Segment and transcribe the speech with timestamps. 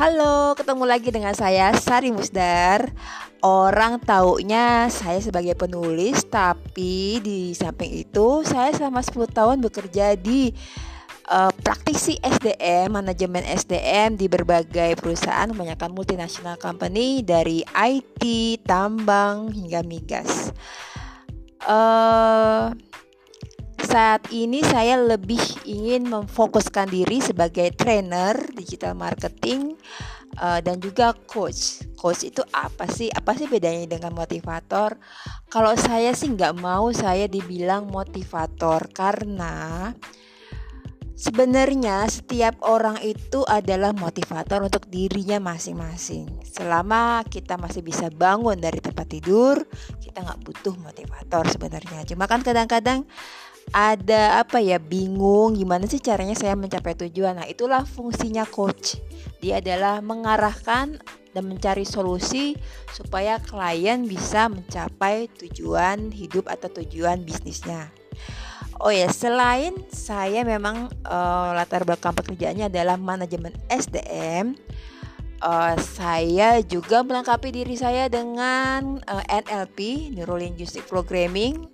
[0.00, 2.88] Halo, ketemu lagi dengan saya Sari Musdar.
[3.44, 10.56] Orang taunya saya sebagai penulis, tapi di samping itu saya selama 10 tahun bekerja di
[11.28, 18.24] uh, praktisi SDM, manajemen SDM di berbagai perusahaan, kebanyakan multinasional company dari IT,
[18.64, 20.48] tambang hingga migas.
[21.60, 22.72] Uh,
[23.84, 29.76] saat ini saya lebih ingin memfokuskan diri sebagai trainer digital marketing
[30.40, 31.84] uh, dan juga coach.
[31.96, 33.08] Coach itu apa sih?
[33.10, 34.96] Apa sih bedanya dengan motivator?
[35.48, 39.90] Kalau saya sih nggak mau saya dibilang motivator karena
[41.20, 46.24] Sebenarnya setiap orang itu adalah motivator untuk dirinya masing-masing.
[46.48, 49.60] Selama kita masih bisa bangun dari tempat tidur,
[50.00, 52.08] kita nggak butuh motivator sebenarnya.
[52.08, 53.04] Cuma kan kadang-kadang
[53.70, 57.38] ada apa ya bingung gimana sih caranya saya mencapai tujuan.
[57.38, 58.98] Nah, itulah fungsinya coach.
[59.38, 60.98] Dia adalah mengarahkan
[61.30, 62.58] dan mencari solusi
[62.90, 67.94] supaya klien bisa mencapai tujuan hidup atau tujuan bisnisnya.
[68.80, 74.56] Oh ya, selain saya memang uh, latar belakang pekerjaannya adalah manajemen SDM,
[75.44, 81.68] uh, eh, saya juga melengkapi diri saya dengan uh, eh, NLP (Neuro Linguistic Programming)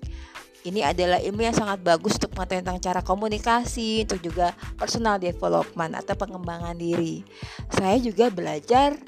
[0.66, 5.94] ini adalah ilmu yang sangat bagus untuk mengetahui tentang cara komunikasi, untuk juga personal development
[6.02, 7.22] atau pengembangan diri.
[7.70, 8.98] Saya juga belajar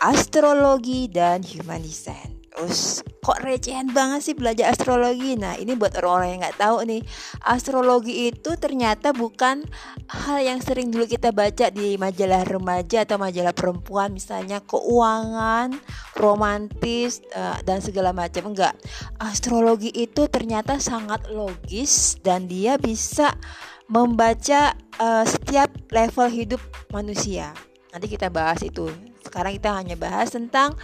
[0.00, 2.43] astrologi dan human design.
[2.54, 5.34] Us, kok recehan banget sih belajar astrologi?
[5.34, 7.02] Nah, ini buat orang-orang yang nggak tahu nih,
[7.42, 9.66] astrologi itu ternyata bukan
[10.06, 15.74] hal yang sering dulu kita baca di majalah remaja atau majalah perempuan, misalnya keuangan,
[16.14, 18.54] romantis uh, dan segala macam.
[18.54, 18.78] Enggak,
[19.18, 23.34] astrologi itu ternyata sangat logis dan dia bisa
[23.90, 26.62] membaca uh, setiap level hidup
[26.94, 27.50] manusia.
[27.90, 28.86] Nanti kita bahas itu.
[29.26, 30.78] Sekarang kita hanya bahas tentang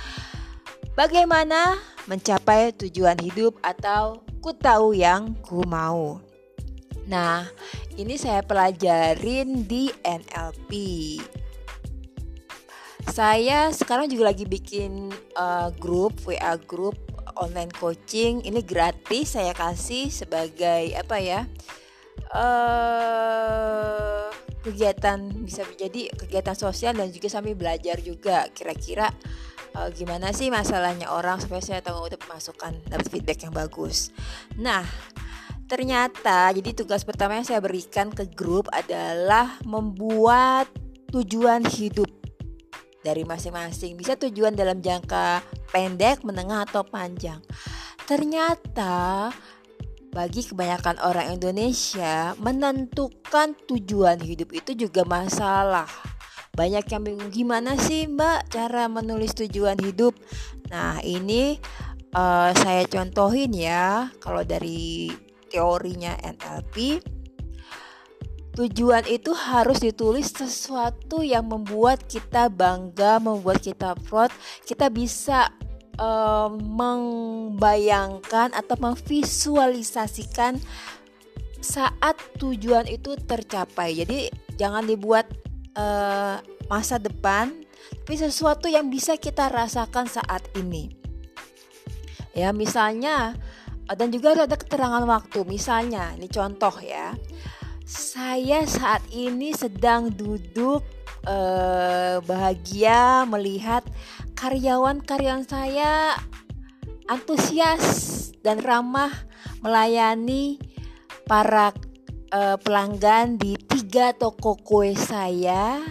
[0.99, 1.79] Bagaimana
[2.11, 6.19] mencapai tujuan hidup atau ku tahu yang ku mau.
[7.11, 7.45] Nah,
[7.99, 10.71] ini saya pelajarin di NLP.
[13.11, 16.97] Saya sekarang juga lagi bikin uh, grup WA grup
[17.37, 18.45] online coaching.
[18.47, 21.41] Ini gratis saya kasih sebagai apa ya?
[22.31, 24.31] Uh,
[24.63, 29.09] kegiatan bisa menjadi kegiatan sosial dan juga sambil belajar juga kira-kira
[29.77, 34.15] uh, gimana sih masalahnya orang supaya saya tahu untuk masukan dapat feedback yang bagus.
[34.59, 34.83] Nah,
[35.71, 40.71] ternyata jadi tugas pertama yang saya berikan ke grup adalah membuat
[41.11, 42.11] tujuan hidup
[43.01, 43.97] dari masing-masing.
[43.97, 45.43] Bisa tujuan dalam jangka
[45.73, 47.41] pendek, menengah atau panjang.
[48.05, 49.31] Ternyata
[50.11, 55.87] bagi kebanyakan orang Indonesia menentukan tujuan hidup itu juga masalah
[56.55, 60.19] banyak yang bingung gimana sih Mbak cara menulis tujuan hidup.
[60.71, 61.59] Nah, ini
[62.15, 65.11] uh, saya contohin ya kalau dari
[65.51, 67.03] teorinya NLP
[68.51, 74.35] Tujuan itu harus ditulis sesuatu yang membuat kita bangga, membuat kita proud,
[74.67, 75.55] kita bisa
[76.03, 80.59] uh, membayangkan atau memvisualisasikan
[81.63, 84.03] saat tujuan itu tercapai.
[84.03, 85.31] Jadi jangan dibuat
[85.77, 86.39] uh,
[86.71, 87.53] masa depan,
[88.03, 90.91] tapi sesuatu yang bisa kita rasakan saat ini.
[92.35, 93.35] Ya, misalnya
[93.91, 95.43] dan juga ada keterangan waktu.
[95.47, 97.15] Misalnya, ini contoh ya.
[97.83, 100.87] Saya saat ini sedang duduk
[101.27, 103.83] eh, bahagia melihat
[104.39, 106.15] karyawan-karyawan saya
[107.11, 107.87] antusias
[108.47, 109.11] dan ramah
[109.61, 110.57] melayani
[111.27, 111.75] para
[112.33, 113.55] uh, pelanggan di
[113.91, 115.83] tiga toko kue saya.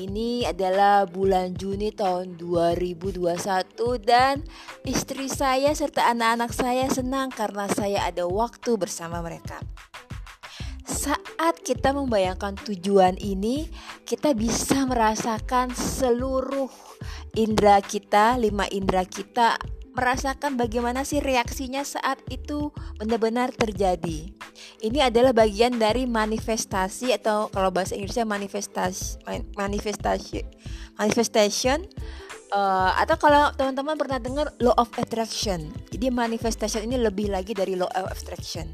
[0.00, 3.36] Ini adalah bulan Juni tahun 2021
[4.00, 4.40] dan
[4.80, 9.60] istri saya serta anak-anak saya senang karena saya ada waktu bersama mereka.
[10.88, 13.68] Saat kita membayangkan tujuan ini,
[14.08, 16.72] kita bisa merasakan seluruh
[17.36, 19.60] indera kita, lima indera kita
[19.96, 22.68] merasakan bagaimana sih reaksinya saat itu
[23.00, 24.28] benar-benar terjadi.
[24.84, 29.24] Ini adalah bagian dari manifestasi atau kalau bahasa Inggrisnya manifestasi
[29.56, 30.44] manifestasi
[31.00, 31.88] manifestation
[32.52, 35.72] uh, atau kalau teman-teman pernah dengar law of attraction.
[35.88, 38.68] Jadi manifestation ini lebih lagi dari law of attraction.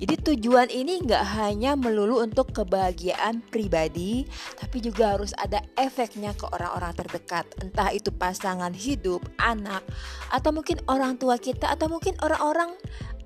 [0.00, 4.24] Jadi tujuan ini nggak hanya melulu untuk kebahagiaan pribadi,
[4.56, 7.44] tapi juga harus ada efeknya ke orang-orang terdekat.
[7.60, 9.84] Entah itu pasangan hidup, anak,
[10.32, 12.72] atau mungkin orang tua kita, atau mungkin orang-orang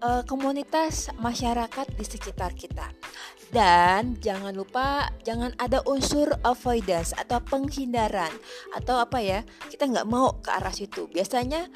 [0.03, 2.91] uh, komunitas masyarakat di sekitar kita.
[3.55, 8.35] Dan jangan lupa jangan ada unsur avoidance atau penghindaran
[8.75, 11.06] atau apa ya kita nggak mau ke arah situ.
[11.06, 11.70] Biasanya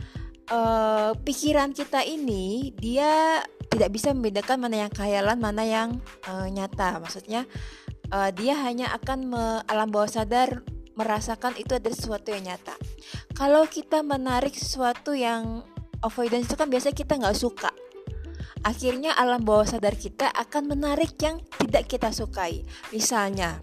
[0.50, 5.88] uh, pikiran kita ini dia tidak bisa membedakan mana yang khayalan mana yang
[6.28, 7.00] uh, nyata.
[7.00, 7.44] Maksudnya
[8.12, 10.64] uh, dia hanya akan me alam bawah sadar
[10.98, 12.74] merasakan itu adalah sesuatu yang nyata.
[13.36, 15.62] Kalau kita menarik sesuatu yang
[16.02, 17.70] avoidance itu kan biasanya kita nggak suka
[18.66, 22.66] akhirnya alam bawah sadar kita akan menarik yang tidak kita sukai.
[22.90, 23.62] Misalnya,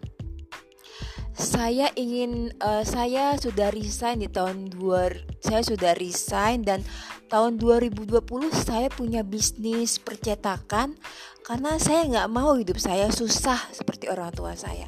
[1.36, 5.12] saya ingin uh, saya sudah resign di tahun dua
[5.44, 6.80] saya sudah resign dan
[7.28, 8.24] tahun 2020
[8.56, 10.96] saya punya bisnis percetakan
[11.44, 14.88] karena saya nggak mau hidup saya susah seperti orang tua saya.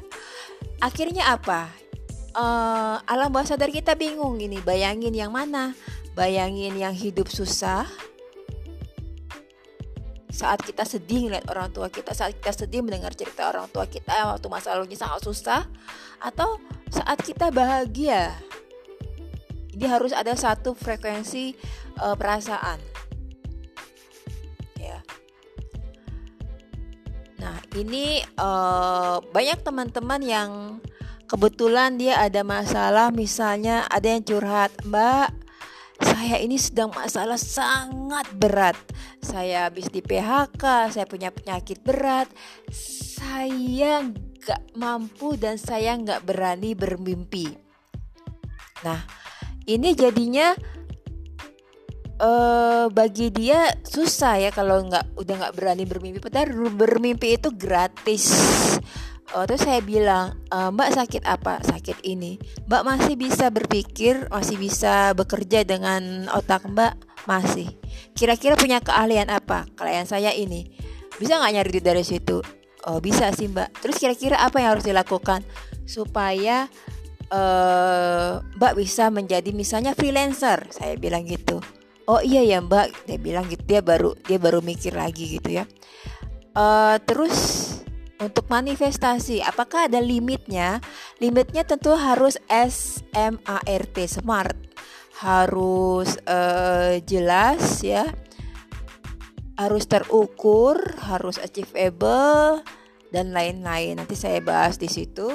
[0.82, 1.70] Akhirnya apa?
[2.32, 5.76] Uh, alam bawah sadar kita bingung ini bayangin yang mana?
[6.16, 7.86] Bayangin yang hidup susah
[10.38, 14.38] saat kita sedih ngeliat orang tua kita, saat kita sedih mendengar cerita orang tua kita
[14.38, 15.66] waktu masa lalunya sangat susah,
[16.22, 16.62] atau
[16.94, 18.38] saat kita bahagia.
[19.74, 21.58] Jadi harus ada satu frekuensi
[21.98, 22.78] uh, perasaan.
[24.78, 25.02] Ya.
[27.42, 30.50] Nah, ini uh, banyak teman-teman yang
[31.26, 35.47] kebetulan dia ada masalah, misalnya ada yang curhat, Mbak,
[35.98, 38.78] saya ini sedang masalah sangat berat.
[39.18, 42.30] Saya habis di PHK, saya punya penyakit berat.
[43.18, 47.50] Saya nggak mampu dan saya nggak berani bermimpi.
[48.86, 49.02] Nah,
[49.66, 50.54] ini jadinya
[52.22, 56.18] uh, bagi dia susah ya kalau nggak udah nggak berani bermimpi.
[56.22, 58.30] Padahal bermimpi itu gratis
[59.36, 61.60] Oh, terus saya bilang, e, Mbak sakit apa?
[61.60, 62.40] Sakit ini.
[62.64, 67.26] Mbak masih bisa berpikir, masih bisa bekerja dengan otak Mbak?
[67.28, 67.68] Masih.
[68.16, 69.68] Kira-kira punya keahlian apa?
[69.76, 70.72] Keahlian saya ini.
[71.20, 72.40] Bisa nggak nyari duit dari situ?
[72.88, 73.84] Oh, bisa sih Mbak.
[73.84, 75.44] Terus kira-kira apa yang harus dilakukan
[75.84, 76.72] supaya
[77.28, 80.72] uh, Mbak bisa menjadi misalnya freelancer?
[80.72, 81.60] Saya bilang gitu.
[82.08, 83.60] Oh iya ya Mbak, dia bilang gitu.
[83.68, 85.68] Dia baru dia baru mikir lagi gitu ya.
[86.56, 87.36] Uh, terus
[88.18, 90.82] untuk manifestasi, apakah ada limitnya?
[91.22, 94.58] Limitnya tentu harus SMART, smart.
[95.18, 98.06] Harus uh, jelas ya.
[99.58, 102.62] Harus terukur, harus achievable
[103.10, 103.98] dan lain-lain.
[103.98, 105.34] Nanti saya bahas di situ.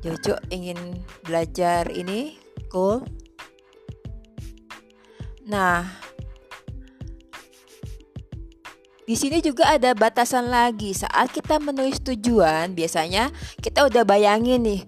[0.00, 2.40] Jojo ingin belajar ini,
[2.72, 3.04] cool.
[5.44, 5.82] Nah,
[9.08, 10.94] Di sini juga ada batasan lagi.
[10.94, 14.82] Saat kita menulis tujuan, biasanya kita udah bayangin nih,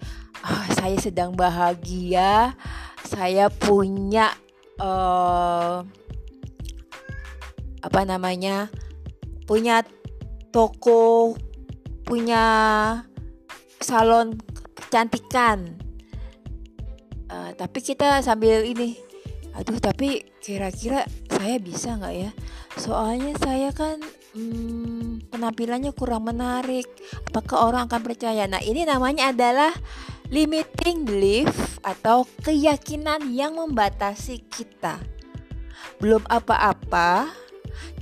[0.47, 2.55] oh, saya sedang bahagia,
[3.03, 4.31] saya punya
[4.79, 5.83] uh,
[7.83, 8.71] apa namanya,
[9.49, 9.83] punya
[10.55, 11.35] toko,
[12.07, 12.45] punya
[13.83, 14.39] salon
[14.77, 15.81] kecantikan.
[17.33, 19.01] Uh, tapi kita sambil ini,
[19.57, 21.09] aduh tapi kira-kira
[21.43, 22.31] saya bisa nggak ya?
[22.79, 23.99] Soalnya saya kan
[24.39, 26.87] hmm, penampilannya kurang menarik.
[27.35, 28.47] Apakah orang akan percaya?
[28.47, 29.75] Nah, ini namanya adalah
[30.31, 35.03] limiting belief atau keyakinan yang membatasi kita.
[35.99, 37.35] Belum apa-apa,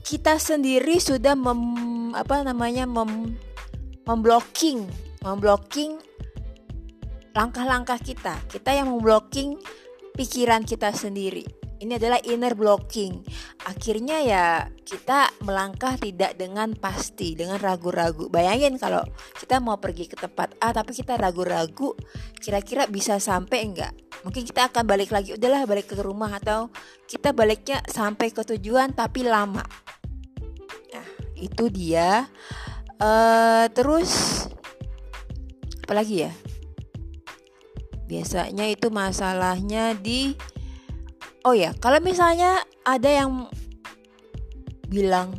[0.05, 3.41] kita sendiri sudah mem, apa namanya mem,
[4.05, 4.85] memblocking,
[5.25, 5.97] memblocking
[7.33, 8.37] langkah-langkah kita.
[8.53, 9.57] Kita yang memblocking
[10.13, 11.60] pikiran kita sendiri.
[11.81, 13.25] Ini adalah inner blocking.
[13.65, 14.45] Akhirnya ya
[14.85, 18.29] kita melangkah tidak dengan pasti, dengan ragu-ragu.
[18.29, 19.01] Bayangin kalau
[19.41, 21.97] kita mau pergi ke tempat A tapi kita ragu-ragu,
[22.37, 23.97] kira-kira bisa sampai enggak?
[24.29, 26.69] Mungkin kita akan balik lagi, udahlah balik ke rumah atau
[27.09, 29.65] kita baliknya sampai ke tujuan tapi lama.
[30.93, 31.07] Nah,
[31.41, 32.29] itu dia.
[33.01, 34.45] Uh, terus
[35.89, 36.33] apa lagi ya?
[38.05, 40.37] Biasanya itu masalahnya di
[41.41, 43.49] Oh ya, kalau misalnya ada yang
[44.93, 45.33] bilang,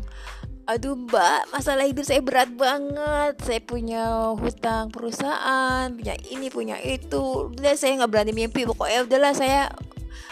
[0.65, 7.53] aduh mbak, masalah hidup saya berat banget, saya punya hutang perusahaan, punya ini, punya itu,
[7.53, 9.69] udah saya nggak berani mimpi, pokoknya udahlah saya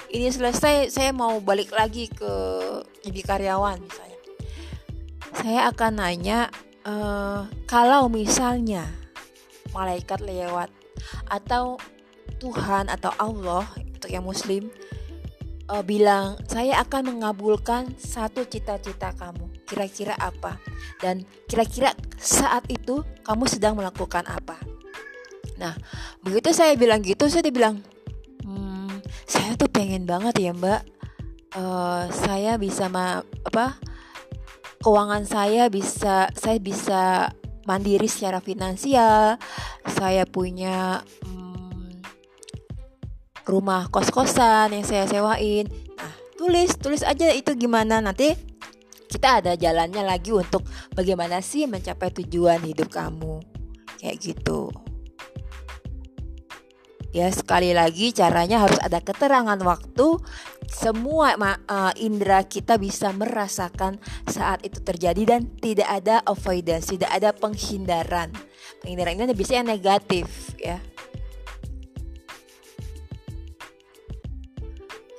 [0.09, 2.33] ini selesai, saya mau balik lagi ke
[3.05, 4.19] jadi karyawan misalnya.
[5.37, 6.49] Saya akan nanya,
[6.81, 8.89] uh, kalau misalnya
[9.69, 10.73] malaikat lewat
[11.29, 11.77] atau
[12.41, 14.73] Tuhan atau Allah untuk yang Muslim
[15.69, 19.47] uh, bilang saya akan mengabulkan satu cita-cita kamu.
[19.69, 20.57] Kira-kira apa?
[20.97, 24.57] Dan kira-kira saat itu kamu sedang melakukan apa?
[25.61, 25.77] Nah,
[26.25, 27.83] begitu saya bilang gitu, saya dibilang,
[28.43, 30.81] hmm, saya tuh pengen banget ya mbak
[31.55, 33.77] uh, saya bisa ma apa
[34.83, 37.33] keuangan saya bisa saya bisa
[37.65, 39.37] mandiri secara finansial
[39.85, 41.38] saya punya hmm,
[43.49, 45.65] rumah kos-kosan yang saya sewain.
[45.97, 47.97] Nah tulis tulis aja itu gimana.
[47.97, 48.37] Nanti
[49.09, 50.61] kita ada jalannya lagi untuk
[50.93, 53.41] bagaimana sih mencapai tujuan hidup kamu.
[53.97, 54.69] Kayak gitu.
[57.09, 60.21] Ya sekali lagi caranya harus ada keterangan waktu.
[60.69, 63.97] Semua uh, indera kita bisa merasakan
[64.29, 68.29] saat itu terjadi dan tidak ada avoidance, tidak ada penghindaran.
[68.85, 70.77] Penghindaran ini bisa yang negatif ya.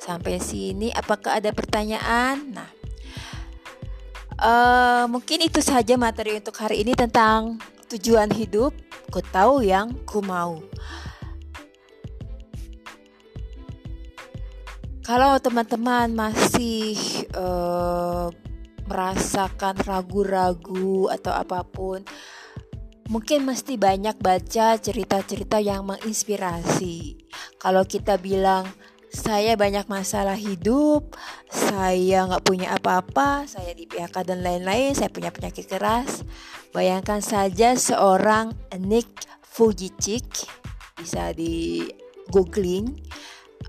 [0.00, 2.57] Sampai sini apakah ada pertanyaan?
[2.57, 2.71] Nah,
[4.40, 7.61] uh, mungkin itu saja materi untuk hari ini tentang
[7.92, 8.73] tujuan hidup.
[9.12, 10.64] Ku tahu yang ku mau.
[15.04, 16.97] Kalau teman-teman masih
[17.35, 18.33] uh,
[18.88, 22.00] merasakan ragu-ragu atau apa pun,
[23.11, 27.26] mungkin mesti banyak baca cerita-cerita yang menginspirasi.
[27.59, 28.71] Kalau kita bilang
[29.11, 31.19] saya banyak masalah hidup,
[31.50, 36.23] saya nggak punya apa-apa, saya di PHK dan lain-lain, saya punya penyakit keras.
[36.71, 39.11] Bayangkan saja seorang Nick
[39.43, 40.47] Fujicik,
[40.95, 41.90] bisa di
[42.31, 42.95] googling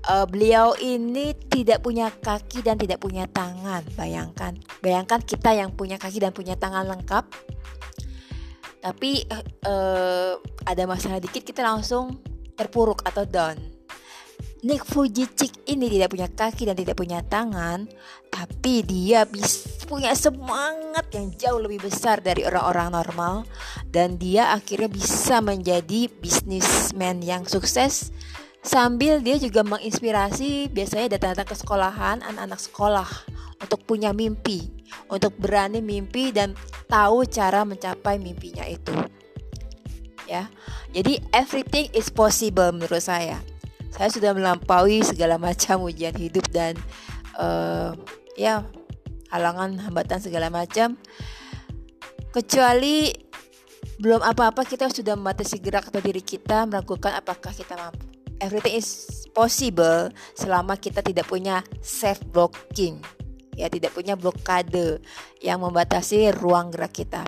[0.08, 3.82] uh, beliau ini tidak punya kaki dan tidak punya tangan.
[3.94, 7.24] Bayangkan, bayangkan kita yang punya kaki dan punya tangan lengkap,
[8.82, 9.26] tapi
[9.66, 12.18] uh, ada masalah dikit kita langsung
[12.54, 13.71] terpuruk atau down.
[14.62, 17.90] Nick Fujicik ini tidak punya kaki dan tidak punya tangan,
[18.30, 23.34] tapi dia bisa punya semangat yang jauh lebih besar dari orang-orang normal
[23.90, 28.14] dan dia akhirnya bisa menjadi bisnismen yang sukses
[28.62, 33.10] Sambil dia juga menginspirasi biasanya datang-datang ke sekolahan anak-anak sekolah
[33.58, 34.70] untuk punya mimpi,
[35.10, 36.54] untuk berani mimpi dan
[36.86, 38.94] tahu cara mencapai mimpinya itu.
[40.30, 40.46] Ya.
[40.94, 43.42] Jadi everything is possible menurut saya.
[43.92, 46.74] Saya sudah melampaui segala macam ujian hidup dan
[47.36, 47.92] uh,
[48.34, 48.64] ya
[49.28, 50.96] halangan hambatan segala macam.
[52.32, 53.12] Kecuali
[54.00, 59.22] belum apa-apa kita sudah membatasi gerak atau diri kita meragukan apakah kita mampu everything is
[59.30, 62.98] possible selama kita tidak punya self blocking
[63.54, 64.98] ya tidak punya blokade
[65.44, 67.22] yang membatasi ruang gerak kita.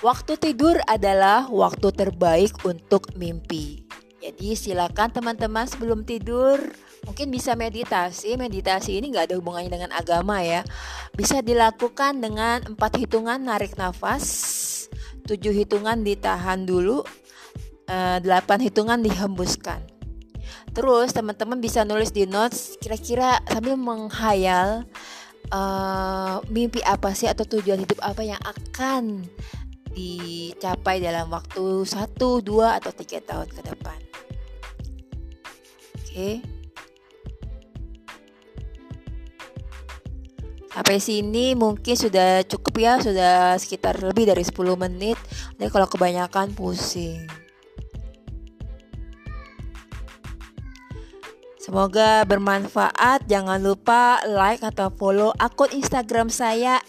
[0.00, 3.87] Waktu tidur adalah waktu terbaik untuk mimpi.
[4.18, 6.58] Jadi silakan teman-teman sebelum tidur
[7.06, 8.34] mungkin bisa meditasi.
[8.34, 10.66] Meditasi ini nggak ada hubungannya dengan agama ya.
[11.14, 14.26] Bisa dilakukan dengan empat hitungan narik nafas,
[15.22, 17.06] tujuh hitungan ditahan dulu,
[17.86, 19.78] eh, delapan hitungan dihembuskan.
[20.74, 24.86] Terus teman-teman bisa nulis di notes kira-kira sambil menghayal
[25.52, 29.26] uh, mimpi apa sih atau tujuan hidup apa yang akan
[29.92, 33.98] dicapai dalam waktu 1, 2 atau 3 tahun ke depan.
[35.96, 36.30] Oke.
[40.68, 45.18] Sampai sini mungkin sudah cukup ya, sudah sekitar lebih dari 10 menit.
[45.58, 47.47] Jadi kalau kebanyakan pusing.
[51.68, 53.28] Semoga bermanfaat.
[53.28, 56.80] Jangan lupa like atau follow akun Instagram saya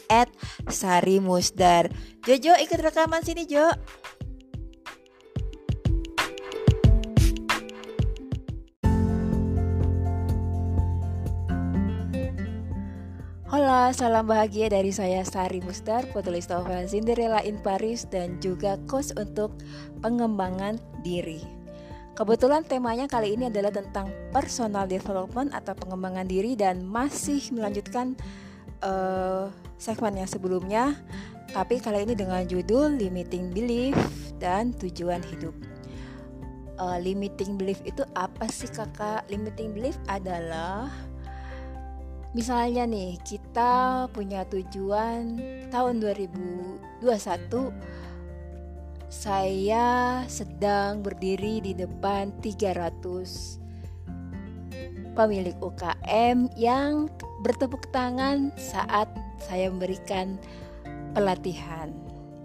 [0.72, 1.92] @sarimusdar.
[2.24, 3.68] Jojo ikut rekaman sini, Jo.
[13.52, 19.12] Halo, salam bahagia dari saya Sari Musdar, petulis novel Cinderella in Paris dan juga coach
[19.20, 19.60] untuk
[20.00, 21.59] pengembangan diri.
[22.20, 28.20] Kebetulan temanya kali ini adalah tentang personal development atau pengembangan diri dan masih melanjutkan
[28.84, 29.48] uh,
[29.80, 31.00] segmen yang sebelumnya,
[31.56, 33.96] tapi kali ini dengan judul limiting belief
[34.36, 35.56] dan tujuan hidup.
[36.76, 39.24] Uh, limiting belief itu apa sih kakak?
[39.32, 40.92] Limiting belief adalah
[42.36, 45.40] misalnya nih kita punya tujuan
[45.72, 47.00] tahun 2021
[49.10, 53.58] saya sedang berdiri di depan 300
[55.18, 57.10] pemilik UKM yang
[57.42, 59.10] bertepuk tangan saat
[59.42, 60.38] saya memberikan
[61.18, 61.90] pelatihan.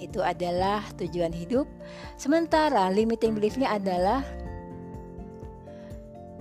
[0.01, 1.69] Itu adalah tujuan hidup.
[2.17, 4.25] Sementara limiting beliefnya adalah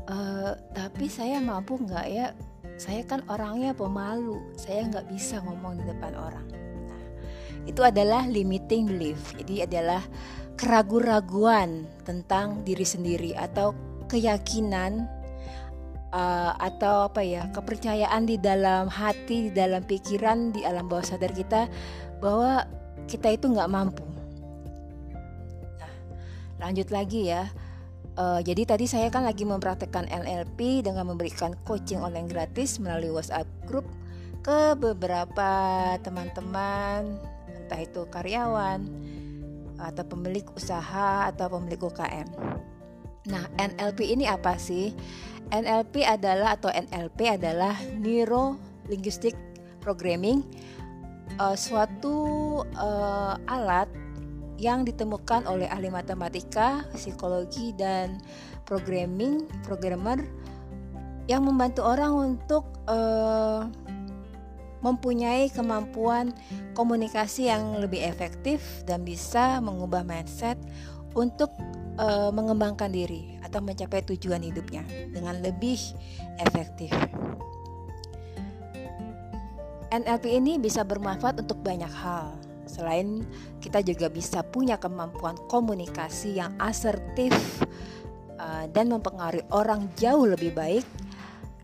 [0.07, 2.31] uh, tapi saya mampu nggak ya?
[2.79, 6.62] Saya kan orangnya pemalu, saya nggak bisa ngomong di depan orang
[7.63, 9.35] itu adalah limiting belief.
[9.39, 10.03] Jadi adalah
[10.59, 13.73] keraguan-raguan tentang diri sendiri atau
[14.07, 15.09] keyakinan
[16.13, 21.33] uh, atau apa ya kepercayaan di dalam hati, di dalam pikiran, di alam bawah sadar
[21.33, 21.67] kita
[22.21, 22.63] bahwa
[23.09, 24.05] kita itu nggak mampu.
[25.81, 25.91] Nah,
[26.61, 27.49] lanjut lagi ya.
[28.13, 33.49] Uh, jadi tadi saya kan lagi mempraktekkan NLP dengan memberikan coaching online gratis melalui WhatsApp
[33.65, 33.89] group
[34.45, 35.49] ke beberapa
[36.05, 37.17] teman-teman,
[37.63, 38.83] entah itu karyawan
[39.79, 42.27] atau pemilik usaha atau pemilik UKM.
[43.31, 44.91] Nah, NLP ini apa sih?
[45.47, 48.59] NLP adalah atau NLP adalah Neuro
[48.91, 49.35] Linguistic
[49.79, 50.43] Programming,
[51.39, 52.15] uh, suatu
[52.75, 53.87] uh, alat
[54.59, 58.23] yang ditemukan oleh ahli matematika, psikologi dan
[58.63, 60.23] programming, programmer
[61.27, 63.67] yang membantu orang untuk uh,
[64.83, 66.35] mempunyai kemampuan
[66.75, 70.59] komunikasi yang lebih efektif dan bisa mengubah mindset
[71.15, 71.55] untuk
[71.97, 75.79] uh, mengembangkan diri atau mencapai tujuan hidupnya dengan lebih
[76.43, 76.91] efektif.
[79.93, 82.33] NLP ini bisa bermanfaat untuk banyak hal.
[82.65, 83.21] Selain
[83.61, 87.31] kita juga bisa punya kemampuan komunikasi yang asertif
[88.41, 90.81] uh, dan mempengaruhi orang jauh lebih baik,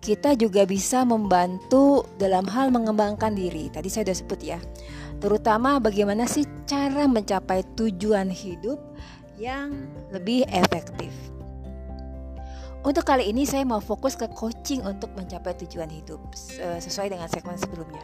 [0.09, 3.69] kita juga bisa membantu dalam hal mengembangkan diri.
[3.69, 4.57] Tadi saya sudah sebut ya.
[5.21, 8.81] Terutama bagaimana sih cara mencapai tujuan hidup
[9.37, 11.13] yang lebih efektif.
[12.81, 16.17] Untuk kali ini saya mau fokus ke coaching untuk mencapai tujuan hidup
[16.57, 18.01] sesuai dengan segmen sebelumnya.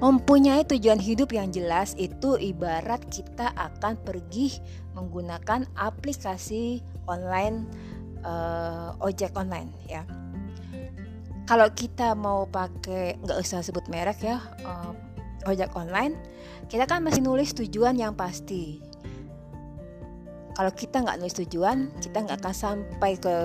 [0.00, 4.56] Mempunyai tujuan hidup yang jelas itu ibarat kita akan pergi
[4.96, 7.68] menggunakan aplikasi online
[8.24, 10.06] uh, ojek online ya.
[11.42, 14.94] Kalau kita mau pakai nggak usah sebut merek ya uh,
[15.46, 16.14] ojek online,
[16.70, 18.78] kita kan masih nulis tujuan yang pasti.
[20.52, 23.36] Kalau kita nggak nulis tujuan kita nggak akan sampai ke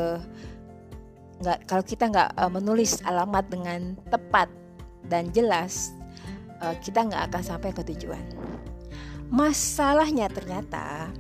[1.42, 4.50] nggak kalau kita nggak uh, menulis alamat dengan tepat
[5.08, 5.94] dan jelas
[6.62, 8.22] uh, kita nggak akan sampai ke tujuan.
[9.28, 11.12] Masalahnya ternyata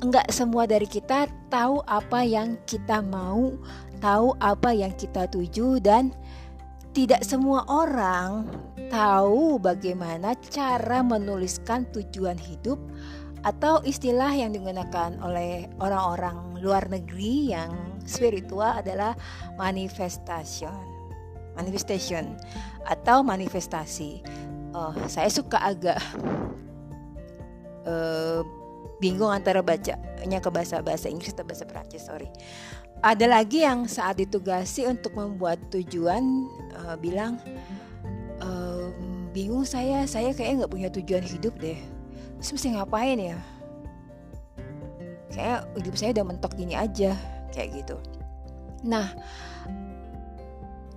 [0.00, 3.54] enggak semua dari kita tahu apa yang kita mau
[4.02, 6.10] tahu apa yang kita tuju dan
[6.92, 8.50] tidak semua orang
[8.90, 12.76] tahu bagaimana cara menuliskan tujuan hidup
[13.46, 17.72] atau istilah yang digunakan oleh orang-orang luar negeri yang
[18.04, 19.16] spiritual adalah
[19.56, 20.92] manifestation
[21.56, 22.36] manifestation
[22.88, 24.24] atau manifestasi.
[24.72, 26.00] Oh, saya suka agak
[27.84, 28.40] uh,
[29.02, 32.30] bingung antara bacanya ke bahasa bahasa Inggris atau bahasa Perancis sorry
[33.02, 36.46] ada lagi yang saat ditugasi untuk membuat tujuan
[36.78, 37.42] uh, bilang
[39.32, 41.80] bingung saya saya kayaknya nggak punya tujuan hidup deh.
[42.38, 43.38] Terus mesti ngapain ya?
[45.32, 47.16] Kayak hidup saya udah mentok gini aja
[47.50, 47.96] kayak gitu.
[48.84, 49.08] Nah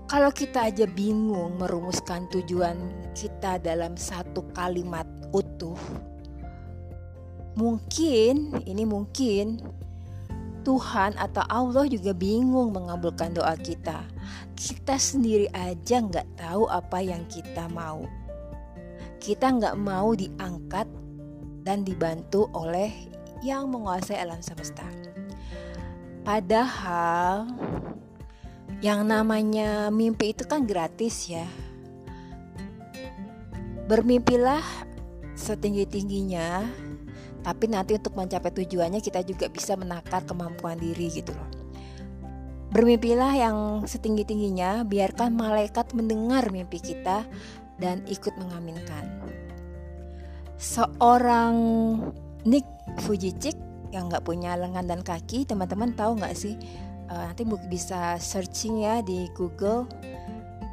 [0.05, 2.77] kalau kita aja bingung merumuskan tujuan
[3.15, 5.79] kita dalam satu kalimat utuh
[7.55, 9.63] mungkin ini mungkin
[10.65, 14.01] Tuhan atau Allah juga bingung mengabulkan doa kita.
[14.57, 18.01] Kita sendiri aja nggak tahu apa yang kita mau.
[19.21, 20.89] Kita nggak mau diangkat
[21.61, 22.89] dan dibantu oleh
[23.45, 24.85] yang menguasai alam semesta.
[26.25, 27.45] Padahal
[28.81, 31.45] yang namanya mimpi itu kan gratis ya.
[33.85, 34.65] Bermimpilah
[35.37, 36.65] setinggi-tingginya,
[37.45, 41.49] tapi nanti untuk mencapai tujuannya kita juga bisa menakar kemampuan diri gitu loh.
[42.73, 47.21] Bermimpilah yang setinggi-tingginya, biarkan malaikat mendengar mimpi kita
[47.77, 49.05] dan ikut mengaminkan.
[50.57, 51.55] Seorang
[52.49, 52.65] Nick
[53.05, 53.53] Fujicik
[53.93, 56.57] yang nggak punya lengan dan kaki teman-teman tahu nggak sih?
[57.05, 59.85] Uh, nanti bisa searching ya di Google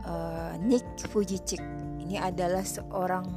[0.08, 1.60] uh, Nick Fujicik
[2.00, 3.28] ini adalah seorang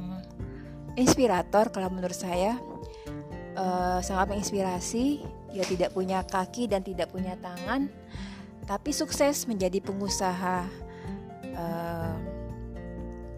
[0.96, 2.56] inspirator kalau menurut saya
[3.56, 7.88] uh, sangat menginspirasi dia tidak punya kaki dan tidak punya tangan
[8.68, 10.68] tapi sukses menjadi pengusaha
[11.56, 12.16] uh,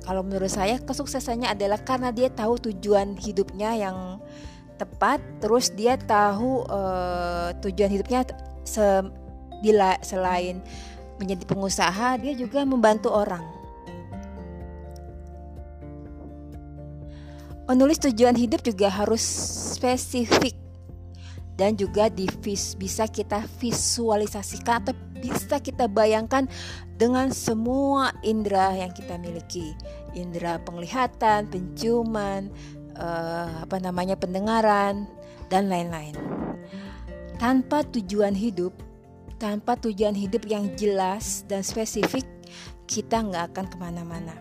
[0.08, 4.16] kalau menurut saya kesuksesannya adalah karena dia tahu tujuan hidupnya yang
[4.80, 8.24] tepat, terus dia tahu uh, tujuan hidupnya
[8.64, 9.04] se
[10.00, 10.64] selain
[11.20, 13.57] menjadi pengusaha, dia juga membantu orang.
[17.68, 19.20] Menulis tujuan hidup juga harus
[19.76, 20.56] spesifik
[21.60, 26.48] dan juga divis, bisa kita visualisasikan atau bisa kita bayangkan
[26.96, 29.76] dengan semua indera yang kita miliki
[30.16, 32.48] indera penglihatan, penciuman,
[32.96, 35.04] uh, apa namanya pendengaran
[35.52, 36.16] dan lain-lain.
[37.36, 38.72] Tanpa tujuan hidup,
[39.36, 42.24] tanpa tujuan hidup yang jelas dan spesifik,
[42.88, 44.34] kita nggak akan ke mana-mana.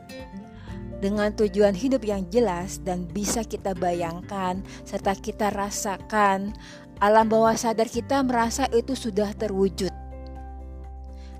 [0.97, 6.57] Dengan tujuan hidup yang jelas dan bisa kita bayangkan serta kita rasakan,
[6.97, 9.93] alam bawah sadar kita merasa itu sudah terwujud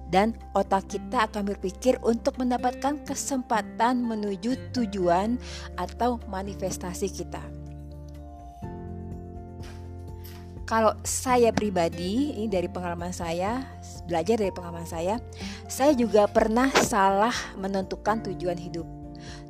[0.07, 5.35] dan otak kita akan berpikir untuk mendapatkan kesempatan menuju tujuan
[5.75, 7.43] atau manifestasi kita.
[10.67, 13.63] Kalau saya pribadi, ini dari pengalaman saya,
[14.03, 15.15] belajar dari pengalaman saya,
[15.63, 18.96] saya juga pernah salah menentukan tujuan hidup.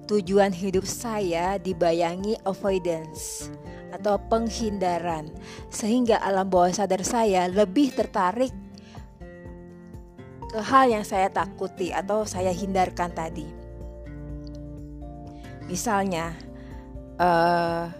[0.07, 3.51] Tujuan hidup saya dibayangi avoidance
[3.91, 5.27] atau penghindaran,
[5.67, 8.55] sehingga alam bawah sadar saya lebih tertarik
[10.47, 13.47] ke hal yang saya takuti atau saya hindarkan tadi.
[15.67, 16.31] Misalnya,
[17.19, 17.91] uh,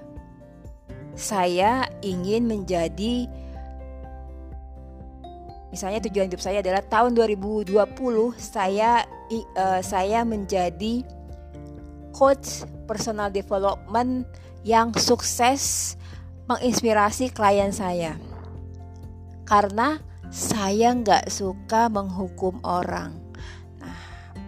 [1.17, 3.28] saya ingin menjadi
[5.74, 7.74] misalnya tujuan hidup saya adalah tahun 2020
[8.39, 9.04] saya
[9.58, 11.04] uh, saya menjadi
[12.17, 14.25] coach personal development
[14.65, 15.93] yang sukses
[16.49, 18.17] menginspirasi klien saya
[19.45, 20.01] karena
[20.34, 23.15] saya nggak suka menghukum orang.
[23.80, 23.95] Nah,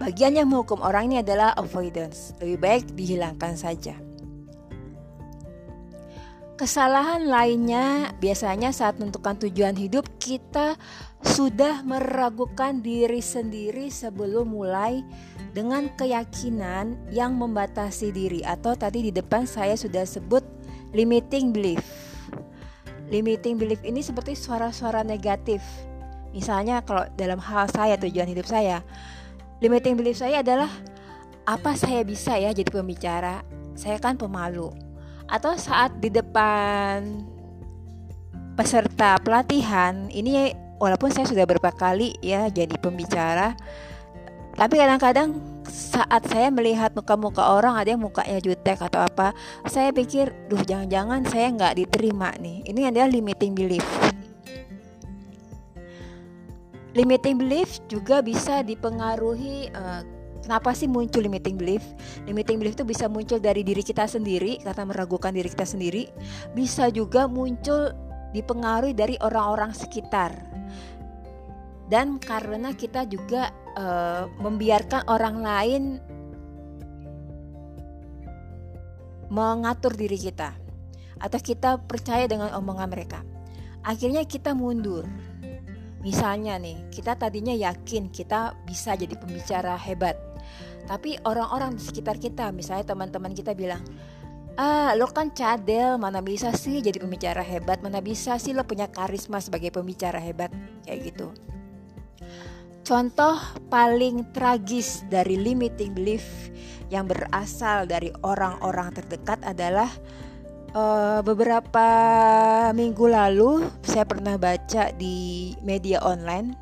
[0.01, 2.35] bagian yang menghukum orang ini adalah avoidance.
[2.43, 3.95] Lebih baik dihilangkan saja.
[6.59, 10.75] Kesalahan lainnya biasanya saat menentukan tujuan hidup kita
[11.23, 14.99] sudah meragukan diri sendiri sebelum mulai
[15.55, 20.45] dengan keyakinan yang membatasi diri atau tadi di depan saya sudah sebut
[20.93, 22.09] limiting belief
[23.09, 25.65] limiting belief ini seperti suara-suara negatif.
[26.29, 28.85] Misalnya kalau dalam hal saya tujuan hidup saya,
[29.59, 30.69] limiting belief saya adalah
[31.49, 33.41] apa saya bisa ya jadi pembicara?
[33.73, 34.69] Saya kan pemalu.
[35.25, 37.25] Atau saat di depan
[38.53, 43.57] peserta pelatihan, ini walaupun saya sudah beberapa kali ya jadi pembicara,
[44.59, 45.39] tapi kadang-kadang
[45.71, 49.31] saat saya melihat muka-muka orang ada yang mukanya jutek atau apa
[49.71, 52.67] saya pikir duh jangan-jangan saya nggak diterima nih.
[52.67, 53.87] Ini adalah limiting belief.
[56.91, 60.03] Limiting belief juga bisa dipengaruhi uh,
[60.43, 61.85] kenapa sih muncul limiting belief?
[62.27, 66.11] Limiting belief itu bisa muncul dari diri kita sendiri karena meragukan diri kita sendiri.
[66.51, 67.95] Bisa juga muncul
[68.35, 70.35] dipengaruhi dari orang-orang sekitar
[71.89, 75.83] dan karena kita juga uh, membiarkan orang lain
[79.29, 80.53] mengatur diri kita
[81.19, 83.21] atau kita percaya dengan omongan mereka.
[83.85, 85.05] Akhirnya kita mundur.
[85.99, 90.15] Misalnya nih kita tadinya yakin kita bisa jadi pembicara hebat
[90.89, 93.85] tapi orang-orang di sekitar kita misalnya teman-teman kita bilang
[94.57, 97.79] ah lo kan cadel mana bisa sih jadi pembicara hebat?
[97.85, 100.49] Mana bisa sih lo punya karisma sebagai pembicara hebat?
[100.83, 101.27] Kayak gitu
[102.89, 103.37] Contoh
[103.69, 106.49] paling tragis dari limiting belief
[106.89, 109.93] yang berasal dari orang-orang terdekat adalah
[110.73, 111.85] uh, beberapa
[112.73, 116.57] minggu lalu saya pernah baca di media online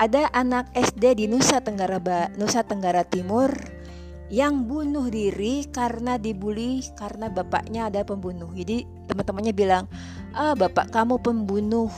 [0.00, 2.00] ada anak SD di Nusa Tenggara
[2.40, 3.52] Nusa Tenggara Timur
[4.32, 8.48] yang bunuh diri karena dibully karena bapaknya ada pembunuh.
[8.56, 9.84] Jadi teman-temannya bilang,
[10.32, 11.92] "Ah, bapak kamu pembunuh."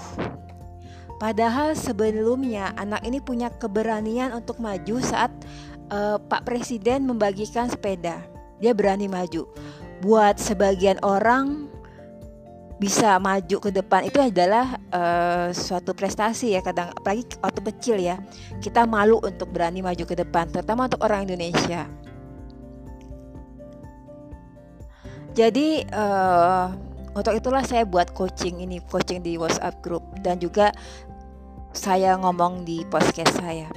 [1.17, 5.33] Padahal sebelumnya anak ini punya keberanian untuk maju saat
[5.89, 8.21] uh, Pak Presiden membagikan sepeda.
[8.61, 9.49] Dia berani maju.
[10.05, 11.73] Buat sebagian orang
[12.77, 18.21] bisa maju ke depan itu adalah uh, suatu prestasi ya kadang apalagi waktu kecil ya
[18.61, 21.89] kita malu untuk berani maju ke depan terutama untuk orang Indonesia
[25.33, 26.69] jadi uh,
[27.17, 30.77] untuk itulah saya buat coaching ini, coaching di WhatsApp group dan juga
[31.77, 33.69] saya ngomong di podcast saya.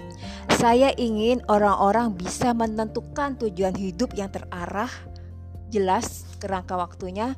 [0.55, 4.89] Saya ingin orang-orang bisa menentukan tujuan hidup yang terarah,
[5.67, 7.35] jelas kerangka waktunya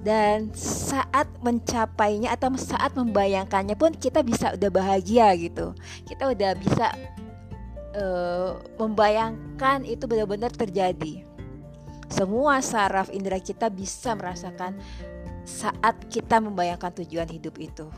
[0.00, 5.72] dan saat mencapainya atau saat membayangkannya pun kita bisa udah bahagia gitu.
[6.08, 6.86] Kita udah bisa
[7.96, 11.24] uh, membayangkan itu benar-benar terjadi.
[12.08, 14.76] Semua saraf indera kita bisa merasakan
[15.44, 17.88] saat kita membayangkan tujuan hidup itu.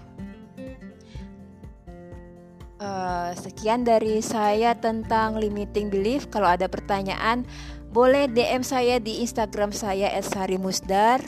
[2.83, 6.27] Uh, sekian dari saya tentang limiting belief.
[6.35, 7.47] Kalau ada pertanyaan,
[7.95, 11.23] boleh DM saya di Instagram saya @sarimusdar.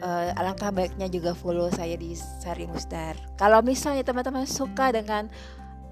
[0.00, 3.20] Uh, alangkah baiknya juga follow saya di Sari Musdar.
[3.36, 5.28] Kalau misalnya teman-teman suka dengan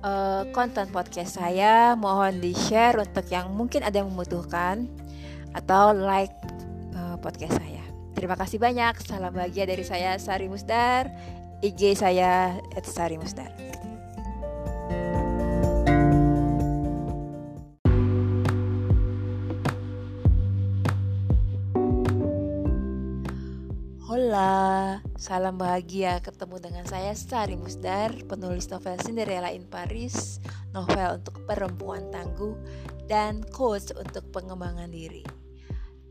[0.01, 4.88] uh, konten podcast saya, mohon di share untuk yang mungkin ada yang membutuhkan
[5.53, 6.33] atau like
[6.96, 7.85] uh, podcast saya.
[8.16, 8.96] Terima kasih banyak.
[9.05, 11.12] Salam bahagia dari saya Sari Musdar.
[11.61, 13.53] IG saya Sari Musdar.
[24.09, 30.40] Hola, salam bahagia ketemu dengan saya Sari Musdar, penulis novel Cinderella in Paris,
[30.72, 32.57] novel untuk perempuan tangguh,
[33.05, 35.24] dan coach untuk pengembangan diri.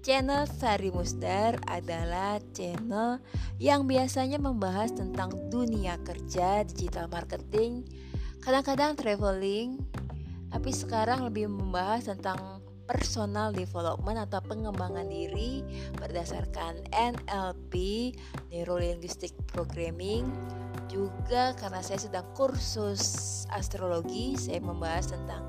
[0.06, 3.20] Channel Sari Musdar adalah channel
[3.58, 7.82] yang biasanya membahas tentang dunia kerja, digital marketing,
[8.48, 9.76] kadang-kadang traveling,
[10.56, 15.68] tapi sekarang lebih membahas tentang personal development atau pengembangan diri
[16.00, 18.16] berdasarkan NLP
[18.48, 20.32] Neuro Linguistic Programming.
[20.88, 25.44] Juga karena saya sedang kursus astrologi saya membahas tentang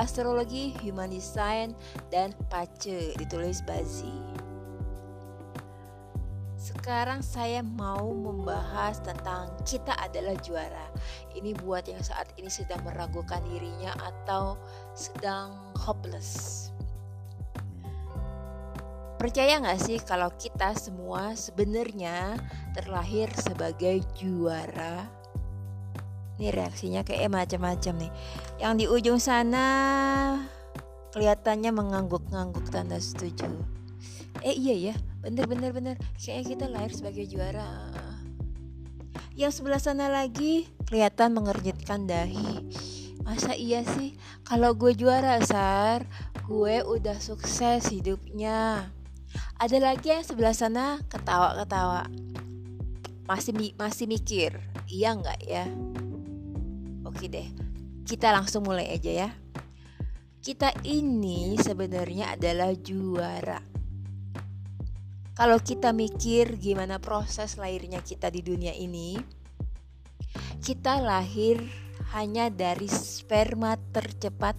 [0.00, 1.76] astrologi human design
[2.08, 4.27] dan pace ditulis Bazi
[6.58, 10.90] sekarang saya mau membahas tentang kita adalah juara.
[11.30, 14.58] Ini buat yang saat ini sedang meragukan dirinya atau
[14.98, 16.66] sedang hopeless.
[19.22, 22.34] Percaya nggak sih kalau kita semua sebenarnya
[22.74, 25.06] terlahir sebagai juara?
[26.38, 28.12] Ini reaksinya kayak macam-macam nih.
[28.62, 29.66] Yang di ujung sana
[31.14, 33.46] kelihatannya mengangguk-ngangguk tanda setuju.
[34.46, 34.94] Eh iya ya,
[35.28, 35.96] bener-bener bener.
[36.16, 37.68] Kayaknya kita lahir sebagai juara.
[39.36, 42.64] Yang sebelah sana lagi kelihatan mengernyitkan dahi.
[43.22, 44.16] Masa iya sih?
[44.42, 46.08] Kalau gue juara, Sar,
[46.48, 48.88] gue udah sukses hidupnya.
[49.60, 52.08] Ada lagi yang sebelah sana ketawa-ketawa.
[53.28, 54.56] Masih masih mikir,
[54.88, 55.68] iya nggak ya?
[57.04, 57.44] Oke deh,
[58.08, 59.30] kita langsung mulai aja ya.
[60.40, 63.77] Kita ini sebenarnya adalah juara.
[65.38, 69.14] Kalau kita mikir gimana proses lahirnya kita di dunia ini,
[70.58, 71.62] kita lahir
[72.10, 74.58] hanya dari sperma tercepat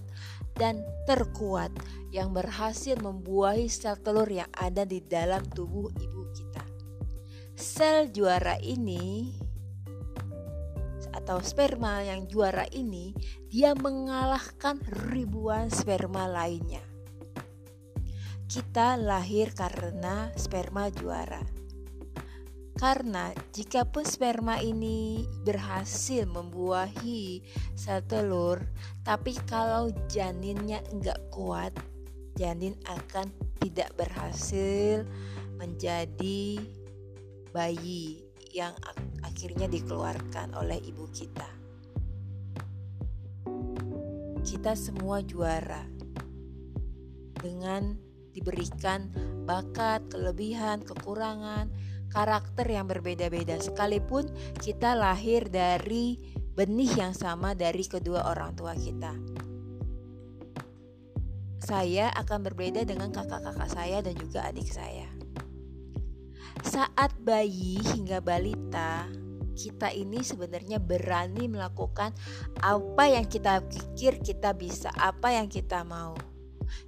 [0.56, 1.76] dan terkuat
[2.16, 6.64] yang berhasil membuahi sel telur yang ada di dalam tubuh ibu kita.
[7.60, 9.36] Sel juara ini
[11.12, 13.12] atau sperma yang juara ini
[13.52, 14.80] dia mengalahkan
[15.12, 16.89] ribuan sperma lainnya.
[18.50, 21.38] Kita lahir karena sperma juara.
[22.74, 27.46] Karena jika pun sperma ini berhasil membuahi
[27.78, 28.58] sel telur,
[29.06, 31.78] tapi kalau janinnya enggak kuat,
[32.42, 33.30] janin akan
[33.62, 35.06] tidak berhasil
[35.62, 36.58] menjadi
[37.54, 38.74] bayi yang
[39.22, 41.46] akhirnya dikeluarkan oleh ibu kita.
[44.42, 45.86] Kita semua juara
[47.38, 48.09] dengan
[48.40, 49.12] diberikan
[49.44, 51.68] bakat, kelebihan, kekurangan,
[52.10, 54.32] karakter yang berbeda-beda sekalipun
[54.64, 56.18] kita lahir dari
[56.56, 59.14] benih yang sama dari kedua orang tua kita
[61.70, 65.06] saya akan berbeda dengan kakak-kakak saya dan juga adik saya.
[66.66, 69.06] Saat bayi hingga balita,
[69.54, 72.10] kita ini sebenarnya berani melakukan
[72.66, 76.18] apa yang kita pikir kita bisa, apa yang kita mau.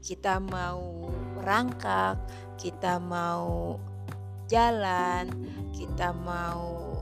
[0.01, 2.21] Kita mau merangkak,
[2.61, 3.81] kita mau
[4.45, 5.25] jalan,
[5.73, 7.01] kita mau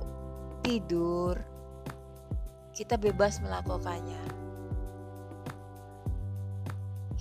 [0.64, 1.36] tidur,
[2.72, 4.40] kita bebas melakukannya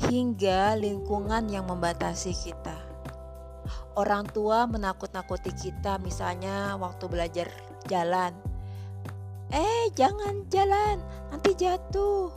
[0.09, 2.78] hingga lingkungan yang membatasi kita.
[3.98, 7.48] Orang tua menakut-nakuti kita, misalnya waktu belajar
[7.90, 8.31] jalan.
[9.50, 11.02] Eh, jangan jalan,
[11.35, 12.31] nanti jatuh.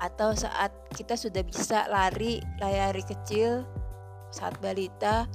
[0.00, 3.68] Atau saat kita sudah bisa lari, lari kecil,
[4.34, 5.30] saat balita,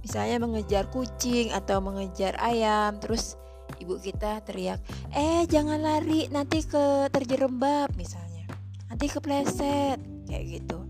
[0.00, 3.36] misalnya mengejar kucing atau mengejar ayam, terus
[3.76, 4.80] ibu kita teriak,
[5.12, 8.48] "Eh, jangan lari, nanti ke terjerembab," misalnya.
[8.88, 10.80] Nanti kepleset kayak gitu.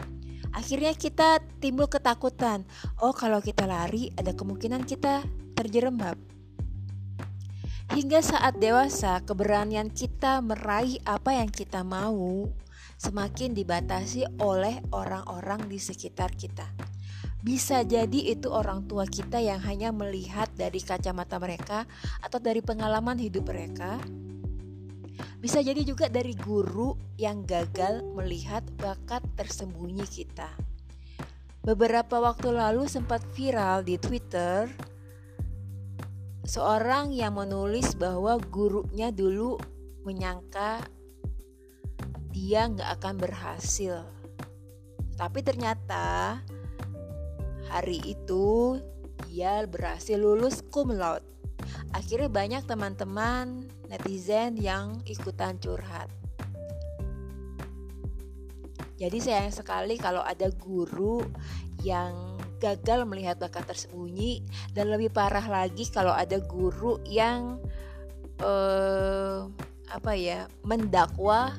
[0.52, 2.68] Akhirnya kita timbul ketakutan.
[3.00, 5.24] Oh kalau kita lari ada kemungkinan kita
[5.56, 6.14] terjerembab.
[7.92, 12.48] Hingga saat dewasa keberanian kita meraih apa yang kita mau
[13.02, 16.70] semakin dibatasi oleh orang-orang di sekitar kita
[17.42, 21.82] bisa jadi itu orang tua kita yang hanya melihat dari kacamata mereka
[22.22, 23.98] atau dari pengalaman hidup mereka
[25.42, 30.46] bisa jadi juga dari guru yang gagal melihat bakat tersembunyi kita.
[31.66, 34.70] Beberapa waktu lalu sempat viral di Twitter
[36.46, 39.58] seorang yang menulis bahwa gurunya dulu
[40.06, 40.86] menyangka
[42.32, 44.02] dia nggak akan berhasil.
[45.14, 46.40] Tapi ternyata
[47.68, 48.80] hari itu
[49.28, 51.24] dia berhasil lulus cum laude.
[51.92, 56.08] Akhirnya banyak teman-teman netizen yang ikutan curhat.
[58.96, 61.20] Jadi sayang sekali kalau ada guru
[61.82, 67.58] yang gagal melihat bakat tersembunyi dan lebih parah lagi kalau ada guru yang
[68.38, 69.50] uh,
[69.90, 71.50] apa ya mendakwa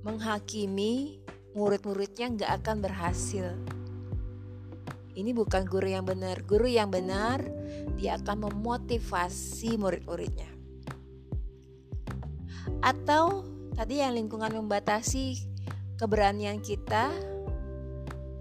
[0.00, 1.20] menghakimi
[1.52, 3.46] murid-muridnya nggak akan berhasil.
[5.10, 6.40] Ini bukan guru yang benar.
[6.46, 7.44] Guru yang benar
[8.00, 10.48] dia akan memotivasi murid-muridnya.
[12.80, 13.44] Atau
[13.76, 15.36] tadi yang lingkungan membatasi
[16.00, 17.12] keberanian kita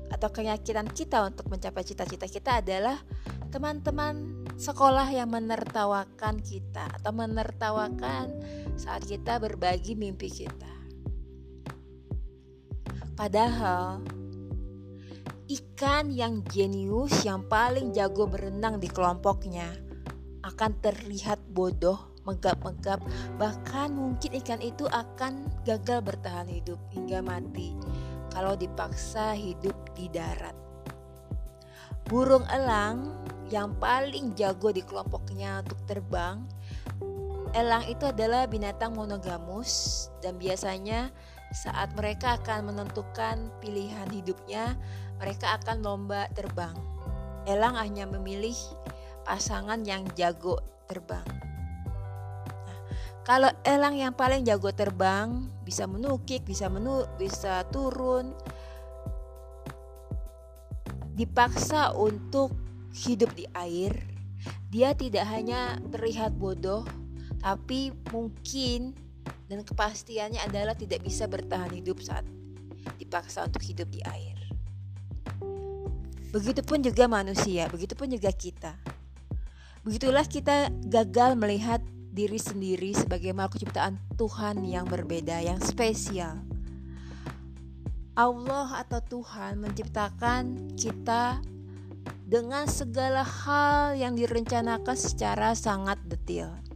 [0.10, 2.98] atau keyakinan kita untuk mencapai cita-cita kita adalah
[3.52, 8.32] teman-teman sekolah yang menertawakan kita atau menertawakan
[8.80, 10.79] saat kita berbagi mimpi kita.
[13.19, 13.99] Padahal
[15.51, 19.75] ikan yang jenius yang paling jago berenang di kelompoknya
[20.47, 23.03] akan terlihat bodoh, megap-megap,
[23.36, 27.75] bahkan mungkin ikan itu akan gagal bertahan hidup hingga mati
[28.32, 30.55] kalau dipaksa hidup di darat.
[32.08, 33.19] Burung elang
[33.51, 36.47] yang paling jago di kelompoknya untuk terbang,
[37.51, 41.12] elang itu adalah binatang monogamus dan biasanya
[41.49, 44.77] saat mereka akan menentukan pilihan hidupnya,
[45.17, 46.77] mereka akan lomba terbang.
[47.49, 48.55] Elang hanya memilih
[49.25, 51.25] pasangan yang jago terbang.
[52.45, 52.79] Nah,
[53.25, 58.33] kalau elang yang paling jago terbang bisa menukik, bisa menu, bisa turun,
[61.17, 62.53] dipaksa untuk
[62.93, 63.91] hidup di air,
[64.69, 66.85] dia tidak hanya terlihat bodoh,
[67.41, 69.09] tapi mungkin
[69.50, 72.24] dan kepastiannya adalah tidak bisa bertahan hidup saat
[72.96, 74.38] dipaksa untuk hidup di air.
[76.30, 78.78] Begitupun juga manusia, begitupun juga kita.
[79.82, 81.82] Begitulah kita gagal melihat
[82.13, 86.38] diri sendiri sebagai makhluk ciptaan Tuhan yang berbeda, yang spesial.
[88.13, 91.39] Allah atau Tuhan menciptakan kita
[92.30, 96.68] dengan segala hal yang direncanakan secara sangat detail.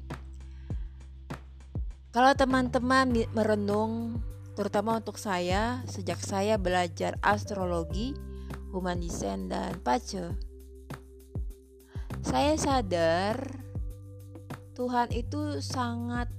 [2.14, 4.22] Kalau teman-teman merenung,
[4.54, 8.14] terutama untuk saya, sejak saya belajar astrologi,
[8.70, 10.30] human design, dan pace,
[12.22, 13.58] saya sadar
[14.78, 16.30] Tuhan itu sangat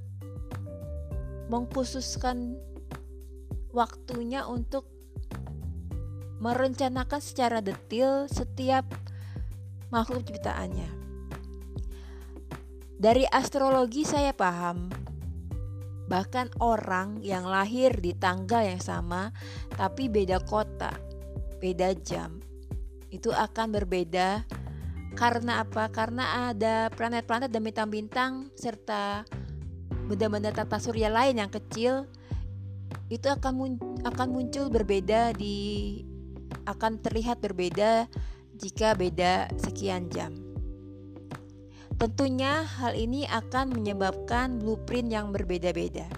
[1.51, 2.55] mengkhususkan
[3.75, 4.87] waktunya untuk
[6.39, 8.87] merencanakan secara detail setiap
[9.91, 10.87] makhluk ciptaannya.
[12.95, 15.04] Dari astrologi saya paham
[16.05, 19.33] Bahkan orang yang lahir di tanggal yang sama
[19.73, 20.93] tapi beda kota,
[21.59, 22.45] beda jam,
[23.09, 24.45] itu akan berbeda
[25.15, 25.89] karena apa?
[25.95, 29.23] Karena ada planet-planet dan bintang-bintang serta
[30.11, 32.05] benda-benda tata surya lain yang kecil
[33.09, 33.73] itu akan mun
[34.05, 36.03] akan muncul berbeda di
[36.67, 38.11] akan terlihat berbeda
[38.59, 40.44] jika beda sekian jam.
[41.95, 46.11] Tentunya hal ini akan menyebabkan blueprint yang berbeda-beda.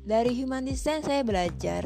[0.00, 1.84] Dari human design saya belajar,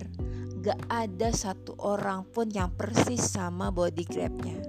[0.62, 4.62] gak ada satu orang pun yang persis sama body grabnya.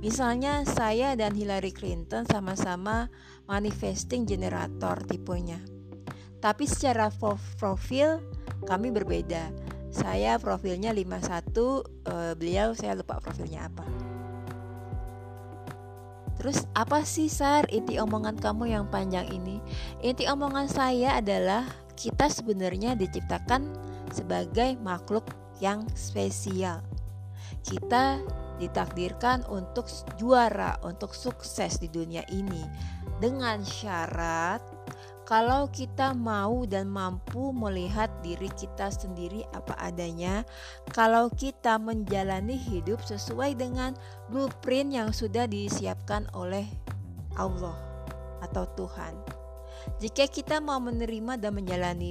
[0.00, 3.10] Misalnya saya dan Hillary Clinton sama-sama
[3.50, 5.58] manifesting generator tipenya.
[6.40, 7.12] Tapi secara
[7.58, 8.22] profil
[8.64, 9.52] kami berbeda.
[9.90, 13.84] Saya profilnya 51, eh, beliau saya lupa profilnya apa.
[16.40, 19.60] Terus apa sih Sar inti omongan kamu yang panjang ini?
[20.00, 21.68] Inti omongan saya adalah
[22.00, 23.68] kita sebenarnya diciptakan
[24.08, 25.28] sebagai makhluk
[25.60, 26.80] yang spesial.
[27.60, 28.24] Kita
[28.56, 29.84] ditakdirkan untuk
[30.16, 32.64] juara, untuk sukses di dunia ini
[33.20, 34.79] dengan syarat
[35.30, 40.42] kalau kita mau dan mampu melihat diri kita sendiri apa adanya,
[40.90, 43.94] kalau kita menjalani hidup sesuai dengan
[44.26, 46.66] blueprint yang sudah disiapkan oleh
[47.38, 47.78] Allah
[48.42, 49.14] atau Tuhan.
[50.02, 52.10] Jika kita mau menerima dan menjalani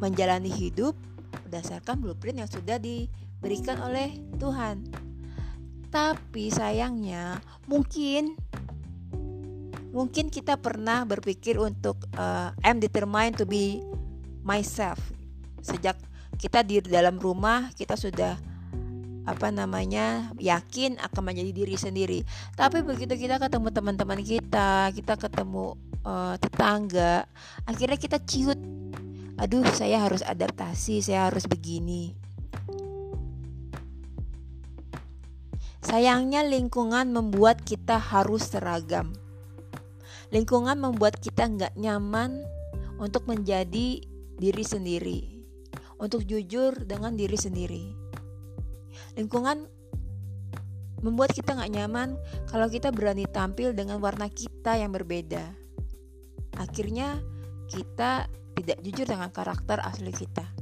[0.00, 0.96] menjalani hidup
[1.44, 4.80] berdasarkan blueprint yang sudah diberikan oleh Tuhan.
[5.92, 7.36] Tapi sayangnya
[7.68, 8.32] mungkin
[9.96, 13.80] mungkin kita pernah berpikir untuk uh, I'm determined to be
[14.44, 15.00] myself.
[15.64, 15.96] Sejak
[16.36, 18.36] kita di dalam rumah kita sudah
[19.26, 22.20] apa namanya yakin akan menjadi diri sendiri.
[22.52, 27.24] Tapi begitu kita ketemu teman-teman kita kita ketemu uh, tetangga
[27.64, 28.60] akhirnya kita ciut.
[29.40, 32.12] Aduh saya harus adaptasi saya harus begini.
[35.80, 39.25] Sayangnya lingkungan membuat kita harus seragam
[40.34, 42.42] Lingkungan membuat kita nggak nyaman
[42.98, 44.02] untuk menjadi
[44.36, 45.20] diri sendiri,
[46.00, 47.84] untuk jujur dengan diri sendiri.
[49.16, 49.68] Lingkungan
[51.04, 52.16] membuat kita nggak nyaman
[52.48, 55.44] kalau kita berani tampil dengan warna kita yang berbeda.
[56.56, 57.20] Akhirnya
[57.68, 60.55] kita tidak jujur dengan karakter asli kita.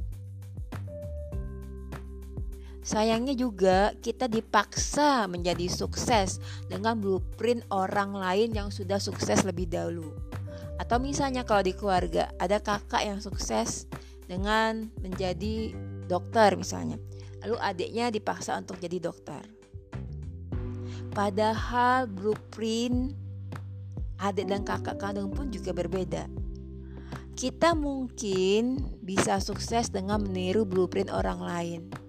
[2.85, 6.37] Sayangnya juga kita dipaksa menjadi sukses
[6.69, 10.13] dengan blueprint orang lain yang sudah sukses lebih dahulu.
[10.77, 13.89] Atau misalnya kalau di keluarga ada kakak yang sukses
[14.29, 15.73] dengan menjadi
[16.05, 17.01] dokter misalnya.
[17.41, 19.41] Lalu adiknya dipaksa untuk jadi dokter.
[21.09, 23.17] Padahal blueprint
[24.21, 26.29] adik dan kakak kandung pun juga berbeda.
[27.33, 32.04] Kita mungkin bisa sukses dengan meniru blueprint orang lain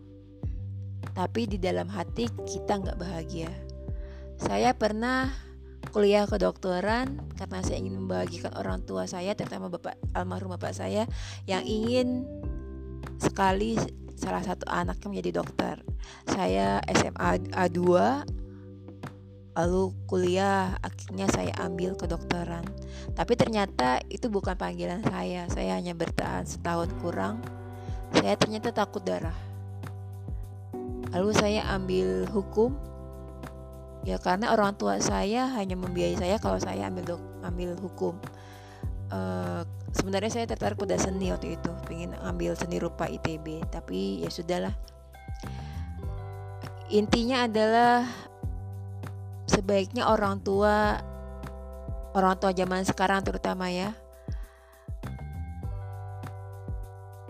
[1.16, 3.48] tapi di dalam hati kita nggak bahagia.
[4.36, 5.32] Saya pernah
[5.88, 11.08] kuliah kedokteran karena saya ingin membahagiakan orang tua saya, terutama bapak almarhum bapak saya
[11.48, 12.28] yang ingin
[13.16, 13.80] sekali
[14.12, 15.80] salah satu anaknya menjadi dokter.
[16.28, 17.80] Saya SMA A2
[19.56, 22.68] lalu kuliah akhirnya saya ambil kedokteran.
[23.16, 25.48] Tapi ternyata itu bukan panggilan saya.
[25.48, 27.40] Saya hanya bertahan setahun kurang.
[28.12, 29.55] Saya ternyata takut darah
[31.16, 32.76] lalu saya ambil hukum.
[34.04, 38.20] Ya karena orang tua saya hanya membiayai saya kalau saya ambil ambil hukum.
[39.08, 39.64] Uh,
[39.96, 44.76] sebenarnya saya tertarik pada seni waktu itu ingin ambil seni rupa ITB tapi ya sudahlah.
[46.92, 48.04] Intinya adalah
[49.48, 51.00] sebaiknya orang tua
[52.12, 53.96] orang tua zaman sekarang terutama ya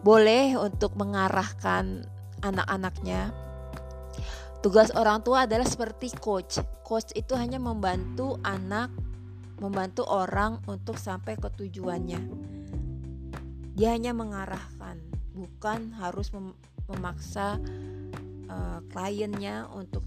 [0.03, 2.05] boleh untuk mengarahkan
[2.45, 3.46] anak-anaknya
[4.67, 6.59] Tugas orang tua adalah seperti coach.
[6.83, 8.91] Coach itu hanya membantu anak,
[9.63, 12.19] membantu orang untuk sampai ke tujuannya.
[13.79, 14.99] Dia hanya mengarahkan,
[15.39, 16.51] bukan harus mem
[16.91, 17.63] memaksa
[18.51, 20.03] uh, kliennya untuk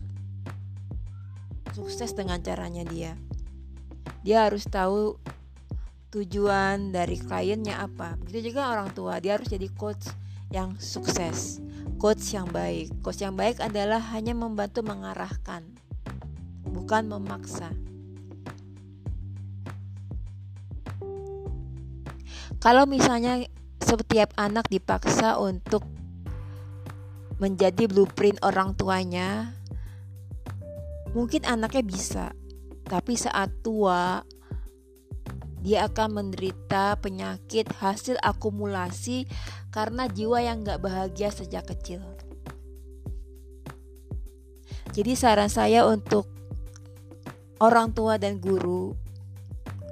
[1.71, 3.15] sukses dengan caranya dia.
[4.27, 5.15] Dia harus tahu
[6.11, 8.19] tujuan dari kliennya apa.
[8.19, 10.11] Begitu juga orang tua, dia harus jadi coach
[10.51, 11.63] yang sukses
[11.99, 13.03] coach yang baik.
[13.03, 15.67] Coach yang baik adalah hanya membantu mengarahkan,
[16.63, 17.75] bukan memaksa.
[22.63, 23.43] Kalau misalnya
[23.83, 25.83] setiap anak dipaksa untuk
[27.39, 29.55] menjadi blueprint orang tuanya,
[31.11, 32.25] mungkin anaknya bisa,
[32.87, 34.23] tapi saat tua
[35.59, 39.27] dia akan menderita penyakit hasil akumulasi
[39.69, 42.01] karena jiwa yang gak bahagia sejak kecil.
[44.89, 46.25] Jadi saran saya untuk
[47.61, 48.97] orang tua dan guru,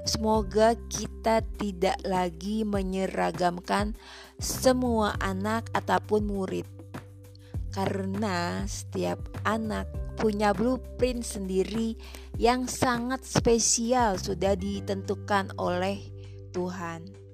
[0.09, 3.93] semoga kita tidak lagi menyeragamkan
[4.41, 6.65] semua anak ataupun murid.
[7.69, 9.85] Karena setiap anak
[10.17, 11.93] punya blueprint sendiri
[12.41, 16.01] yang sangat spesial sudah ditentukan oleh
[16.57, 17.26] Tuhan.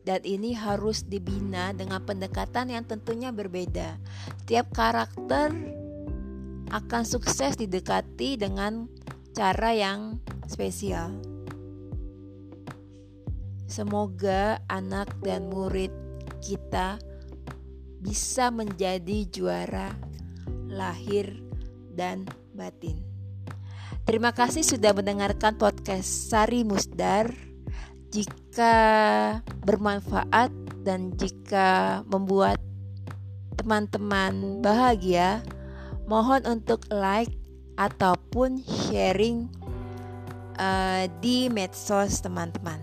[0.00, 4.00] Dan ini harus dibina dengan pendekatan yang tentunya berbeda.
[4.48, 5.52] Tiap karakter
[6.70, 8.88] akan sukses didekati dengan
[9.36, 11.14] cara yang spesial.
[13.70, 15.94] Semoga anak dan murid
[16.42, 16.98] kita
[18.00, 19.94] bisa menjadi juara
[20.66, 21.38] lahir
[21.94, 22.24] dan
[22.56, 23.04] batin.
[24.08, 27.49] Terima kasih sudah mendengarkan podcast Sari Musdar.
[28.10, 28.74] Jika
[29.62, 30.50] bermanfaat
[30.82, 32.58] dan jika membuat
[33.54, 35.46] teman-teman bahagia,
[36.10, 37.30] mohon untuk like
[37.78, 39.46] ataupun sharing
[40.58, 42.82] uh, di medsos teman-teman.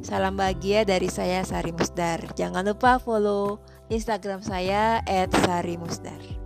[0.00, 2.32] Salam bahagia dari saya Sari Musdar.
[2.32, 3.60] Jangan lupa follow
[3.92, 5.04] Instagram saya
[5.44, 6.37] @sarimusdar.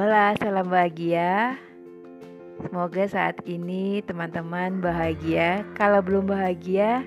[0.00, 1.60] Hola, salam bahagia.
[2.64, 5.60] Semoga saat ini teman-teman bahagia.
[5.76, 7.04] Kalau belum bahagia,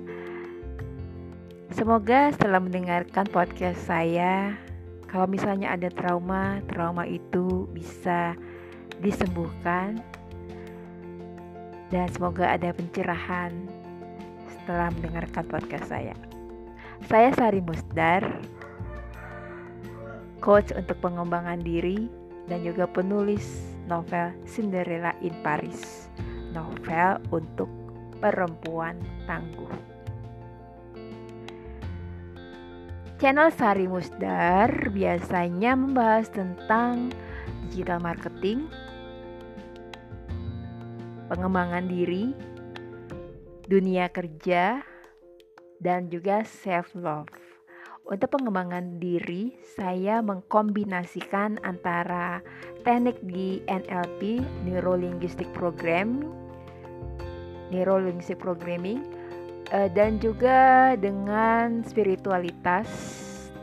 [1.74, 4.54] semoga setelah mendengarkan podcast saya,
[5.10, 8.38] kalau misalnya ada trauma, trauma itu bisa
[9.02, 9.98] disembuhkan.
[11.90, 13.58] Dan semoga ada pencerahan
[14.54, 16.14] setelah mendengarkan podcast saya.
[17.10, 18.22] Saya Sari Musdar,
[20.46, 22.22] coach untuk pengembangan diri
[22.54, 26.06] dan juga penulis novel Cinderella in Paris,
[26.54, 27.66] novel untuk
[28.22, 28.94] perempuan
[29.26, 29.74] tangguh.
[33.18, 37.10] Channel Sari Musdar biasanya membahas tentang
[37.74, 38.70] digital marketing,
[41.34, 42.38] pengembangan diri,
[43.66, 44.86] dunia kerja,
[45.82, 47.43] dan juga self love.
[48.04, 52.44] Untuk pengembangan diri, saya mengkombinasikan antara
[52.84, 56.20] teknik di NLP, Neuro Linguistic Program,
[57.72, 59.08] Neuro Linguistic Programming,
[59.72, 62.92] eh, dan juga dengan spiritualitas,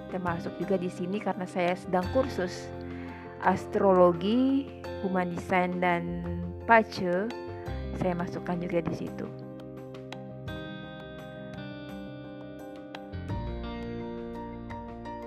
[0.09, 2.72] termasuk juga di sini karena saya sedang kursus
[3.45, 4.64] astrologi,
[5.05, 6.24] human design dan
[6.64, 7.28] pace,
[8.01, 9.39] saya masukkan juga di situ.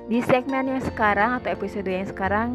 [0.03, 2.49] Di segmen yang sekarang atau episode yang sekarang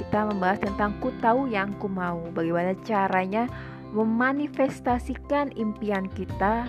[0.00, 2.24] kita membahas tentang ku tahu yang ku mau.
[2.32, 3.44] Bagaimana caranya
[3.92, 6.64] memanifestasikan impian kita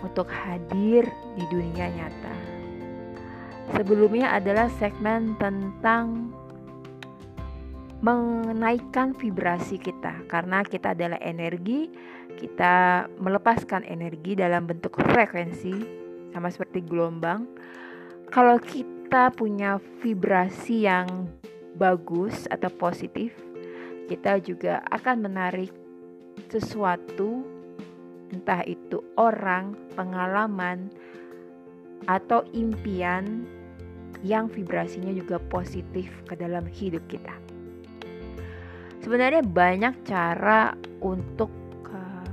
[0.00, 1.04] untuk hadir
[1.36, 2.34] di dunia nyata.
[3.76, 6.32] Sebelumnya adalah segmen tentang
[8.00, 11.92] menaikkan vibrasi kita karena kita adalah energi,
[12.40, 15.76] kita melepaskan energi dalam bentuk frekuensi
[16.32, 17.44] sama seperti gelombang.
[18.32, 21.32] Kalau kita kita punya vibrasi yang
[21.80, 23.32] bagus atau positif,
[24.04, 25.72] kita juga akan menarik
[26.52, 27.40] sesuatu,
[28.28, 30.92] entah itu orang, pengalaman,
[32.04, 33.48] atau impian
[34.20, 37.32] yang vibrasinya juga positif ke dalam hidup kita.
[39.00, 41.48] Sebenarnya banyak cara untuk
[41.88, 42.28] uh,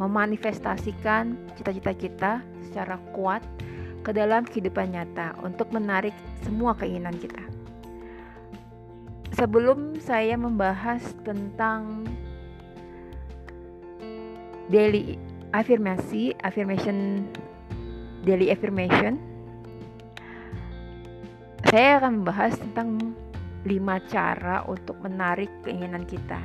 [0.00, 2.32] memanifestasikan cita-cita kita
[2.72, 3.44] secara kuat
[4.04, 6.12] ke dalam kehidupan nyata untuk menarik
[6.44, 7.40] semua keinginan kita.
[9.34, 12.06] Sebelum saya membahas tentang
[14.68, 15.16] daily
[15.56, 17.26] affirmasi, affirmation
[18.22, 19.18] daily affirmation,
[21.72, 23.16] saya akan membahas tentang
[23.64, 26.38] lima cara untuk menarik keinginan kita.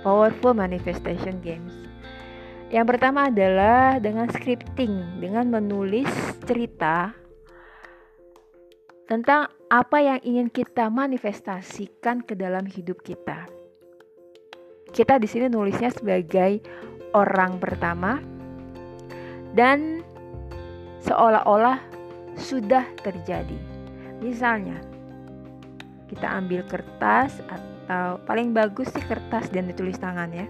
[0.00, 1.83] Powerful Manifestation Games.
[2.72, 6.08] Yang pertama adalah dengan scripting, dengan menulis
[6.48, 7.12] cerita
[9.04, 13.44] tentang apa yang ingin kita manifestasikan ke dalam hidup kita.
[14.94, 16.64] Kita di sini nulisnya sebagai
[17.12, 18.16] orang pertama
[19.52, 20.00] dan
[21.04, 21.78] seolah-olah
[22.40, 23.60] sudah terjadi.
[24.24, 24.80] Misalnya,
[26.08, 30.48] kita ambil kertas atau paling bagus sih kertas dan ditulis tangan ya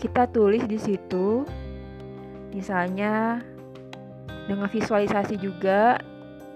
[0.00, 1.44] kita tulis di situ
[2.56, 3.44] misalnya
[4.48, 6.00] dengan visualisasi juga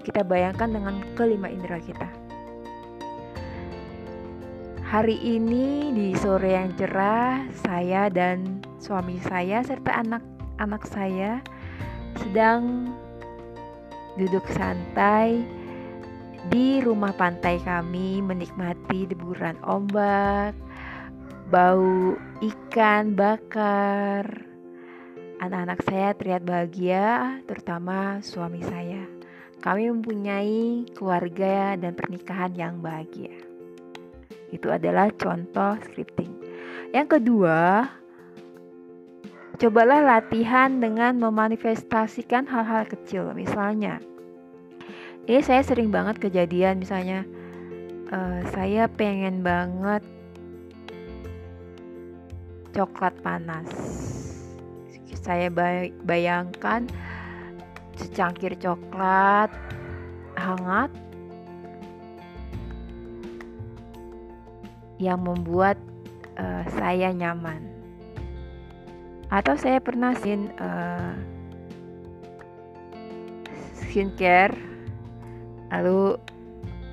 [0.01, 2.09] kita bayangkan dengan kelima indera kita.
[4.85, 11.41] Hari ini di sore yang cerah saya dan suami saya serta anak-anak saya
[12.21, 12.89] sedang
[14.17, 15.43] duduk santai
[16.53, 20.55] di rumah pantai kami menikmati deburan ombak
[21.49, 24.49] bau ikan bakar.
[25.43, 27.05] Anak-anak saya terlihat bahagia,
[27.45, 29.05] terutama suami saya.
[29.61, 33.33] Kami mempunyai keluarga dan pernikahan yang bahagia.
[34.53, 36.33] Itu adalah contoh scripting.
[36.95, 37.89] Yang kedua,
[39.61, 43.33] cobalah latihan dengan memanifestasikan hal-hal kecil.
[43.37, 43.99] Misalnya,
[45.25, 47.25] ini saya sering banget kejadian misalnya
[48.13, 50.05] uh, saya pengen banget
[52.75, 53.71] coklat panas.
[55.25, 55.49] Saya
[56.05, 56.85] bayangkan
[57.95, 59.49] secangkir coklat
[60.35, 60.91] hangat
[64.99, 65.79] yang membuat
[66.37, 67.63] uh, saya nyaman.
[69.31, 71.15] Atau saya pernah sin uh,
[73.79, 74.55] skincare,
[75.71, 76.19] lalu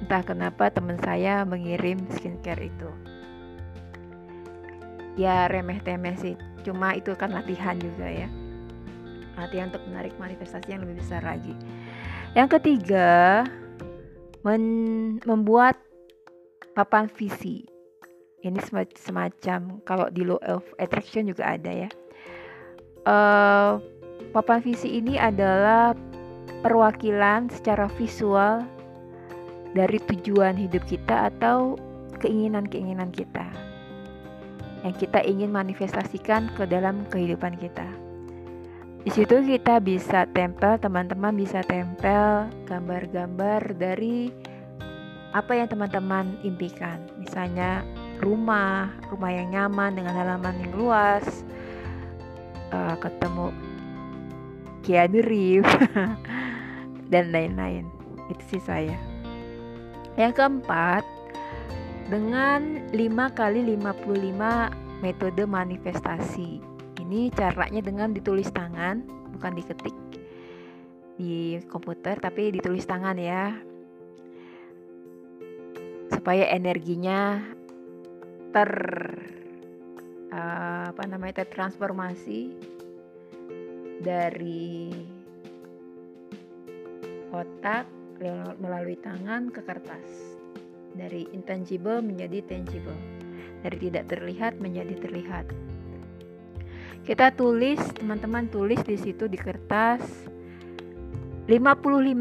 [0.06, 3.01] entah kenapa teman saya mengirim skincare itu
[5.22, 6.36] ya remeh temeh sih.
[6.66, 8.28] Cuma itu kan latihan juga ya.
[9.38, 11.54] Latihan untuk menarik manifestasi yang lebih besar lagi.
[12.34, 13.46] Yang ketiga
[14.42, 14.64] men
[15.30, 15.78] membuat
[16.74, 17.70] papan visi.
[18.42, 18.58] Ini
[18.98, 21.90] semacam kalau di law of attraction juga ada ya.
[23.06, 23.78] Uh,
[24.34, 25.94] papan visi ini adalah
[26.66, 28.66] perwakilan secara visual
[29.78, 31.78] dari tujuan hidup kita atau
[32.22, 33.71] keinginan-keinginan kita
[34.82, 37.86] yang kita ingin manifestasikan ke dalam kehidupan kita.
[39.02, 44.30] Di situ kita bisa tempel, teman-teman bisa tempel gambar-gambar dari
[45.34, 47.02] apa yang teman-teman impikan.
[47.18, 47.82] Misalnya
[48.22, 51.26] rumah, rumah yang nyaman dengan halaman yang luas,
[52.70, 53.50] uh, ketemu
[54.86, 55.74] Keanu Reeves
[57.12, 57.90] dan lain-lain.
[58.30, 58.98] Itu sih saya.
[60.14, 61.02] Yang keempat,
[62.12, 66.60] dengan 5 kali 55 metode manifestasi.
[67.00, 69.96] Ini caranya dengan ditulis tangan, bukan diketik
[71.16, 73.56] di komputer, tapi ditulis tangan ya.
[76.12, 77.40] Supaya energinya
[78.52, 78.72] ter
[80.36, 82.52] uh, apa namanya tertransformasi
[84.04, 84.92] dari
[87.32, 87.88] otak
[88.60, 90.31] melalui tangan ke kertas
[90.96, 92.98] dari intangible menjadi tangible
[93.62, 95.46] dari tidak terlihat menjadi terlihat
[97.08, 100.02] kita tulis teman-teman tulis di situ di kertas
[101.50, 101.58] 55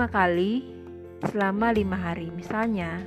[0.08, 0.64] kali
[1.28, 3.04] selama lima hari misalnya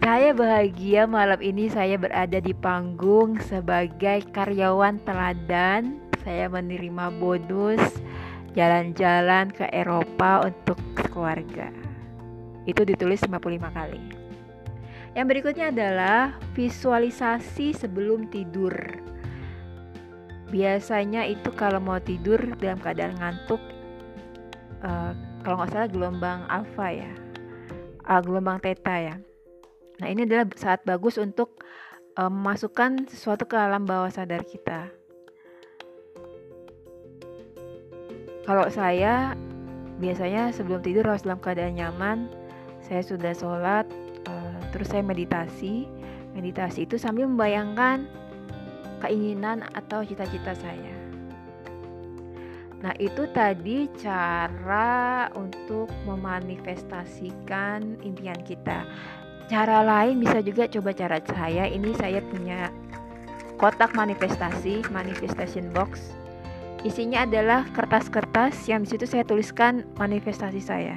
[0.00, 6.02] Saya bahagia malam ini saya berada di panggung sebagai karyawan teladan.
[6.24, 8.00] Saya menerima bonus
[8.56, 10.78] jalan-jalan ke Eropa untuk
[11.10, 11.70] keluarga.
[12.66, 14.02] Itu ditulis 55 kali.
[15.14, 18.74] Yang berikutnya adalah visualisasi sebelum tidur.
[20.50, 23.62] Biasanya itu kalau mau tidur dalam keadaan ngantuk,
[24.82, 27.12] uh, kalau nggak salah gelombang alfa ya,
[28.06, 29.16] uh, gelombang theta ya
[30.00, 31.60] Nah, ini adalah saat bagus untuk
[32.16, 34.88] um, memasukkan sesuatu ke alam bawah sadar kita.
[38.48, 39.36] Kalau saya
[40.00, 42.28] biasanya sebelum tidur harus dalam keadaan nyaman,
[42.84, 43.84] saya sudah sholat,
[44.26, 45.84] uh, terus saya meditasi.
[46.30, 48.06] Meditasi itu sambil membayangkan
[49.02, 50.94] keinginan atau cita-cita saya.
[52.80, 58.86] Nah, itu tadi cara untuk memanifestasikan impian kita
[59.50, 62.70] cara lain bisa juga coba cara saya ini saya punya
[63.58, 66.14] kotak manifestasi manifestation box
[66.80, 70.96] isinya adalah kertas-kertas yang di situ saya tuliskan manifestasi saya.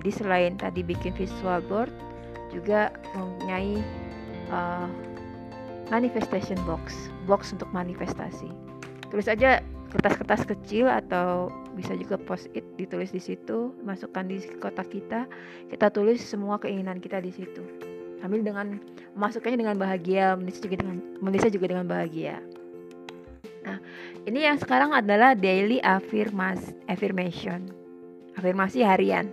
[0.00, 1.92] Jadi selain tadi bikin visual board
[2.52, 3.80] juga mempunyai
[4.52, 4.88] uh,
[5.92, 8.48] manifestation box box untuk manifestasi.
[9.12, 9.60] Tulis aja
[9.92, 15.28] kertas-kertas kecil atau bisa juga post it ditulis di situ masukkan di kotak kita
[15.68, 17.60] kita tulis semua keinginan kita di situ.
[18.24, 18.80] Sambil dengan
[19.12, 22.40] memasukkannya dengan bahagia menulis juga dengan menulisnya juga dengan bahagia
[24.26, 27.70] ini yang sekarang adalah daily affirmas, affirmation.
[28.34, 29.30] Afirmasi harian.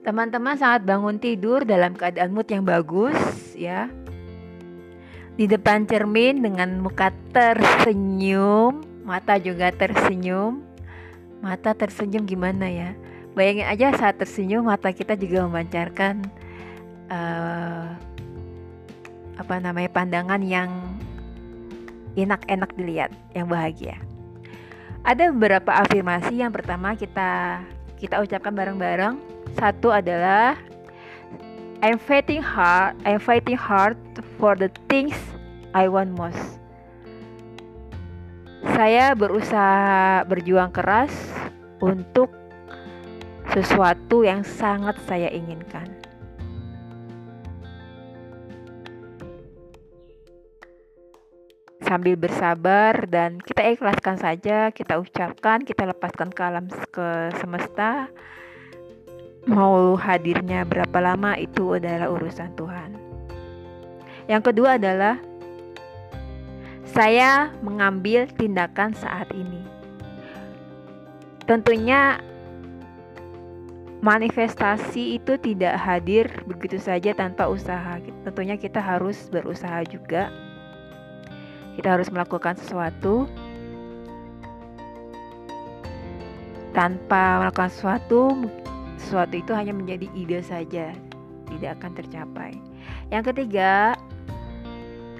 [0.00, 3.20] Teman-teman saat bangun tidur dalam keadaan mood yang bagus
[3.52, 3.92] ya.
[5.36, 10.64] Di depan cermin dengan muka tersenyum mata juga tersenyum.
[11.44, 12.96] Mata tersenyum gimana ya?
[13.36, 16.24] Bayangin aja saat tersenyum mata kita juga memancarkan
[17.12, 17.92] uh,
[19.36, 20.68] apa namanya pandangan yang
[22.24, 23.96] enak-enak dilihat yang bahagia.
[25.00, 26.40] Ada beberapa afirmasi.
[26.40, 27.62] Yang pertama kita
[28.00, 29.16] kita ucapkan bareng-bareng.
[29.56, 30.56] Satu adalah
[31.80, 33.96] I'm fighting hard I'm fighting hard
[34.36, 35.16] for the things
[35.72, 36.60] I want most.
[38.76, 41.12] Saya berusaha berjuang keras
[41.80, 42.28] untuk
[43.48, 45.99] sesuatu yang sangat saya inginkan.
[51.90, 58.06] Sambil bersabar dan kita ikhlaskan saja, kita ucapkan, kita lepaskan ke alam ke semesta.
[59.50, 62.94] Mau hadirnya berapa lama itu adalah urusan Tuhan.
[64.30, 65.18] Yang kedua adalah
[66.86, 69.66] saya mengambil tindakan saat ini.
[71.42, 72.22] Tentunya
[73.98, 77.98] manifestasi itu tidak hadir begitu saja tanpa usaha.
[78.22, 80.49] Tentunya kita harus berusaha juga.
[81.78, 83.30] Kita harus melakukan sesuatu
[86.70, 88.34] tanpa melakukan sesuatu,
[88.98, 90.94] sesuatu itu hanya menjadi ide saja,
[91.50, 92.52] tidak akan tercapai.
[93.10, 93.98] Yang ketiga,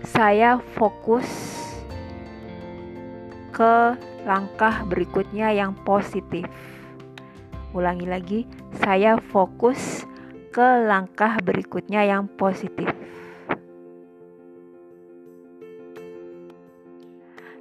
[0.06, 1.26] saya fokus
[3.50, 6.46] ke langkah berikutnya yang positif.
[7.74, 8.40] Ulangi lagi,
[8.82, 10.06] saya fokus
[10.50, 12.90] ke langkah berikutnya yang positif.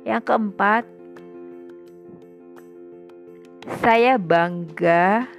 [0.10, 0.84] Yang keempat,
[3.86, 5.30] saya bangga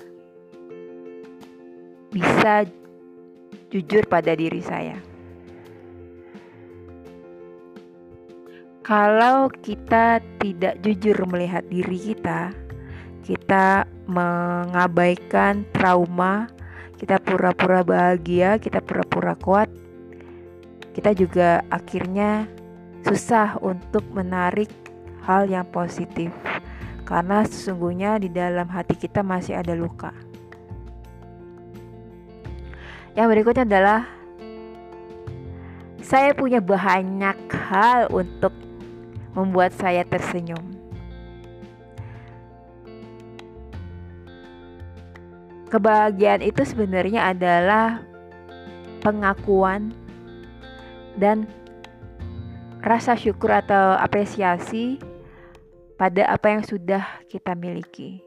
[2.15, 2.71] bisa
[3.75, 4.95] jujur pada diri saya.
[8.87, 12.55] Kalau kita tidak jujur melihat diri kita,
[13.27, 16.47] kita mengabaikan trauma,
[16.95, 19.67] kita pura-pura bahagia, kita pura-pura kuat,
[20.95, 22.47] kita juga akhirnya
[23.05, 24.71] susah untuk menarik
[25.25, 26.33] hal yang positif
[27.05, 30.15] karena sesungguhnya di dalam hati kita masih ada luka.
[33.19, 34.01] Yang berikutnya adalah
[35.99, 38.55] saya punya banyak hal untuk
[39.35, 40.63] membuat saya tersenyum.
[45.71, 48.03] Kebahagiaan itu sebenarnya adalah
[49.03, 49.95] pengakuan
[51.15, 51.47] dan
[52.81, 54.97] rasa syukur atau apresiasi
[56.01, 58.25] pada apa yang sudah kita miliki.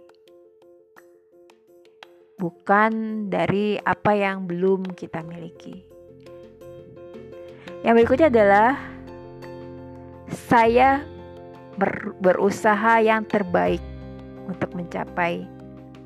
[2.37, 5.85] Bukan dari apa yang belum kita miliki.
[7.81, 8.69] Yang berikutnya adalah
[10.29, 11.01] saya
[11.77, 13.81] ber, berusaha yang terbaik
[14.45, 15.45] untuk mencapai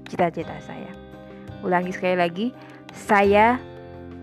[0.08, 0.92] cita-cita saya.
[1.66, 2.48] Ulangi sekali lagi,
[2.96, 3.60] saya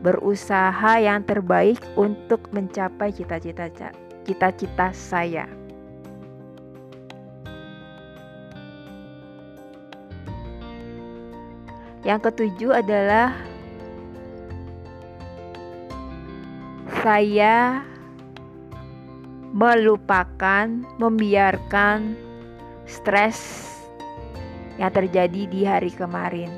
[0.01, 3.69] berusaha yang terbaik untuk mencapai cita-cita
[4.25, 5.47] cita-cita saya.
[12.05, 13.33] Yang ketujuh adalah
[17.01, 17.81] saya
[19.55, 20.69] melupakan,
[21.01, 22.13] membiarkan
[22.85, 23.71] stres
[24.77, 26.51] yang terjadi di hari kemarin.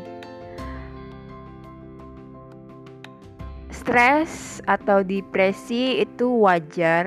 [3.71, 7.07] Stres atau depresi itu wajar,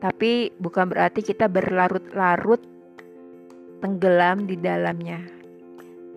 [0.00, 2.64] tapi bukan berarti kita berlarut-larut
[3.84, 5.20] tenggelam di dalamnya.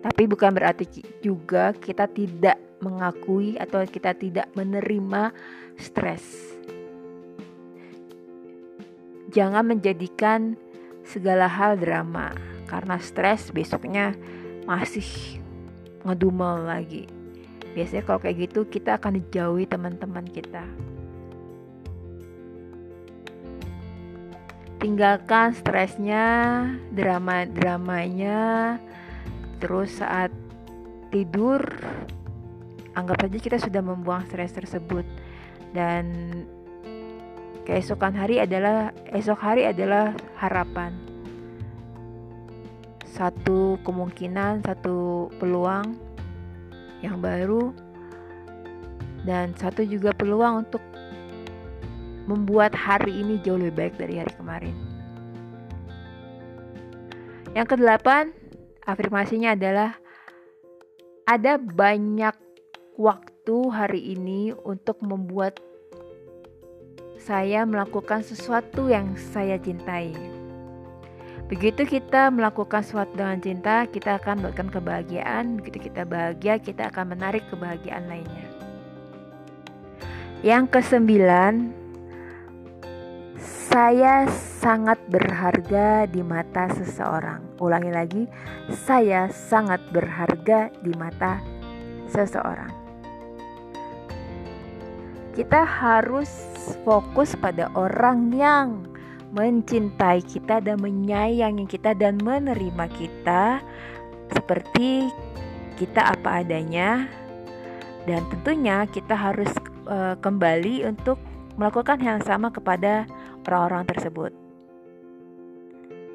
[0.00, 0.84] Tapi bukan berarti
[1.20, 5.32] juga kita tidak mengakui atau kita tidak menerima
[5.76, 6.56] stres.
[9.32, 10.56] Jangan menjadikan
[11.04, 12.32] segala hal drama
[12.68, 14.16] karena stres besoknya
[14.64, 15.40] masih
[16.04, 17.04] ngedumel lagi.
[17.72, 20.64] Biasanya kalau kayak gitu kita akan dijauhi teman-teman kita.
[24.84, 28.76] Tinggalkan stresnya, drama-dramanya.
[29.56, 30.28] Terus saat
[31.08, 31.64] tidur
[32.92, 35.08] anggap saja kita sudah membuang stres tersebut
[35.72, 36.04] dan
[37.64, 40.92] keesokan hari adalah esok hari adalah harapan.
[43.08, 45.96] Satu kemungkinan, satu peluang
[47.00, 47.72] yang baru
[49.24, 50.84] dan satu juga peluang untuk
[52.24, 54.76] membuat hari ini jauh lebih baik dari hari kemarin.
[57.54, 58.34] Yang kedelapan,
[58.82, 59.94] afirmasinya adalah
[61.24, 62.34] ada banyak
[62.98, 65.62] waktu hari ini untuk membuat
[67.24, 70.12] saya melakukan sesuatu yang saya cintai.
[71.44, 75.60] Begitu kita melakukan sesuatu dengan cinta, kita akan mendapatkan kebahagiaan.
[75.60, 78.48] Begitu kita bahagia, kita akan menarik kebahagiaan lainnya.
[80.40, 81.83] Yang kesembilan,
[83.44, 84.24] saya
[84.64, 87.44] sangat berharga di mata seseorang.
[87.60, 88.22] Ulangi lagi,
[88.88, 91.44] saya sangat berharga di mata
[92.08, 92.72] seseorang.
[95.36, 96.30] Kita harus
[96.86, 98.88] fokus pada orang yang
[99.34, 103.58] mencintai kita dan menyayangi kita dan menerima kita
[104.30, 105.10] seperti
[105.74, 107.10] kita apa adanya
[108.06, 109.50] dan tentunya kita harus
[109.90, 111.18] uh, kembali untuk
[111.58, 113.10] melakukan yang sama kepada
[113.48, 114.32] orang-orang tersebut.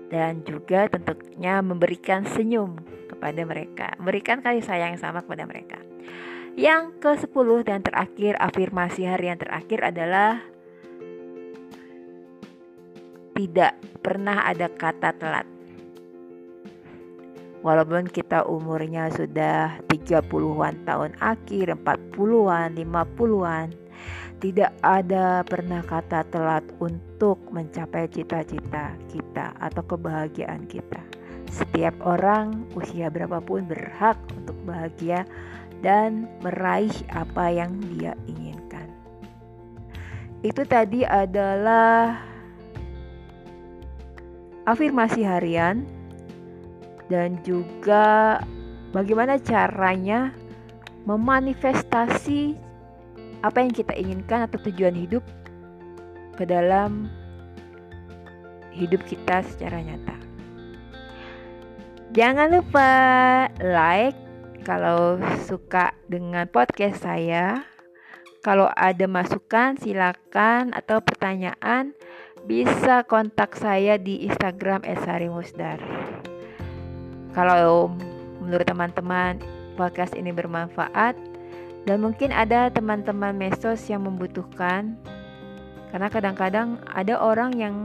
[0.10, 5.78] Dan juga tentunya memberikan senyum kepada mereka, memberikan kasih sayang yang sama kepada mereka.
[6.58, 10.42] Yang ke-10 dan terakhir, afirmasi hari yang terakhir adalah
[13.38, 15.48] tidak pernah ada kata telat.
[17.60, 23.68] Walaupun kita umurnya sudah 30-an tahun akhir, 40-an, 50-an,
[24.40, 31.04] tidak ada pernah kata telat untuk mencapai cita-cita kita atau kebahagiaan kita.
[31.52, 35.28] Setiap orang usia berapapun berhak untuk bahagia
[35.84, 38.88] dan meraih apa yang dia inginkan.
[40.40, 42.24] Itu tadi adalah
[44.64, 45.84] afirmasi harian
[47.12, 48.40] dan juga
[48.96, 50.32] bagaimana caranya
[51.04, 52.69] memanifestasi
[53.40, 55.24] apa yang kita inginkan atau tujuan hidup
[56.36, 57.08] ke dalam
[58.76, 60.16] hidup kita secara nyata.
[62.16, 62.92] Jangan lupa
[63.62, 64.18] like
[64.66, 67.64] kalau suka dengan podcast saya.
[68.40, 71.92] Kalau ada masukan silakan atau pertanyaan
[72.48, 75.84] bisa kontak saya di Instagram @sarimusdar.
[77.36, 77.92] Kalau
[78.40, 79.44] menurut teman-teman
[79.76, 81.20] podcast ini bermanfaat,
[81.88, 85.00] dan mungkin ada teman-teman mesos yang membutuhkan
[85.90, 87.76] karena kadang-kadang ada orang yang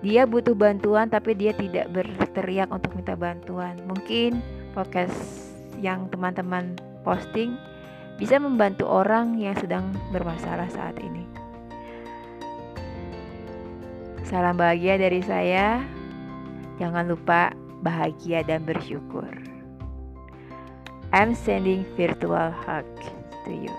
[0.00, 3.76] dia butuh bantuan tapi dia tidak berteriak untuk minta bantuan.
[3.84, 4.40] Mungkin
[4.72, 5.12] podcast
[5.76, 6.72] yang teman-teman
[7.04, 7.52] posting
[8.16, 11.24] bisa membantu orang yang sedang bermasalah saat ini.
[14.24, 15.82] Salam bahagia dari saya.
[16.80, 17.52] Jangan lupa
[17.84, 19.49] bahagia dan bersyukur.
[21.10, 22.86] I'm sending virtual hug
[23.42, 23.74] to you.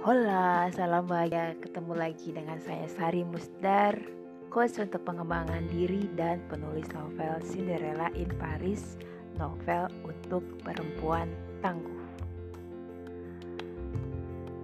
[0.00, 1.52] Hola, salam bahagia.
[1.60, 4.00] Ketemu lagi dengan saya Sari Musdar,
[4.48, 8.96] coach untuk pengembangan diri dan penulis novel Cinderella in Paris,
[9.36, 11.28] novel untuk perempuan
[11.60, 11.97] tangguh.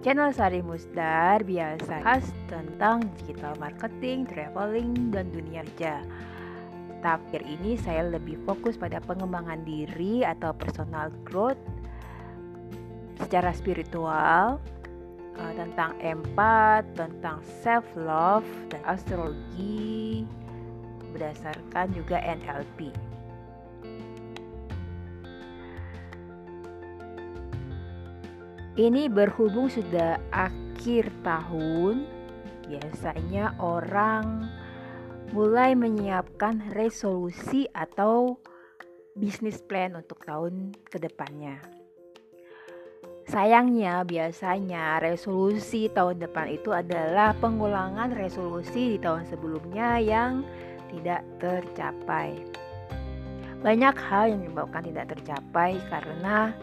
[0.05, 6.05] Channel Sari Musdar biasa khas tentang digital marketing, traveling, dan dunia kerja.
[7.01, 11.57] Tapi ini saya lebih fokus pada pengembangan diri atau personal growth
[13.17, 14.61] secara spiritual,
[15.41, 20.21] uh, tentang empat, tentang self love dan astrologi
[21.17, 22.93] berdasarkan juga NLP.
[28.75, 32.03] Ini berhubung sudah akhir tahun,
[32.67, 34.51] biasanya orang
[35.31, 38.35] mulai menyiapkan resolusi atau
[39.15, 41.55] bisnis plan untuk tahun ke depannya.
[43.31, 50.43] Sayangnya biasanya resolusi tahun depan itu adalah pengulangan resolusi di tahun sebelumnya yang
[50.91, 52.43] tidak tercapai.
[53.63, 56.53] Banyak hal yang menyebabkan tidak tercapai karena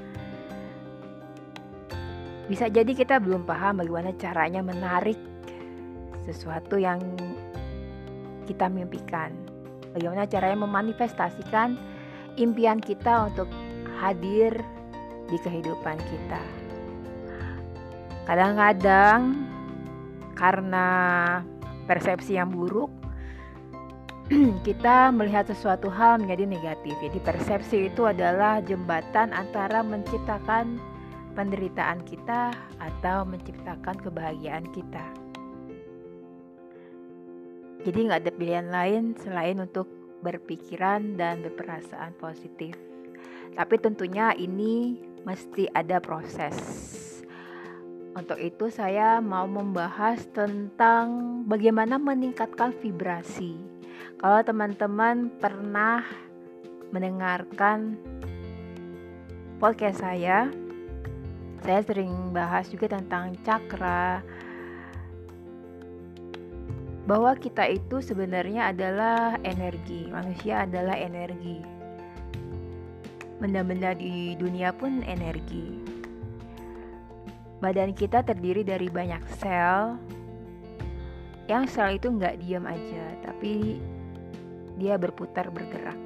[2.52, 5.16] bisa jadi kita belum paham bagaimana caranya menarik
[6.28, 7.00] sesuatu yang
[8.44, 9.32] kita mimpikan.
[9.96, 11.80] Bagaimana caranya memanifestasikan
[12.36, 13.48] impian kita untuk
[14.04, 14.52] hadir
[15.32, 16.42] di kehidupan kita.
[18.28, 19.48] Kadang-kadang
[20.36, 20.88] karena
[21.88, 22.92] persepsi yang buruk
[24.68, 27.00] kita melihat sesuatu hal menjadi negatif.
[27.00, 30.91] Jadi persepsi itu adalah jembatan antara menciptakan
[31.32, 35.04] penderitaan kita atau menciptakan kebahagiaan kita.
[37.82, 39.90] Jadi nggak ada pilihan lain selain untuk
[40.22, 42.78] berpikiran dan berperasaan positif.
[43.58, 46.54] Tapi tentunya ini mesti ada proses.
[48.12, 53.58] Untuk itu saya mau membahas tentang bagaimana meningkatkan vibrasi.
[54.20, 56.06] Kalau teman-teman pernah
[56.92, 57.98] mendengarkan
[59.58, 60.52] podcast saya,
[61.62, 64.20] saya sering bahas juga tentang cakra.
[67.02, 71.82] Bahwa kita itu sebenarnya adalah energi, manusia adalah energi
[73.42, 75.82] benda-benda di dunia pun energi.
[77.58, 79.98] Badan kita terdiri dari banyak sel,
[81.50, 83.82] yang sel itu nggak diam aja, tapi
[84.78, 85.98] dia berputar bergerak.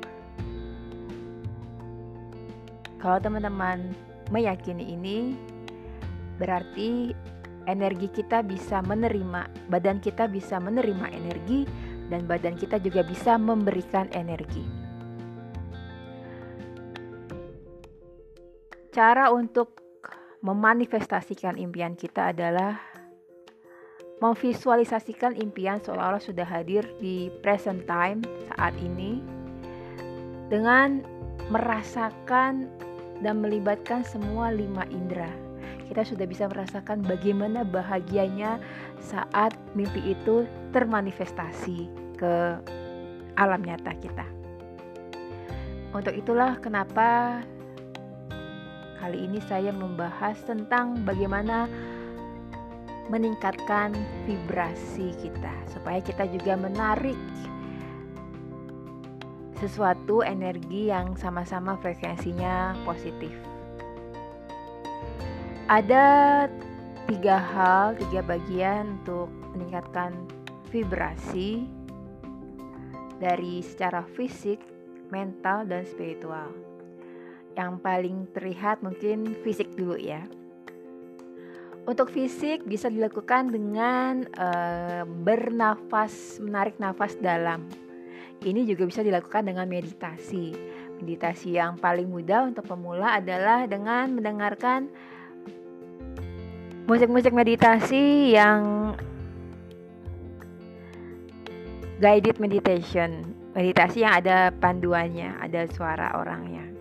[2.96, 3.92] Kalau teman-teman
[4.30, 5.34] meyakini ini,
[6.40, 7.14] berarti
[7.66, 11.66] energi kita bisa menerima, badan kita bisa menerima energi,
[12.06, 14.62] dan badan kita juga bisa memberikan energi.
[18.94, 19.82] Cara untuk
[20.40, 22.80] memanifestasikan impian kita adalah
[24.24, 29.20] memvisualisasikan impian seolah-olah sudah hadir di present time saat ini
[30.48, 31.04] dengan
[31.52, 32.70] merasakan
[33.20, 35.30] dan melibatkan semua lima indera.
[35.86, 38.58] Kita sudah bisa merasakan bagaimana bahagianya
[38.98, 40.44] saat mimpi itu
[40.74, 41.86] termanifestasi
[42.18, 42.58] ke
[43.38, 44.26] alam nyata kita.
[45.94, 47.40] Untuk itulah kenapa
[48.96, 51.68] Kali ini saya membahas tentang bagaimana
[53.06, 53.94] meningkatkan
[54.26, 57.14] vibrasi kita supaya kita juga menarik
[59.58, 63.32] sesuatu energi yang sama-sama frekuensinya positif.
[65.66, 66.46] Ada
[67.10, 70.14] tiga hal, tiga bagian untuk meningkatkan
[70.70, 71.66] vibrasi
[73.16, 74.60] dari secara fisik,
[75.10, 76.52] mental, dan spiritual
[77.56, 80.20] yang paling terlihat mungkin fisik dulu ya.
[81.86, 87.85] Untuk fisik bisa dilakukan dengan uh, bernafas, menarik nafas dalam.
[88.44, 90.52] Ini juga bisa dilakukan dengan meditasi.
[91.00, 94.88] Meditasi yang paling mudah untuk pemula adalah dengan mendengarkan
[96.88, 98.92] musik-musik meditasi yang
[102.00, 103.24] guided meditation.
[103.56, 106.76] Meditasi yang ada panduannya, ada suara orangnya.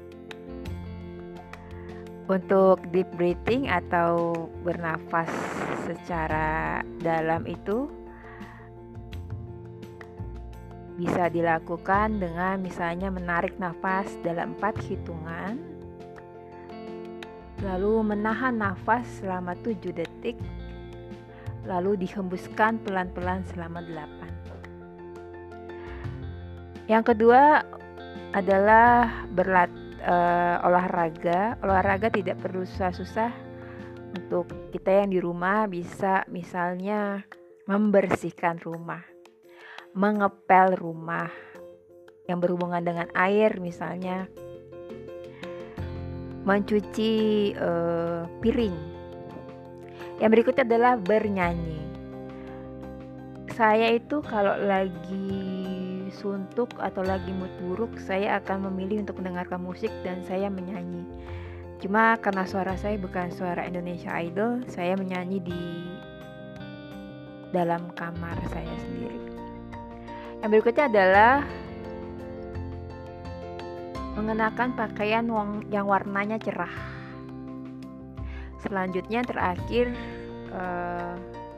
[2.26, 4.34] untuk deep breathing atau
[4.66, 5.30] bernafas
[5.86, 7.86] secara dalam itu
[10.95, 15.59] bisa dilakukan dengan misalnya menarik nafas dalam empat hitungan
[17.63, 20.39] lalu menahan nafas selama 7 detik
[21.67, 24.35] lalu dihembuskan pelan-pelan selama 8
[26.85, 27.65] yang kedua
[28.35, 31.57] adalah berlatih uh, olahraga.
[31.65, 33.33] Olahraga tidak perlu susah-susah.
[34.15, 37.19] Untuk kita yang di rumah bisa misalnya
[37.67, 39.03] membersihkan rumah,
[39.95, 41.31] mengepel rumah
[42.27, 44.27] yang berhubungan dengan air misalnya
[46.43, 47.13] mencuci
[47.57, 48.75] uh, piring.
[50.19, 51.81] Yang berikutnya adalah bernyanyi.
[53.55, 55.31] Saya itu kalau lagi
[56.11, 61.07] suntuk atau lagi mood buruk, saya akan memilih untuk mendengarkan musik dan saya menyanyi.
[61.79, 65.63] Cuma karena suara saya bukan suara Indonesia Idol, saya menyanyi di
[67.55, 69.34] dalam kamar saya sendiri.
[70.45, 71.41] Yang berikutnya adalah
[74.13, 75.25] mengenakan pakaian
[75.73, 76.69] yang warnanya cerah.
[78.61, 79.89] Selanjutnya terakhir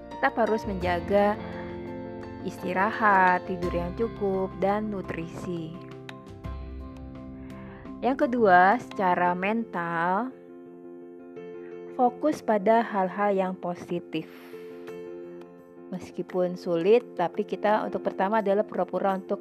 [0.08, 1.36] kita harus menjaga
[2.48, 5.76] istirahat, tidur yang cukup, dan nutrisi.
[8.00, 10.32] Yang kedua, secara mental,
[12.00, 14.32] fokus pada hal-hal yang positif.
[15.88, 19.40] Meskipun sulit, tapi kita untuk pertama adalah pura-pura untuk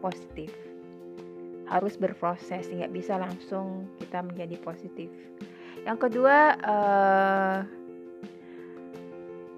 [0.00, 0.48] positif.
[1.68, 5.12] Harus berproses, nggak bisa langsung kita menjadi positif.
[5.84, 7.58] Yang kedua, uh,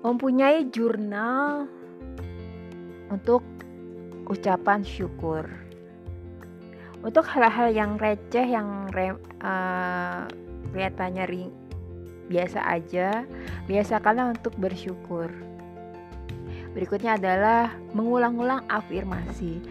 [0.03, 1.71] mempunyai jurnal
[3.11, 3.47] untuk
[4.27, 5.47] ucapan syukur.
[7.07, 9.15] Untuk hal-hal yang receh yang re,
[9.47, 10.27] uh,
[10.75, 11.55] kelihatannya ring,
[12.27, 13.23] biasa aja,
[13.71, 15.31] biasakanlah untuk bersyukur.
[16.77, 19.65] Berikutnya adalah mengulang-ulang afirmasi.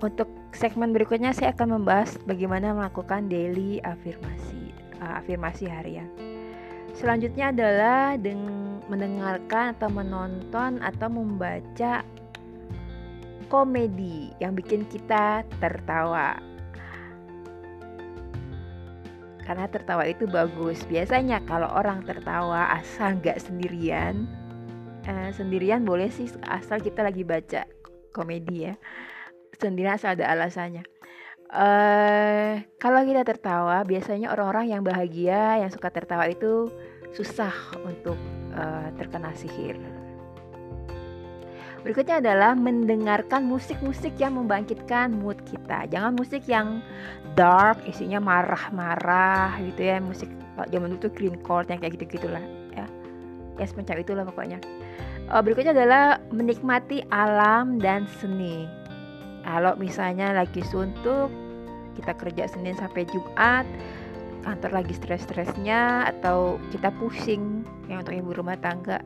[0.00, 0.24] Untuk
[0.56, 4.72] segmen berikutnya saya akan membahas bagaimana melakukan daily afirmasi,
[5.04, 6.08] uh, afirmasi harian.
[6.96, 8.16] Selanjutnya adalah
[8.88, 12.00] mendengarkan atau menonton atau membaca
[13.52, 16.40] komedi yang bikin kita tertawa.
[19.44, 20.88] Karena tertawa itu bagus.
[20.88, 24.24] Biasanya kalau orang tertawa asal nggak sendirian,
[25.04, 27.68] eh, sendirian boleh sih asal kita lagi baca
[28.12, 28.74] komedi ya.
[29.56, 30.84] Sendirian asal ada alasannya.
[31.54, 36.66] Uh, kalau kita tertawa, biasanya orang-orang yang bahagia, yang suka tertawa itu
[37.14, 37.54] susah
[37.86, 38.18] untuk
[38.58, 39.78] uh, terkena sihir.
[41.84, 45.84] Berikutnya adalah mendengarkan musik-musik yang membangkitkan mood kita.
[45.92, 46.80] Jangan musik yang
[47.36, 50.00] dark, isinya marah-marah gitu ya.
[50.00, 50.32] Musik
[50.72, 52.40] zaman tuh green chord yang kayak gitu-gitulah
[52.72, 52.88] ya.
[53.60, 54.58] Ya semacam itulah pokoknya.
[55.32, 58.68] Oh, berikutnya adalah menikmati alam dan seni.
[59.40, 61.32] Kalau misalnya lagi suntuk,
[61.96, 63.64] kita kerja Senin sampai Jumat,
[64.44, 69.00] kantor lagi stres-stresnya atau kita pusing yang untuk ibu rumah tangga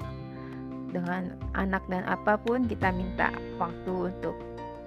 [0.91, 4.35] dengan anak dan apa pun kita minta waktu untuk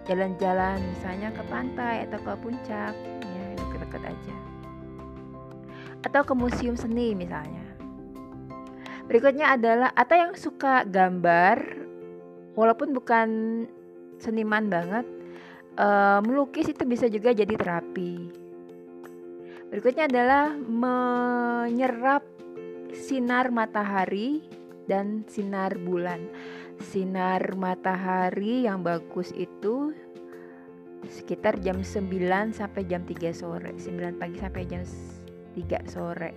[0.10, 4.36] jalan-jalan misalnya ke pantai atau ke puncak ya dekat-dekat aja
[6.02, 7.61] atau ke museum seni misalnya
[9.12, 11.60] berikutnya adalah atau yang suka gambar
[12.56, 13.28] walaupun bukan
[14.24, 15.04] seniman banget
[15.76, 18.32] uh, melukis itu bisa juga jadi terapi
[19.68, 22.24] berikutnya adalah menyerap
[22.96, 24.44] sinar matahari
[24.92, 26.28] dan sinar bulan.
[26.82, 29.96] Sinar matahari yang bagus itu
[31.08, 34.84] sekitar jam 9 sampai jam 3 sore, 9 pagi sampai jam
[35.56, 36.32] 3 sore.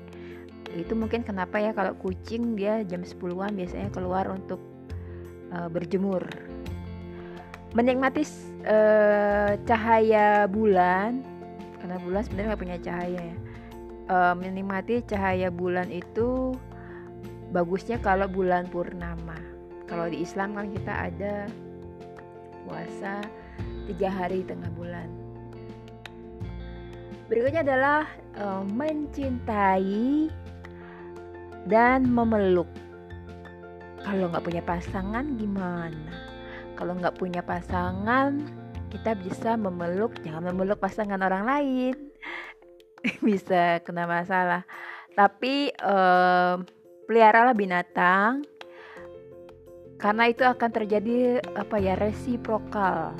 [0.75, 4.59] Itu mungkin kenapa ya kalau kucing dia jam 10-an biasanya keluar untuk
[5.55, 6.27] uh, berjemur.
[7.75, 8.23] Menikmati
[8.67, 11.23] uh, cahaya bulan
[11.79, 13.37] karena bulan sebenarnya nggak punya cahaya ya.
[14.05, 16.53] Uh, menikmati cahaya bulan itu
[17.55, 19.39] bagusnya kalau bulan purnama
[19.87, 21.35] kalau di Islam kan kita ada
[22.67, 23.23] puasa
[23.87, 25.07] tiga hari tengah bulan
[27.31, 28.11] berikutnya adalah
[28.43, 30.27] uh, mencintai
[31.69, 32.69] dan memeluk.
[34.05, 36.13] Kalau nggak punya pasangan gimana?
[36.77, 38.45] Kalau nggak punya pasangan
[38.95, 41.95] kita bisa memeluk jangan memeluk pasangan orang lain.
[43.27, 44.63] Bisa kena masalah.
[45.19, 46.63] Tapi uh,
[47.11, 48.47] peliharalah binatang
[49.99, 53.19] karena itu akan terjadi apa ya resiprokal.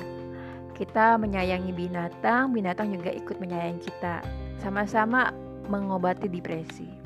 [0.75, 4.23] Kita menyayangi binatang binatang juga ikut menyayangi kita.
[4.63, 5.35] Sama-sama
[5.67, 7.04] mengobati depresi.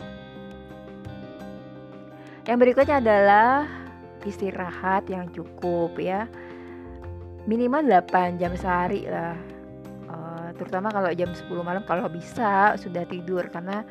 [2.50, 3.70] Yang berikutnya adalah
[4.26, 6.26] istirahat yang cukup ya.
[7.46, 9.38] Minimal 8 jam sehari lah.
[10.10, 13.86] Uh, terutama kalau jam 10 malam kalau bisa sudah tidur karena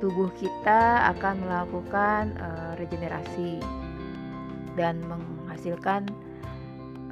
[0.00, 3.60] tubuh kita akan melakukan uh, regenerasi
[4.80, 6.08] dan menghasilkan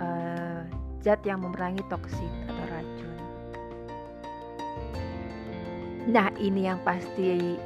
[0.01, 0.65] uh,
[1.05, 3.17] zat yang memerangi toksin atau racun.
[6.09, 7.61] Nah, ini yang pasti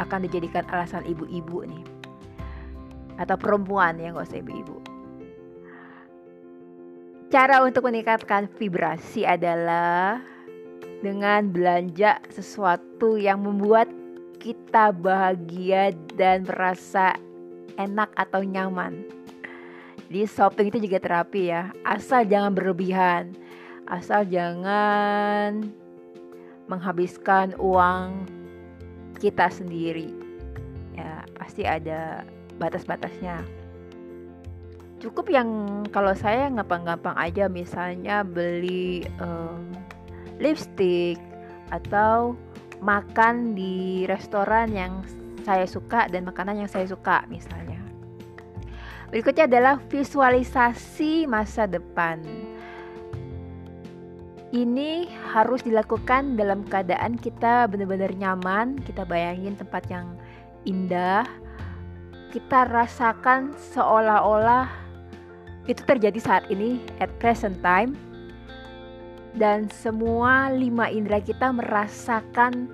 [0.00, 1.84] akan dijadikan alasan ibu-ibu nih.
[3.20, 4.80] Atau perempuan yang gak usah ibu-ibu.
[7.30, 10.18] Cara untuk meningkatkan vibrasi adalah
[10.98, 13.86] dengan belanja sesuatu yang membuat
[14.40, 17.14] kita bahagia dan merasa
[17.78, 19.04] enak atau nyaman.
[20.10, 23.38] Jadi shopping itu juga terapi ya, asal jangan berlebihan,
[23.86, 25.70] asal jangan
[26.66, 28.26] menghabiskan uang
[29.20, 30.10] kita sendiri.
[30.96, 32.24] Ya pasti ada
[32.56, 33.44] batas-batasnya.
[35.00, 35.48] Cukup yang
[35.94, 39.72] kalau saya gampang-gampang aja misalnya beli um,
[40.36, 41.16] lipstick
[41.72, 42.36] atau
[42.80, 45.04] makan di restoran yang
[45.44, 47.80] saya suka dan makanan yang saya suka misalnya.
[49.08, 52.20] Berikutnya adalah visualisasi masa depan
[54.50, 60.18] ini harus dilakukan dalam keadaan kita benar-benar nyaman, kita bayangin tempat yang
[60.66, 61.22] indah,
[62.34, 64.66] kita rasakan seolah-olah
[65.70, 67.94] itu terjadi saat ini at present time.
[69.30, 72.66] Dan semua lima indera kita merasakan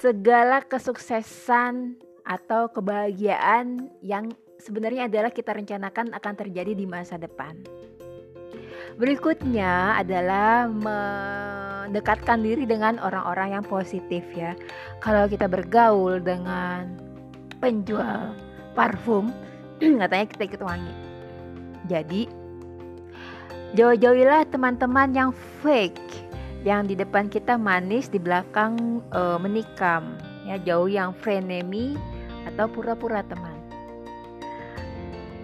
[0.00, 7.60] segala kesuksesan atau kebahagiaan yang sebenarnya adalah kita rencanakan akan terjadi di masa depan.
[8.96, 14.56] Berikutnya adalah mendekatkan diri dengan orang-orang yang positif ya.
[15.04, 16.96] Kalau kita bergaul dengan
[17.60, 18.32] penjual
[18.72, 19.36] parfum,
[20.00, 20.94] katanya kita ikut wangi.
[21.92, 22.24] Jadi
[23.76, 25.30] jauh-jauhilah teman-teman yang
[25.60, 26.00] fake,
[26.64, 30.16] yang di depan kita manis, di belakang uh, menikam.
[30.48, 32.00] Ya, jauh yang frenemy
[32.48, 33.60] atau pura-pura teman.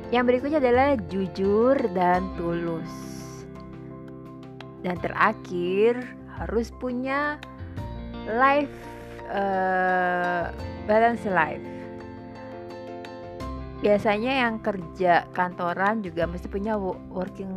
[0.08, 3.11] Yang berikutnya adalah jujur dan tulus.
[4.82, 6.02] Dan terakhir
[6.42, 7.38] harus punya
[8.26, 8.74] life
[9.30, 10.50] uh,
[10.86, 11.66] balance life.
[13.82, 16.78] Biasanya yang kerja kantoran juga mesti punya
[17.10, 17.50] working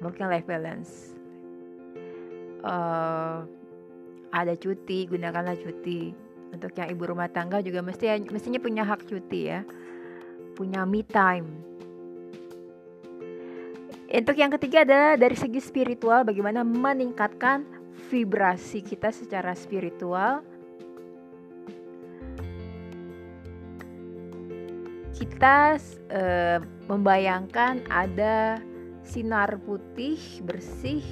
[0.00, 1.12] working life balance.
[2.64, 3.44] Uh,
[4.32, 6.16] ada cuti, gunakanlah cuti.
[6.52, 9.60] Untuk yang ibu rumah tangga juga mesti mestinya punya hak cuti ya.
[10.56, 11.73] Punya me time
[14.14, 17.66] untuk yang ketiga adalah dari segi spiritual bagaimana meningkatkan
[18.06, 20.46] vibrasi kita secara spiritual.
[25.14, 25.78] Kita
[26.10, 26.22] e,
[26.86, 28.62] membayangkan ada
[29.02, 31.02] sinar putih bersih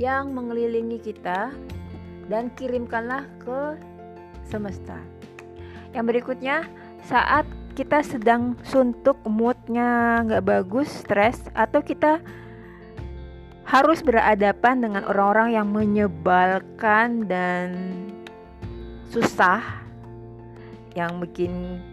[0.00, 1.52] yang mengelilingi kita
[2.32, 3.76] dan kirimkanlah ke
[4.48, 5.00] semesta.
[5.96, 6.68] Yang berikutnya,
[7.08, 12.24] saat kita sedang suntuk moodnya nggak bagus stres atau kita
[13.68, 17.68] harus berhadapan dengan orang-orang yang menyebalkan dan
[19.12, 19.60] susah
[20.96, 21.84] yang bikin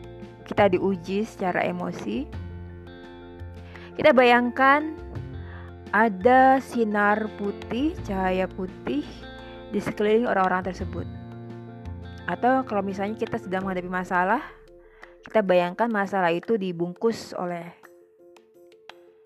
[0.48, 2.32] kita diuji secara emosi?
[4.00, 4.96] Kita bayangkan
[5.92, 9.04] ada sinar putih cahaya putih
[9.76, 11.04] di sekeliling orang-orang tersebut.
[12.24, 14.63] Atau kalau misalnya kita sedang menghadapi masalah
[15.24, 17.66] kita bayangkan masalah itu dibungkus oleh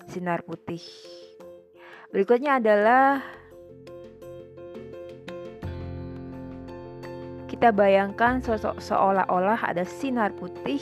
[0.08, 0.82] sinar putih.
[2.14, 3.20] Berikutnya adalah
[7.52, 10.80] kita bayangkan sosok seolah-olah ada sinar putih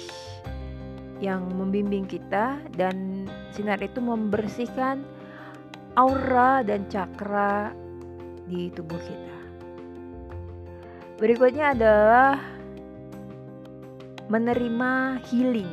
[1.23, 3.25] yang membimbing kita dan
[3.55, 5.01] sinar itu membersihkan
[5.95, 7.71] aura dan cakra
[8.45, 9.37] di tubuh kita.
[11.15, 12.55] Berikutnya adalah
[14.27, 15.69] menerima healing.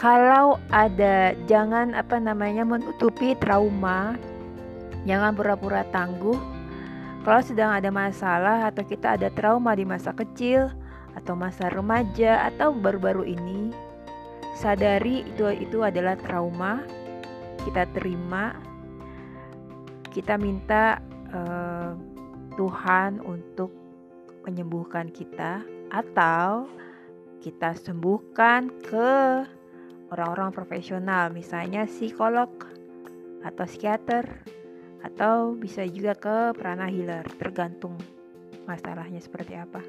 [0.00, 4.16] Kalau ada jangan apa namanya menutupi trauma,
[5.04, 6.40] jangan pura-pura tangguh.
[7.20, 10.72] Kalau sedang ada masalah atau kita ada trauma di masa kecil
[11.12, 13.76] atau masa remaja atau baru-baru ini,
[14.56, 16.80] sadari itu itu adalah trauma.
[17.60, 18.56] Kita terima,
[20.08, 20.96] kita minta
[21.28, 21.92] uh,
[22.56, 23.68] Tuhan untuk
[24.48, 25.60] menyembuhkan kita
[25.92, 26.64] atau
[27.40, 29.10] kita sembuhkan ke
[30.12, 32.52] orang-orang profesional, misalnya psikolog
[33.40, 34.24] atau psikiater
[35.00, 37.96] atau bisa juga ke prana healer tergantung
[38.68, 39.80] masalahnya seperti apa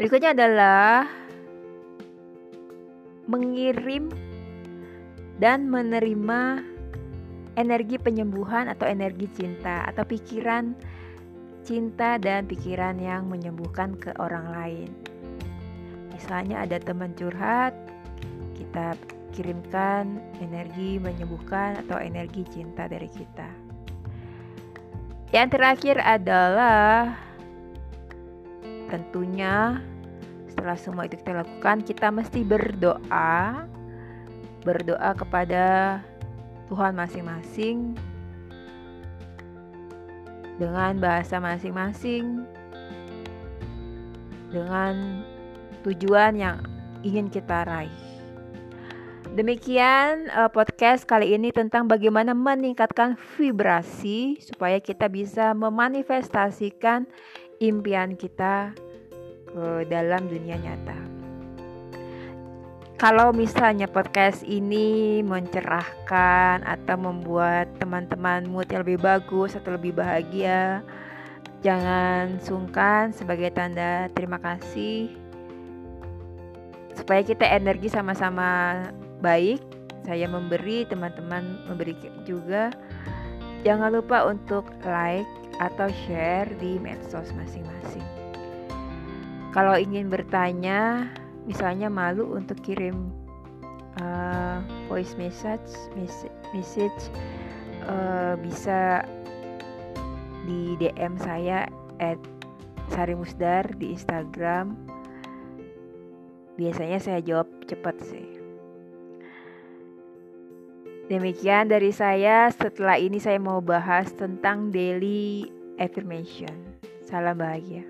[0.00, 1.04] berikutnya adalah
[3.28, 4.08] mengirim
[5.36, 6.64] dan menerima
[7.60, 10.72] energi penyembuhan atau energi cinta atau pikiran
[11.66, 14.88] cinta dan pikiran yang menyembuhkan ke orang lain.
[16.16, 17.76] Misalnya ada teman curhat,
[18.56, 18.96] kita
[19.36, 23.44] kirimkan energi menyembuhkan atau energi cinta dari kita.
[25.28, 27.12] Yang terakhir adalah
[28.88, 29.84] tentunya
[30.48, 33.68] setelah semua itu kita lakukan, kita mesti berdoa
[34.64, 36.00] berdoa kepada
[36.72, 37.92] Tuhan masing-masing
[40.56, 42.48] dengan bahasa masing-masing
[44.48, 45.22] dengan
[45.86, 46.58] tujuan yang
[47.06, 48.06] ingin kita raih.
[49.36, 57.04] Demikian uh, podcast kali ini tentang bagaimana meningkatkan vibrasi supaya kita bisa memanifestasikan
[57.60, 58.72] impian kita
[59.52, 60.96] ke dalam dunia nyata.
[62.96, 70.80] Kalau misalnya podcast ini mencerahkan atau membuat teman-teman mood yang lebih bagus atau lebih bahagia,
[71.60, 75.25] jangan sungkan sebagai tanda terima kasih
[76.96, 78.80] supaya kita energi sama-sama
[79.20, 79.60] baik.
[80.08, 81.92] Saya memberi, teman-teman memberi
[82.24, 82.72] juga.
[83.66, 85.28] Jangan lupa untuk like
[85.58, 88.04] atau share di medsos masing-masing.
[89.50, 91.10] Kalau ingin bertanya,
[91.48, 93.08] misalnya malu untuk kirim
[93.98, 95.72] uh, voice message
[96.52, 97.10] message,
[97.88, 99.02] uh, bisa
[100.46, 101.66] di DM saya
[101.98, 102.20] at
[102.94, 104.78] Sarimusdar di Instagram
[106.56, 108.26] biasanya saya jawab cepat sih.
[111.06, 112.50] Demikian dari saya.
[112.50, 115.46] Setelah ini saya mau bahas tentang daily
[115.78, 116.74] affirmation.
[117.06, 117.86] Salam bahagia.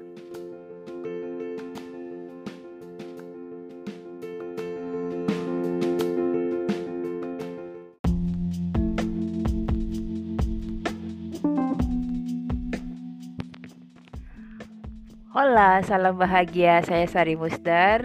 [15.37, 16.85] Hola, salam bahagia.
[16.85, 18.05] Saya Sari Musdar,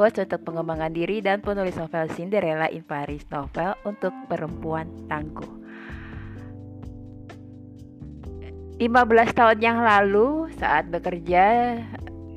[0.00, 5.60] coach untuk pengembangan diri dan penulis novel Cinderella in Paris novel untuk perempuan tangguh.
[8.80, 11.76] 15 tahun yang lalu saat bekerja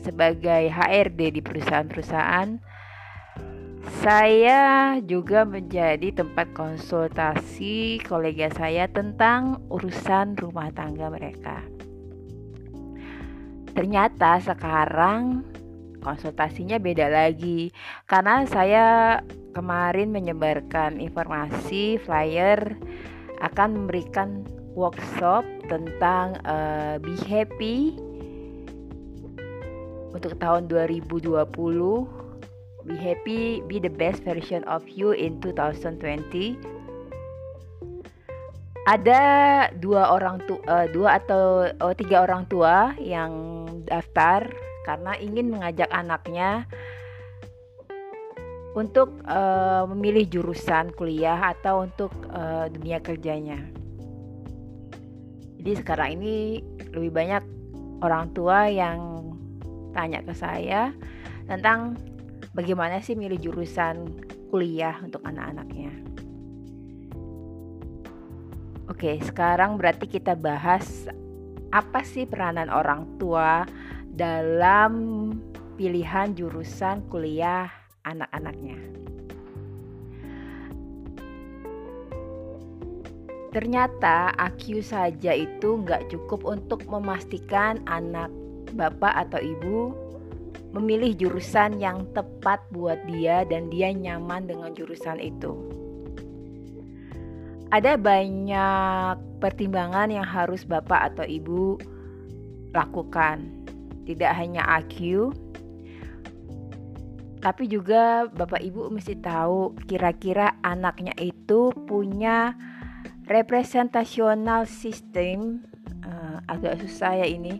[0.03, 2.60] sebagai HRD di perusahaan-perusahaan
[4.03, 11.64] saya juga menjadi tempat konsultasi kolega saya tentang urusan rumah tangga mereka.
[13.72, 15.48] Ternyata sekarang
[16.03, 17.71] konsultasinya beda lagi.
[18.05, 18.85] Karena saya
[19.55, 22.75] kemarin menyebarkan informasi flyer
[23.39, 24.43] akan memberikan
[24.73, 27.95] workshop tentang uh, be happy
[30.13, 31.34] untuk tahun 2020
[32.84, 36.57] be happy be the best version of you in 2020
[38.84, 39.21] ada
[39.80, 43.31] dua orang tua uh, dua atau oh, tiga orang tua yang
[43.88, 44.51] daftar
[44.84, 46.68] karena ingin mengajak anaknya
[48.73, 53.61] untuk uh, memilih jurusan kuliah atau untuk uh, dunia kerjanya.
[55.61, 56.60] Jadi sekarang ini
[56.91, 57.43] lebih banyak
[58.03, 59.31] orang tua yang
[59.95, 60.91] tanya ke saya
[61.47, 61.95] tentang
[62.51, 64.10] bagaimana sih milih jurusan
[64.49, 65.93] kuliah untuk anak-anaknya.
[68.91, 71.07] Oke, sekarang berarti kita bahas
[71.73, 73.65] apa sih peranan orang tua
[74.14, 74.94] dalam
[75.76, 77.69] pilihan jurusan kuliah
[78.06, 78.77] anak-anaknya.
[83.53, 88.34] Ternyata AQ saja itu nggak cukup untuk memastikan anak
[88.73, 89.94] bapak atau ibu
[90.73, 95.53] memilih jurusan yang tepat buat dia dan dia nyaman dengan jurusan itu
[97.73, 101.81] ada banyak pertimbangan yang harus Bapak atau Ibu
[102.69, 103.62] lakukan.
[104.03, 105.31] Tidak hanya AQ,
[107.43, 112.55] tapi juga Bapak Ibu mesti tahu kira-kira anaknya itu punya
[113.27, 115.59] representasional sistem
[116.07, 117.59] uh, agak susah ya ini.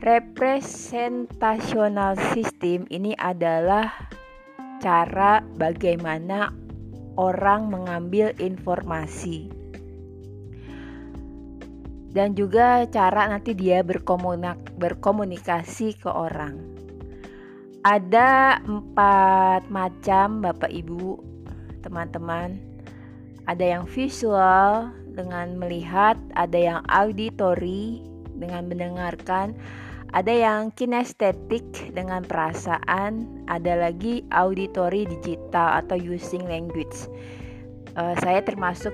[0.00, 3.92] Representasional sistem ini adalah
[4.80, 6.48] cara bagaimana
[7.20, 9.52] orang mengambil informasi
[12.12, 16.60] dan juga cara nanti dia berkomunikasi ke orang.
[17.82, 21.18] Ada empat macam Bapak Ibu,
[21.82, 22.60] teman-teman.
[23.42, 28.00] Ada yang visual, dengan melihat, ada yang auditory
[28.38, 29.54] dengan mendengarkan,
[30.12, 37.08] ada yang kinestetik dengan perasaan, ada lagi auditory digital atau using language.
[37.96, 38.92] Uh, saya termasuk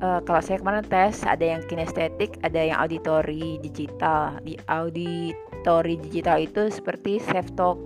[0.00, 4.38] uh, kalau saya kemarin tes ada yang kinestetik, ada yang auditory digital.
[4.42, 7.78] Di auditory digital itu seperti self talk,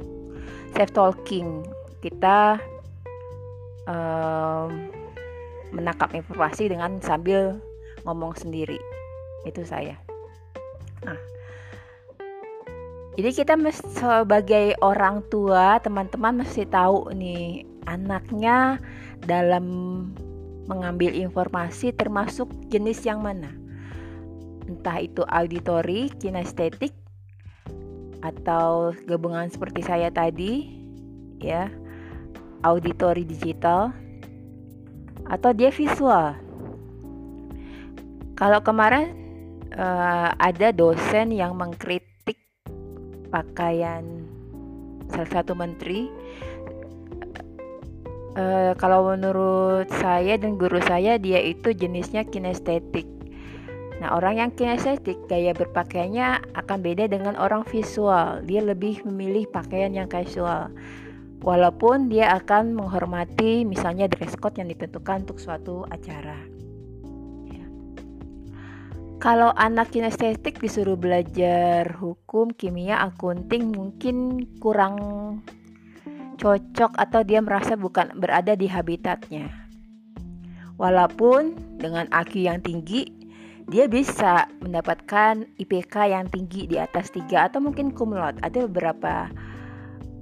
[0.76, 1.66] self talking.
[1.98, 2.56] Kita
[3.90, 4.66] uh,
[5.74, 7.60] menangkap informasi dengan sambil
[8.06, 8.78] ngomong sendiri.
[9.44, 9.98] Itu saya.
[11.05, 11.18] Nah,
[13.18, 13.59] jadi kita
[13.98, 18.78] sebagai orang tua, teman-teman mesti tahu nih anaknya
[19.26, 19.66] dalam
[20.69, 23.51] mengambil informasi termasuk jenis yang mana.
[24.69, 26.93] Entah itu auditory, kinestetik
[28.20, 30.69] atau gabungan seperti saya tadi
[31.40, 31.73] ya.
[32.61, 33.95] Auditory digital
[35.24, 36.36] atau dia visual.
[38.36, 39.15] Kalau kemarin
[39.74, 42.39] uh, ada dosen yang mengkritik
[43.31, 44.27] pakaian
[45.09, 46.11] salah satu menteri
[48.39, 53.19] uh, kalau menurut saya dan guru saya dia itu jenisnya kinestetik
[53.98, 58.47] Nah, orang yang kinestetik gaya berpakaiannya akan beda dengan orang visual.
[58.47, 60.70] Dia lebih memilih pakaian yang casual.
[61.43, 66.39] Walaupun dia akan menghormati misalnya dress code yang ditentukan untuk suatu acara.
[69.19, 74.94] Kalau anak kinestetik disuruh belajar hukum, kimia, akunting mungkin kurang
[76.39, 79.51] cocok atau dia merasa bukan berada di habitatnya.
[80.78, 83.10] Walaupun dengan IQ yang tinggi,
[83.69, 88.39] dia bisa mendapatkan IPK yang tinggi di atas 3 atau mungkin kumlot.
[88.40, 89.28] Ada beberapa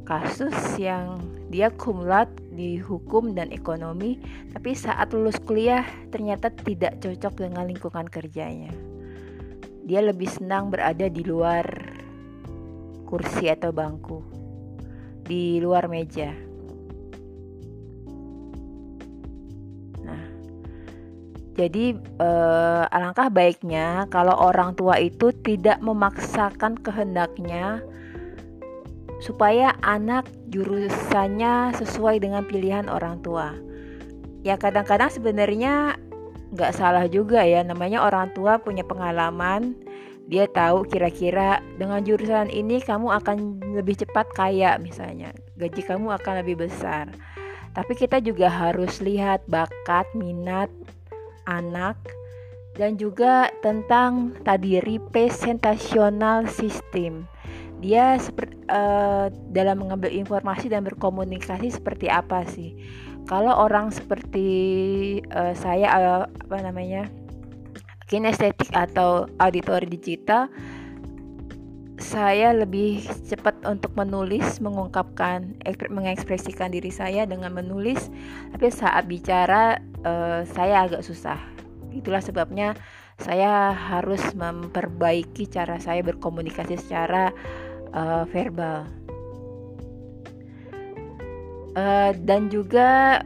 [0.09, 1.21] kasus yang
[1.53, 2.27] dia kumlot
[2.57, 4.19] di hukum dan ekonomi,
[4.51, 8.73] tapi saat lulus kuliah ternyata tidak cocok dengan lingkungan kerjanya.
[9.87, 11.63] Dia lebih senang berada di luar
[13.07, 14.36] kursi atau bangku,
[15.27, 16.31] di luar meja.
[20.07, 20.25] Nah,
[21.59, 27.83] jadi eh, alangkah baiknya kalau orang tua itu tidak memaksakan kehendaknya
[29.21, 33.53] supaya anak jurusannya sesuai dengan pilihan orang tua.
[34.47, 35.99] Ya kadang-kadang sebenarnya
[36.55, 39.75] nggak salah juga ya namanya orang tua punya pengalaman
[40.27, 45.31] dia tahu kira-kira dengan jurusan ini kamu akan lebih cepat kaya misalnya.
[45.55, 47.15] Gaji kamu akan lebih besar.
[47.71, 50.67] Tapi kita juga harus lihat bakat minat
[51.47, 51.95] anak
[52.75, 57.31] dan juga tentang tadi representational system.
[57.79, 62.75] Dia seperti uh, dalam mengambil informasi dan berkomunikasi seperti apa sih?
[63.31, 64.49] Kalau orang seperti
[65.31, 67.07] uh, saya uh, apa namanya
[68.07, 70.47] kinestetik atau auditori digital
[71.97, 75.57] saya lebih cepat untuk menulis, mengungkapkan,
[75.89, 78.13] mengekspresikan diri saya dengan menulis.
[78.53, 81.41] Tapi saat bicara, uh, saya agak susah.
[81.97, 82.77] Itulah sebabnya
[83.17, 87.33] saya harus memperbaiki cara saya berkomunikasi secara
[87.97, 88.85] uh, verbal.
[91.77, 93.21] Uh, dan juga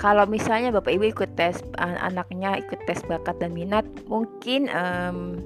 [0.00, 5.36] kalau misalnya bapak ibu ikut tes anaknya ikut tes bakat dan minat mungkin um,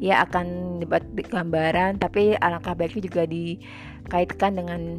[0.00, 4.98] ya akan dapat gambaran tapi alangkah baiknya juga dikaitkan dengan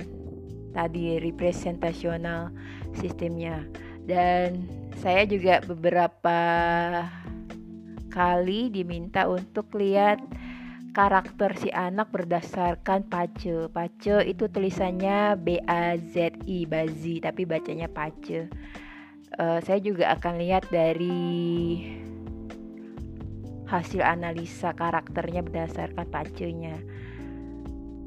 [0.73, 2.49] tadi representasional
[2.97, 3.63] sistemnya.
[4.03, 4.67] Dan
[4.99, 6.39] saya juga beberapa
[8.11, 10.19] kali diminta untuk lihat
[10.93, 13.67] karakter si anak berdasarkan pace.
[13.73, 18.47] Pace itu tulisannya B A Z I Bazi tapi bacanya pace.
[19.33, 21.81] Uh, saya juga akan lihat dari
[23.65, 26.77] hasil analisa karakternya berdasarkan pacenya.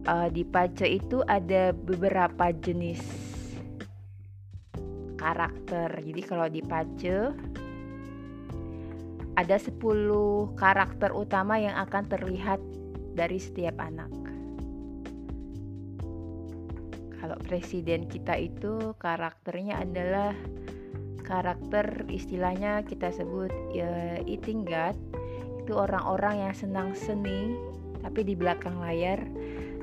[0.07, 3.03] Uh, di pace itu ada beberapa jenis
[5.19, 5.91] karakter.
[5.91, 7.35] Jadi kalau di pace
[9.37, 9.77] ada 10
[10.57, 12.61] karakter utama yang akan terlihat
[13.13, 14.09] dari setiap anak.
[17.21, 20.33] Kalau presiden kita itu karakternya adalah
[21.27, 24.95] karakter istilahnya kita sebut ya, eating god
[25.67, 27.59] itu orang-orang yang senang seni
[27.99, 29.19] tapi di belakang layar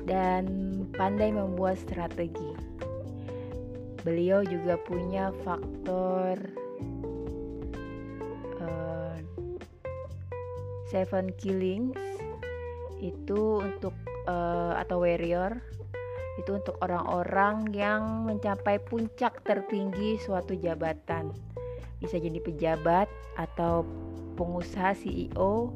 [0.08, 0.48] dan
[0.96, 2.56] pandai membuat strategi.
[4.00, 6.63] Beliau juga punya faktor
[10.94, 11.98] Seven Killings
[13.02, 13.90] itu untuk
[14.30, 15.58] uh, atau Warrior
[16.38, 21.30] Itu untuk orang-orang yang mencapai puncak tertinggi suatu jabatan.
[22.02, 23.06] Bisa jadi pejabat
[23.38, 23.86] atau
[24.34, 25.70] pengusaha CEO.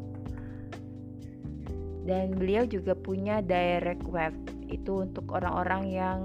[2.03, 4.35] Dan beliau juga punya direct web.
[4.67, 6.21] Itu untuk orang-orang yang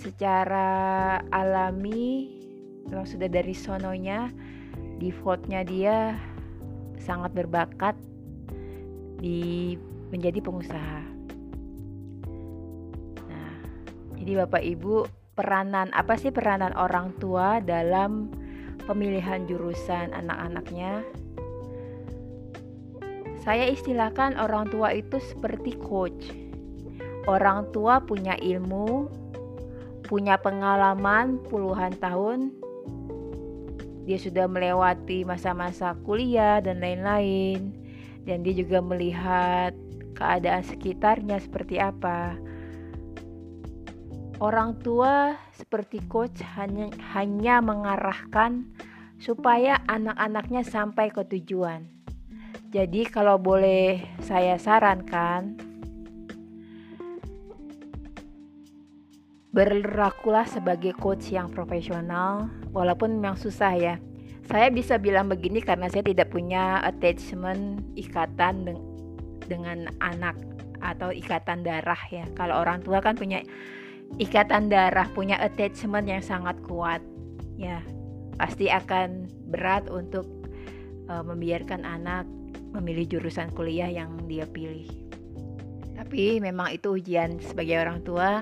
[0.00, 2.40] secara alami
[2.88, 4.32] memang sudah dari sononya
[4.96, 6.16] defaultnya dia
[7.00, 7.96] sangat berbakat
[9.20, 9.74] di
[10.12, 11.02] menjadi pengusaha.
[13.26, 13.54] Nah,
[14.20, 18.28] jadi Bapak Ibu, peranan apa sih peranan orang tua dalam
[18.84, 21.04] pemilihan jurusan anak-anaknya?
[23.40, 26.28] Saya istilahkan orang tua itu seperti coach.
[27.24, 29.08] Orang tua punya ilmu,
[30.04, 32.52] punya pengalaman puluhan tahun
[34.10, 37.70] dia sudah melewati masa-masa kuliah dan lain-lain
[38.26, 39.70] dan dia juga melihat
[40.18, 42.34] keadaan sekitarnya seperti apa.
[44.42, 48.66] Orang tua seperti coach hanya hanya mengarahkan
[49.22, 51.86] supaya anak-anaknya sampai ke tujuan.
[52.74, 55.54] Jadi kalau boleh saya sarankan
[59.54, 63.94] berlakulah sebagai coach yang profesional walaupun memang susah ya.
[64.50, 68.74] Saya bisa bilang begini karena saya tidak punya attachment ikatan de
[69.46, 70.34] dengan anak
[70.82, 72.26] atau ikatan darah ya.
[72.34, 73.42] Kalau orang tua kan punya
[74.18, 77.02] ikatan darah punya attachment yang sangat kuat
[77.54, 77.78] ya.
[78.40, 80.26] Pasti akan berat untuk
[81.06, 82.24] uh, membiarkan anak
[82.74, 84.86] memilih jurusan kuliah yang dia pilih.
[85.94, 88.40] Tapi memang itu ujian sebagai orang tua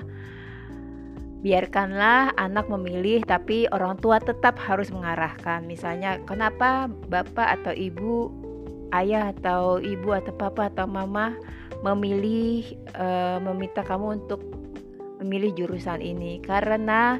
[1.39, 5.63] biarkanlah anak memilih tapi orang tua tetap harus mengarahkan.
[5.63, 8.31] Misalnya kenapa bapak atau ibu
[8.91, 11.37] ayah atau ibu atau papa atau mama
[11.79, 14.43] memilih uh, meminta kamu untuk
[15.23, 16.43] memilih jurusan ini?
[16.43, 17.15] Karena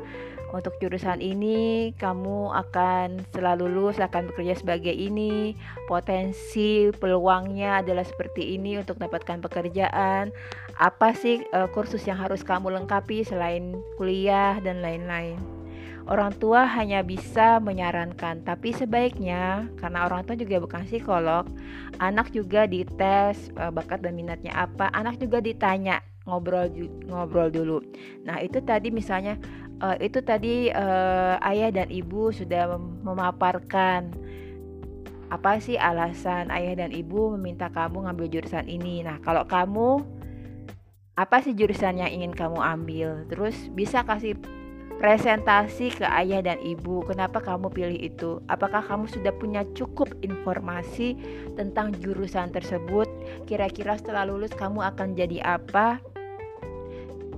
[0.50, 5.54] untuk jurusan ini kamu akan selalu lulus akan bekerja sebagai ini.
[5.86, 10.34] Potensi peluangnya adalah seperti ini untuk dapatkan pekerjaan
[10.80, 15.36] apa sih uh, kursus yang harus kamu lengkapi selain kuliah dan lain-lain?
[16.08, 21.46] Orang tua hanya bisa menyarankan tapi sebaiknya karena orang tua juga bukan psikolog
[22.00, 26.72] anak juga dites uh, bakat dan minatnya apa anak juga ditanya ngobrol
[27.06, 27.78] ngobrol dulu.
[28.24, 29.36] Nah itu tadi misalnya
[29.84, 30.72] uh, itu tadi
[31.44, 34.16] ayah dan ibu sudah memaparkan.
[35.30, 39.06] Apa sih alasan ayah dan ibu meminta kamu ngambil jurusan ini.
[39.06, 40.02] Nah, kalau kamu
[41.20, 43.28] apa sih jurusan yang ingin kamu ambil?
[43.28, 44.40] Terus bisa kasih
[45.04, 48.40] presentasi ke ayah dan ibu kenapa kamu pilih itu?
[48.48, 51.20] Apakah kamu sudah punya cukup informasi
[51.60, 53.12] tentang jurusan tersebut?
[53.44, 56.00] Kira-kira setelah lulus kamu akan jadi apa?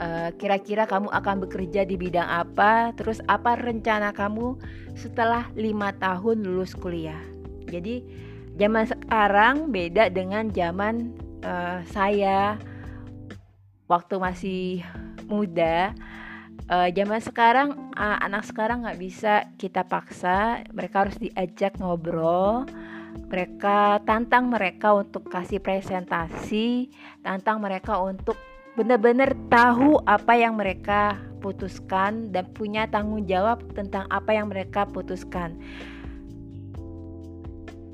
[0.01, 4.57] Eh, kira-kira kamu akan bekerja di bidang apa, terus apa rencana kamu
[4.93, 7.21] setelah lima tahun lulus kuliah.
[7.65, 8.01] Jadi
[8.57, 11.13] zaman sekarang beda dengan zaman
[11.45, 12.57] uh, saya
[13.91, 14.63] waktu masih
[15.27, 15.91] muda.
[16.71, 22.63] Uh, zaman sekarang uh, anak sekarang nggak bisa kita paksa, mereka harus diajak ngobrol
[23.31, 26.91] mereka tantang mereka untuk kasih presentasi,
[27.23, 28.35] tantang mereka untuk
[28.75, 35.59] benar-benar tahu apa yang mereka putuskan dan punya tanggung jawab tentang apa yang mereka putuskan.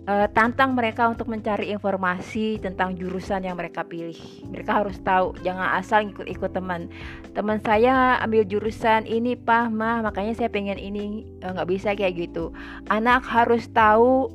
[0.07, 4.15] E, tantang mereka untuk mencari informasi tentang jurusan yang mereka pilih.
[4.47, 6.88] Mereka harus tahu, jangan asal ikut-ikut teman.
[7.35, 12.15] Teman saya ambil jurusan ini, pah, mah, makanya saya pengen ini, eh, nggak bisa kayak
[12.15, 12.55] gitu.
[12.88, 14.31] Anak harus tahu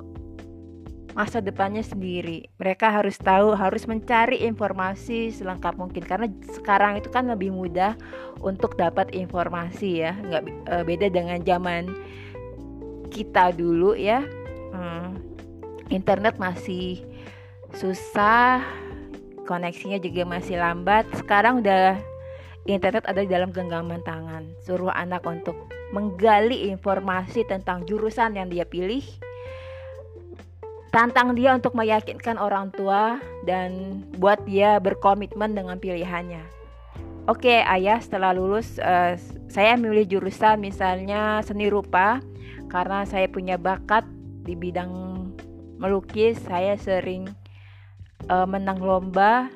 [1.17, 2.49] masa depannya sendiri.
[2.57, 7.97] Mereka harus tahu, harus mencari informasi selengkap mungkin karena sekarang itu kan lebih mudah
[8.41, 11.93] untuk dapat informasi ya, nggak e, beda dengan zaman
[13.13, 14.25] kita dulu ya.
[14.73, 15.32] Hmm,
[15.93, 17.05] internet masih
[17.77, 18.65] susah,
[19.45, 21.05] koneksinya juga masih lambat.
[21.21, 22.01] Sekarang udah
[22.65, 24.49] internet ada di dalam genggaman tangan.
[24.65, 29.05] Suruh anak untuk menggali informasi tentang jurusan yang dia pilih
[30.93, 33.17] tantang dia untuk meyakinkan orang tua
[33.49, 36.45] dan buat dia berkomitmen dengan pilihannya.
[37.25, 39.17] Oke, ayah setelah lulus uh,
[39.49, 42.21] saya memilih jurusan misalnya seni rupa
[42.69, 44.05] karena saya punya bakat
[44.45, 45.12] di bidang
[45.83, 46.39] melukis.
[46.47, 47.27] Saya sering
[48.31, 49.51] uh, menang lomba.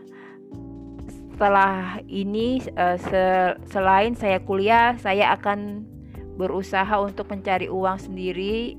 [1.31, 5.87] Setelah ini uh, se selain saya kuliah, saya akan
[6.37, 8.77] berusaha untuk mencari uang sendiri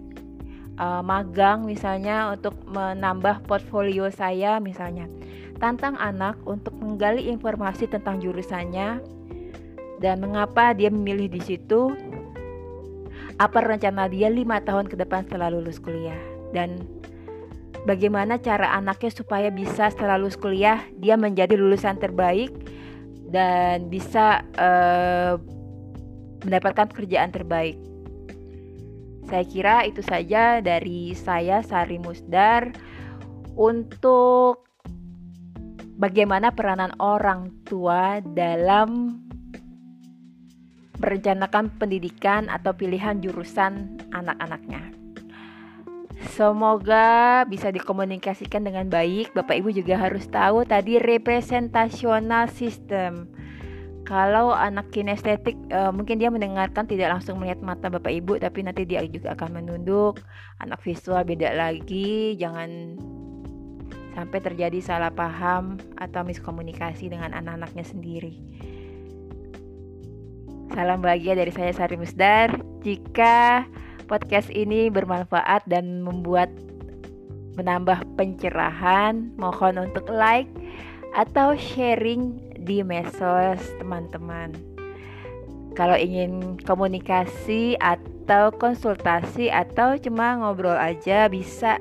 [0.78, 5.10] uh, magang misalnya untuk menambah portfolio saya misalnya.
[5.58, 9.02] Tantang anak untuk menggali informasi tentang jurusannya
[9.98, 11.98] dan mengapa dia memilih di situ.
[13.38, 16.18] Apa rencana dia lima tahun ke depan setelah lulus kuliah
[16.58, 16.82] dan
[17.88, 22.52] bagaimana cara anaknya supaya bisa setelah lulus kuliah dia menjadi lulusan terbaik
[23.32, 25.40] dan bisa uh,
[26.44, 27.80] mendapatkan pekerjaan terbaik.
[29.28, 32.72] Saya kira itu saja dari saya Sari Musdar
[33.56, 34.68] untuk
[36.00, 39.20] bagaimana peranan orang tua dalam
[40.98, 45.07] merencanakan pendidikan atau pilihan jurusan anak-anaknya.
[46.34, 49.38] Semoga bisa dikomunikasikan dengan baik.
[49.38, 53.30] Bapak Ibu juga harus tahu tadi representasional system
[54.08, 58.88] kalau anak kinestetik uh, mungkin dia mendengarkan tidak langsung melihat mata Bapak Ibu tapi nanti
[58.88, 60.24] dia juga akan menunduk.
[60.64, 62.96] Anak visual beda lagi, jangan
[64.16, 68.40] sampai terjadi salah paham atau miskomunikasi dengan anak-anaknya sendiri.
[70.72, 72.56] Salam bahagia dari saya Sari Musdar.
[72.88, 73.68] Jika
[74.08, 76.48] podcast ini bermanfaat dan membuat
[77.60, 80.48] menambah pencerahan, mohon untuk like
[81.18, 84.54] atau sharing di medsos teman-teman.
[85.74, 91.78] Kalau ingin komunikasi atau konsultasi atau cuma ngobrol aja bisa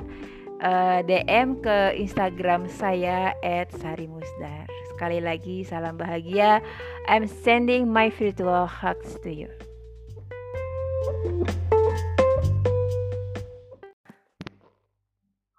[0.60, 3.32] uh, eh, DM ke Instagram saya
[3.72, 4.68] @sarimusdar.
[4.92, 6.64] Sekali lagi salam bahagia.
[7.08, 9.52] I'm sending my virtual hugs to you.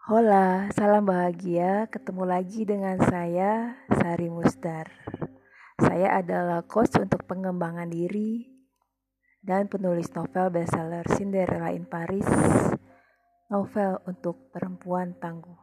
[0.07, 1.91] Hola, salam bahagia.
[1.91, 4.87] Ketemu lagi dengan saya, Sari Musdar.
[5.83, 8.47] Saya adalah coach untuk pengembangan diri
[9.43, 12.23] dan penulis novel bestseller Cinderella in Paris,
[13.51, 15.59] novel untuk perempuan tangguh.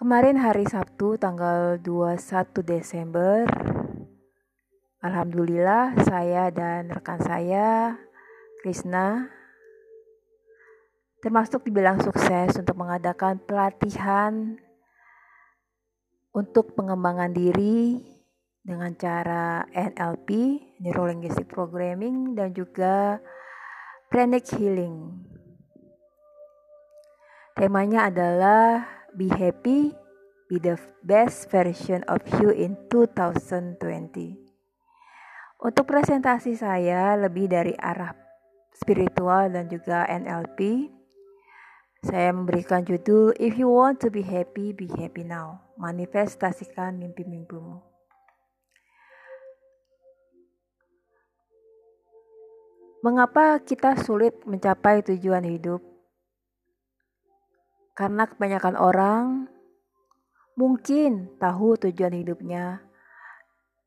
[0.00, 2.16] Kemarin hari Sabtu tanggal 21
[2.64, 3.44] Desember,
[5.04, 8.00] Alhamdulillah saya dan rekan saya,
[8.64, 9.36] Krishna,
[11.18, 14.54] termasuk dibilang sukses untuk mengadakan pelatihan
[16.30, 17.98] untuk pengembangan diri
[18.62, 23.18] dengan cara NLP, Neuro Linguistic Programming, dan juga
[24.12, 25.24] Pranic Healing.
[27.58, 28.86] Temanya adalah
[29.16, 29.90] Be Happy,
[30.46, 33.82] Be the Best Version of You in 2020.
[35.58, 38.14] Untuk presentasi saya lebih dari arah
[38.70, 40.86] spiritual dan juga NLP,
[42.02, 45.62] saya memberikan judul If you want to be happy, be happy now.
[45.78, 47.82] Manifestasikan mimpi-mimpimu.
[52.98, 55.78] Mengapa kita sulit mencapai tujuan hidup?
[57.94, 59.46] Karena kebanyakan orang
[60.58, 62.82] mungkin tahu tujuan hidupnya,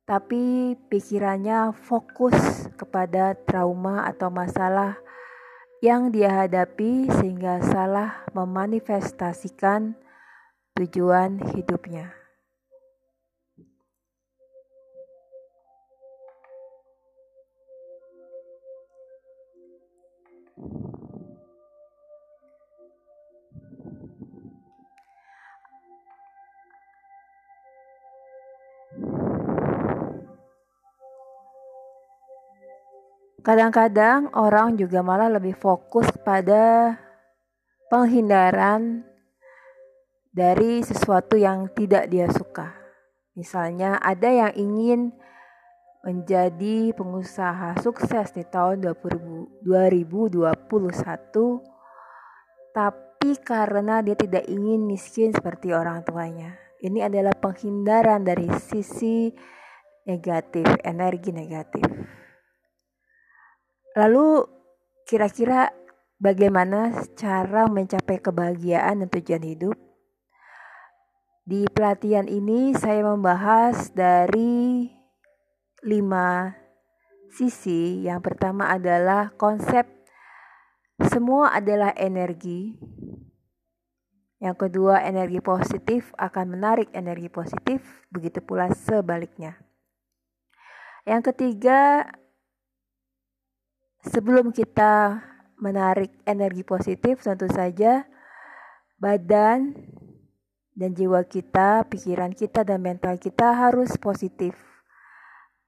[0.07, 4.95] tapi pikirannya fokus kepada trauma atau masalah
[5.81, 9.97] yang dia hadapi sehingga salah memanifestasikan
[10.77, 12.20] tujuan hidupnya.
[33.41, 36.93] Kadang-kadang orang juga malah lebih fokus pada
[37.89, 39.01] penghindaran
[40.29, 42.69] dari sesuatu yang tidak dia suka.
[43.33, 45.09] Misalnya ada yang ingin
[46.05, 49.65] menjadi pengusaha sukses di tahun 2021
[52.77, 56.61] tapi karena dia tidak ingin miskin seperti orang tuanya.
[56.77, 59.33] Ini adalah penghindaran dari sisi
[60.05, 62.20] negatif, energi negatif.
[63.91, 64.47] Lalu
[65.03, 65.75] kira-kira
[66.15, 69.77] bagaimana cara mencapai kebahagiaan dan tujuan hidup?
[71.43, 74.87] Di pelatihan ini saya membahas dari
[75.83, 76.55] lima
[77.33, 78.05] sisi.
[78.05, 79.83] Yang pertama adalah konsep
[81.01, 82.77] semua adalah energi.
[84.41, 89.57] Yang kedua, energi positif akan menarik energi positif, begitu pula sebaliknya.
[91.05, 92.09] Yang ketiga,
[94.01, 95.21] Sebelum kita
[95.61, 98.09] menarik energi positif, tentu saja
[98.97, 99.77] badan
[100.73, 104.57] dan jiwa kita, pikiran kita, dan mental kita harus positif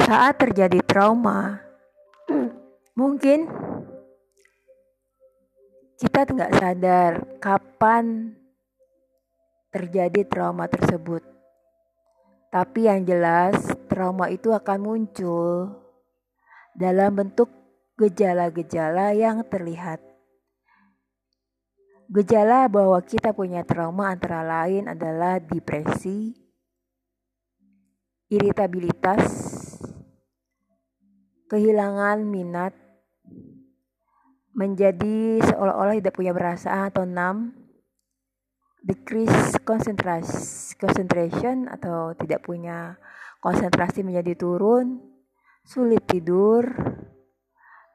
[0.07, 1.59] Saat terjadi trauma,
[2.99, 3.47] mungkin
[5.99, 7.13] kita nggak sadar
[7.43, 8.35] kapan
[9.75, 11.23] terjadi trauma tersebut.
[12.49, 13.59] Tapi yang jelas,
[13.91, 15.75] trauma itu akan muncul
[16.79, 17.58] dalam bentuk
[17.99, 19.99] gejala-gejala yang terlihat.
[22.09, 26.33] Gejala bahwa kita punya trauma antara lain adalah depresi,
[28.33, 29.27] iritabilitas,
[31.51, 32.73] kehilangan minat,
[34.55, 37.53] menjadi seolah-olah tidak punya perasaan atau enam
[38.83, 39.59] decrease
[40.81, 42.97] concentration atau tidak punya
[43.43, 44.99] konsentrasi menjadi turun
[45.63, 46.65] sulit tidur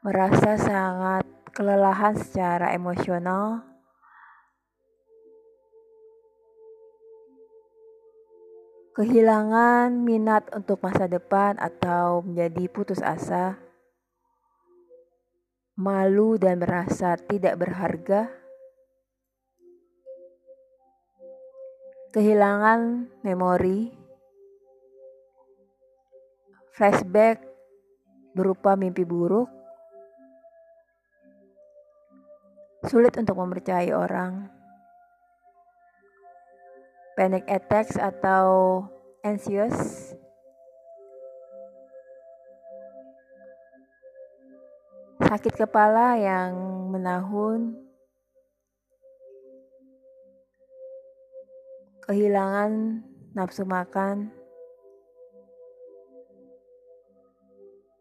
[0.03, 1.23] merasa sangat
[1.55, 3.63] kelelahan secara emosional.
[8.99, 13.57] Kehilangan minat untuk masa depan atau menjadi putus asa.
[15.79, 18.29] Malu dan merasa tidak berharga,
[22.13, 23.89] kehilangan memori,
[26.77, 27.41] flashback
[28.37, 29.62] berupa mimpi buruk,
[32.83, 34.51] sulit untuk mempercayai orang,
[37.15, 38.83] panic attacks atau
[39.23, 40.11] anxious,
[45.23, 46.51] sakit kepala yang
[46.91, 47.79] menahun,
[52.03, 52.99] kehilangan
[53.31, 54.27] nafsu makan,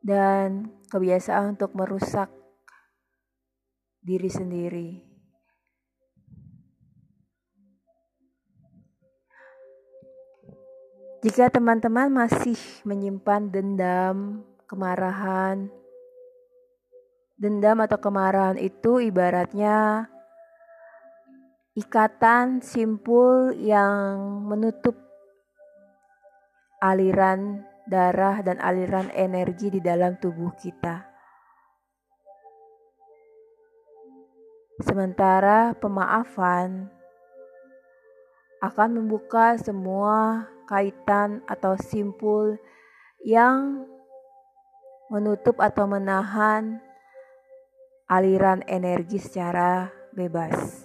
[0.02, 2.41] dan kebiasaan untuk merusak
[4.03, 4.91] diri sendiri.
[11.23, 15.70] Jika teman-teman masih menyimpan dendam, kemarahan,
[17.43, 20.07] Dendam atau kemarahan itu ibaratnya
[21.74, 24.95] ikatan simpul yang menutup
[26.79, 31.11] aliran darah dan aliran energi di dalam tubuh kita.
[34.82, 36.90] Sementara pemaafan
[38.59, 42.59] akan membuka semua kaitan atau simpul
[43.22, 43.86] yang
[45.06, 46.82] menutup atau menahan
[48.10, 50.84] aliran energi secara bebas.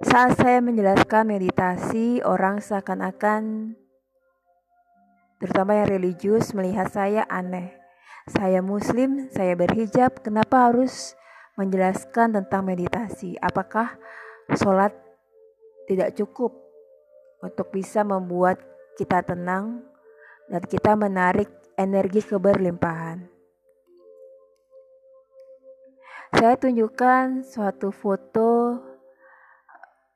[0.00, 3.76] Saat saya menjelaskan meditasi, orang seakan-akan,
[5.38, 7.79] terutama yang religius, melihat saya aneh.
[8.28, 11.16] Saya Muslim, saya berhijab, kenapa harus
[11.56, 13.38] menjelaskan tentang meditasi?
[13.40, 13.96] Apakah
[14.56, 14.92] sholat
[15.88, 16.52] tidak cukup
[17.40, 18.60] untuk bisa membuat
[19.00, 19.80] kita tenang
[20.52, 21.48] dan kita menarik
[21.78, 23.40] energi keberlimpahan?
[26.40, 28.80] saya tunjukkan suatu foto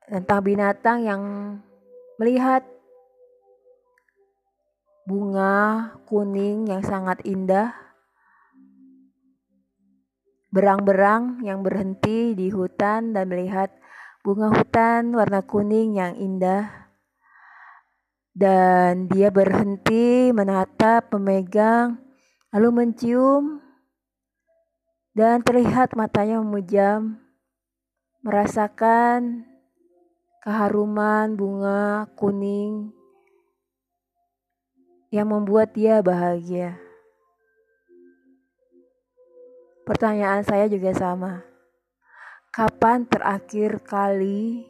[0.09, 1.23] tentang binatang yang
[2.17, 2.65] melihat
[5.05, 7.77] bunga kuning yang sangat indah,
[10.55, 13.75] berang-berang yang berhenti di hutan dan melihat
[14.23, 16.95] bunga hutan warna kuning yang indah.
[18.31, 21.99] Dan dia berhenti menatap, memegang,
[22.55, 23.59] lalu mencium,
[25.15, 27.19] dan terlihat matanya memejam,
[28.23, 29.47] merasakan
[30.43, 32.91] keharuman bunga kuning
[35.15, 36.75] yang membuat dia bahagia.
[39.85, 41.45] Pertanyaan saya juga sama.
[42.49, 44.65] Kapan terakhir kali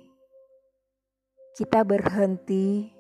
[1.55, 2.91] kita berhenti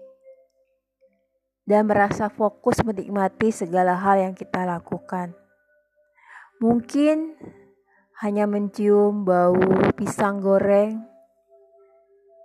[1.66, 5.34] dan merasa fokus menikmati segala hal yang kita lakukan?
[6.62, 7.34] Mungkin
[8.22, 11.02] hanya mencium bau pisang goreng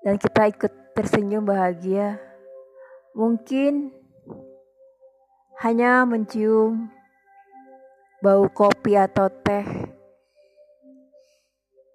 [0.02, 2.18] dan kita ikut tersenyum bahagia.
[3.14, 3.94] Mungkin
[5.62, 6.90] hanya mencium
[8.20, 9.64] bau kopi atau teh.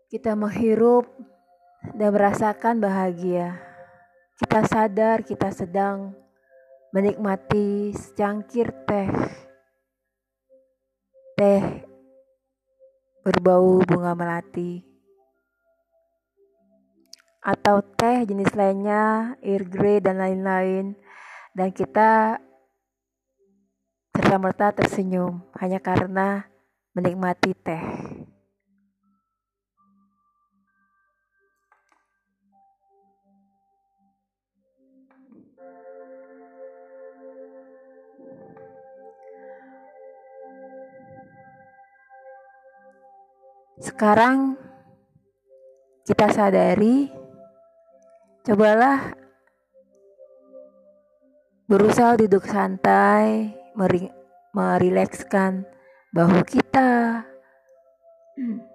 [0.09, 1.05] Kita menghirup
[1.93, 3.61] dan merasakan bahagia.
[4.41, 6.17] Kita sadar kita sedang
[6.97, 9.11] menikmati secangkir teh.
[11.37, 11.65] Teh
[13.21, 14.81] berbau bunga melati.
[17.45, 20.97] Atau teh jenis lainnya, Earl Grey dan lain-lain.
[21.53, 22.41] Dan kita
[24.15, 26.47] serta-merta tersenyum hanya karena
[26.95, 27.83] menikmati teh.
[43.83, 44.55] Sekarang
[46.07, 47.11] kita sadari,
[48.47, 49.11] cobalah
[51.67, 53.64] berusaha duduk santai,
[54.55, 55.67] merilekskan
[56.15, 57.23] bahu kita.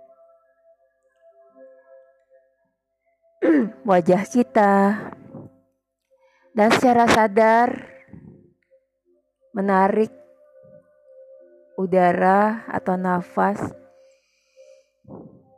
[3.89, 4.73] wajah kita
[6.53, 7.89] dan secara sadar
[9.55, 10.11] menarik
[11.79, 13.59] udara atau nafas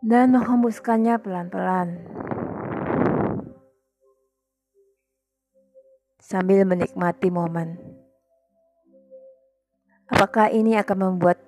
[0.02, 2.08] dan menghembuskannya pelan-pelan
[6.22, 8.01] sambil menikmati momen.
[10.12, 11.40] Apakah ini akan membuat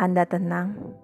[0.00, 0.96] Anda tenang?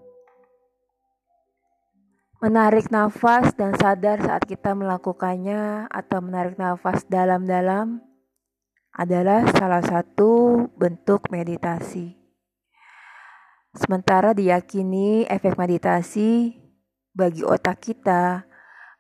[2.40, 8.00] Menarik nafas dan sadar saat kita melakukannya atau menarik nafas dalam-dalam
[8.96, 12.16] adalah salah satu bentuk meditasi.
[13.76, 16.56] Sementara diyakini efek meditasi
[17.12, 18.48] bagi otak kita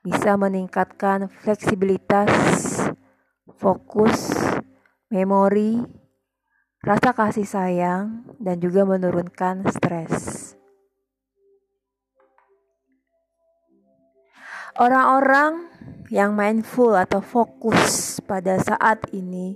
[0.04, 2.92] bisa meningkatkan fleksibilitas,
[3.56, 4.36] fokus,
[5.08, 6.01] memori,
[6.82, 10.54] rasa kasih sayang, dan juga menurunkan stres.
[14.74, 15.70] Orang-orang
[16.10, 19.54] yang mindful atau fokus pada saat ini,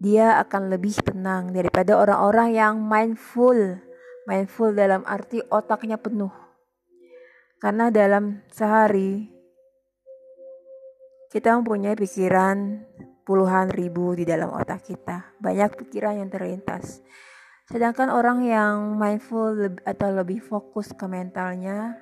[0.00, 3.80] dia akan lebih tenang daripada orang-orang yang mindful.
[4.24, 6.32] Mindful dalam arti otaknya penuh.
[7.60, 9.28] Karena dalam sehari
[11.28, 12.80] kita mempunyai pikiran
[13.24, 15.34] puluhan ribu di dalam otak kita.
[15.40, 17.00] Banyak pikiran yang terlintas.
[17.64, 19.56] Sedangkan orang yang mindful
[19.88, 21.96] atau lebih fokus ke mentalnya,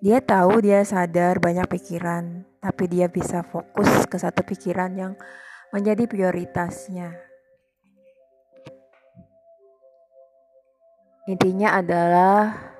[0.00, 5.12] dia tahu dia sadar banyak pikiran, tapi dia bisa fokus ke satu pikiran yang
[5.76, 7.12] menjadi prioritasnya.
[11.28, 12.72] Intinya adalah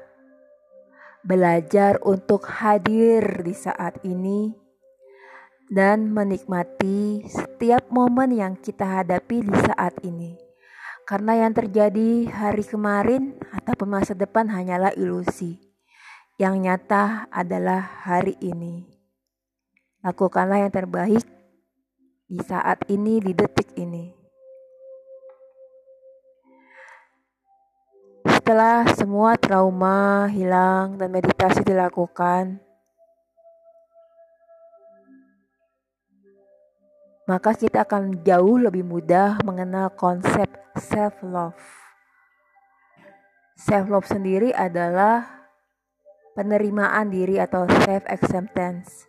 [1.20, 4.69] belajar untuk hadir di saat ini
[5.70, 10.34] dan menikmati setiap momen yang kita hadapi di saat ini.
[11.06, 15.62] Karena yang terjadi hari kemarin atau masa depan hanyalah ilusi.
[16.42, 18.82] Yang nyata adalah hari ini.
[20.02, 21.22] Lakukanlah yang terbaik
[22.26, 24.10] di saat ini, di detik ini.
[28.26, 32.58] Setelah semua trauma hilang dan meditasi dilakukan,
[37.30, 41.62] maka kita akan jauh lebih mudah mengenal konsep self love.
[43.54, 45.46] Self love sendiri adalah
[46.34, 49.06] penerimaan diri atau self acceptance.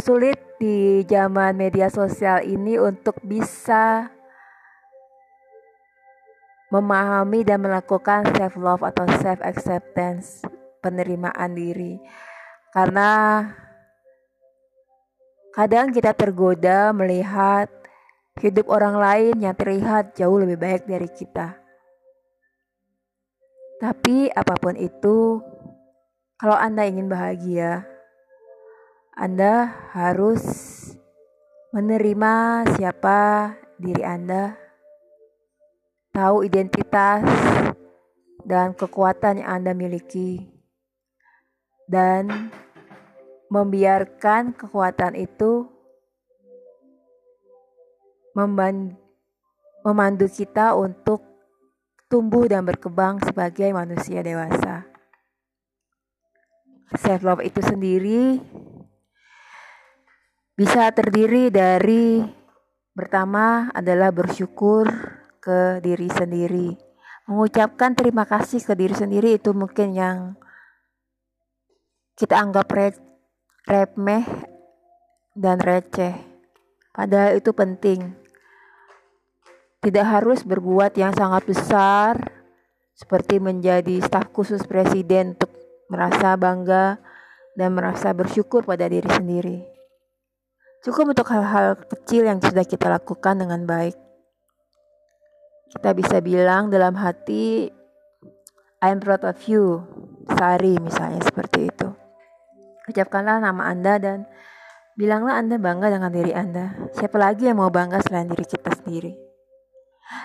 [0.00, 4.08] Sulit di zaman media sosial ini untuk bisa
[6.72, 10.40] memahami dan melakukan self love atau self acceptance,
[10.80, 12.00] penerimaan diri
[12.70, 13.10] karena
[15.50, 17.66] Kadang kita tergoda melihat
[18.38, 21.58] hidup orang lain yang terlihat jauh lebih baik dari kita.
[23.82, 25.42] Tapi apa pun itu,
[26.38, 27.82] kalau Anda ingin bahagia,
[29.18, 30.38] Anda harus
[31.74, 34.54] menerima siapa diri Anda,
[36.14, 37.26] tahu identitas
[38.46, 40.59] dan kekuatan yang Anda miliki,
[41.90, 42.54] dan
[43.50, 45.66] membiarkan kekuatan itu
[49.82, 51.18] memandu kita untuk
[52.06, 54.86] tumbuh dan berkembang sebagai manusia dewasa.
[56.94, 58.38] Self love itu sendiri
[60.54, 62.22] bisa terdiri dari
[62.94, 64.86] pertama adalah bersyukur
[65.42, 66.78] ke diri sendiri.
[67.26, 70.38] Mengucapkan terima kasih ke diri sendiri itu mungkin yang
[72.20, 72.68] kita anggap
[73.64, 74.24] remeh
[75.32, 76.12] dan receh.
[76.92, 78.12] Padahal itu penting.
[79.80, 82.20] Tidak harus berbuat yang sangat besar
[82.92, 85.48] seperti menjadi staf khusus presiden untuk
[85.88, 87.00] merasa bangga
[87.56, 89.64] dan merasa bersyukur pada diri sendiri.
[90.84, 93.96] Cukup untuk hal-hal kecil yang sudah kita lakukan dengan baik.
[95.72, 97.72] Kita bisa bilang dalam hati,
[98.84, 99.88] I'm proud of you,
[100.36, 102.09] Sari misalnya seperti itu.
[102.90, 104.26] Ucapkanlah nama Anda dan
[104.98, 106.74] bilanglah Anda bangga dengan diri Anda.
[106.98, 109.14] Siapa lagi yang mau bangga selain diri kita sendiri?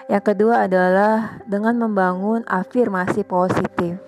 [0.10, 4.02] Yang kedua adalah dengan membangun afirmasi positif.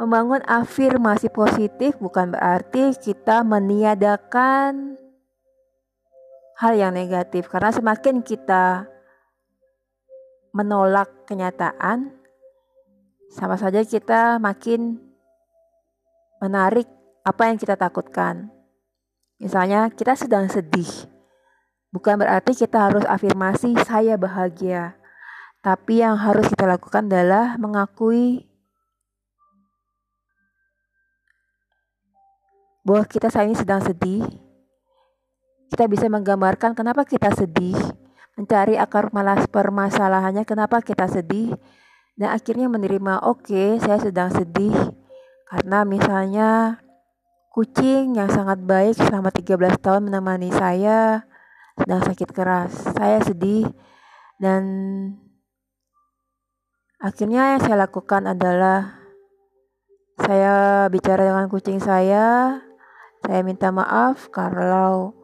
[0.00, 4.96] Membangun afirmasi positif bukan berarti kita meniadakan
[6.64, 8.88] hal yang negatif karena semakin kita
[10.56, 12.14] menolak kenyataan
[13.36, 15.03] sama saja kita makin
[16.44, 16.84] menarik
[17.24, 18.52] apa yang kita takutkan.
[19.40, 21.08] Misalnya, kita sedang sedih.
[21.88, 25.00] Bukan berarti kita harus afirmasi saya bahagia.
[25.64, 28.44] Tapi yang harus kita lakukan adalah mengakui
[32.84, 34.28] bahwa kita saat ini sedang sedih.
[35.72, 37.74] Kita bisa menggambarkan kenapa kita sedih,
[38.36, 41.56] mencari akar malas permasalahannya kenapa kita sedih,
[42.14, 45.03] dan akhirnya menerima oke okay, saya sedang sedih
[45.44, 46.50] karena misalnya
[47.54, 51.22] kucing yang sangat baik selama 13 tahun menemani saya
[51.78, 52.74] sedang sakit keras.
[52.98, 53.70] Saya sedih
[54.42, 54.62] dan
[56.98, 58.98] akhirnya yang saya lakukan adalah
[60.18, 62.58] saya bicara dengan kucing saya.
[63.24, 65.16] Saya minta maaf kalau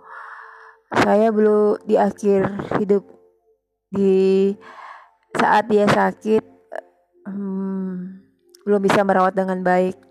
[1.04, 2.46] saya belum di akhir
[2.80, 3.04] hidup
[3.90, 4.54] di
[5.34, 6.42] saat dia sakit
[7.26, 7.90] hmm,
[8.66, 10.09] belum bisa merawat dengan baik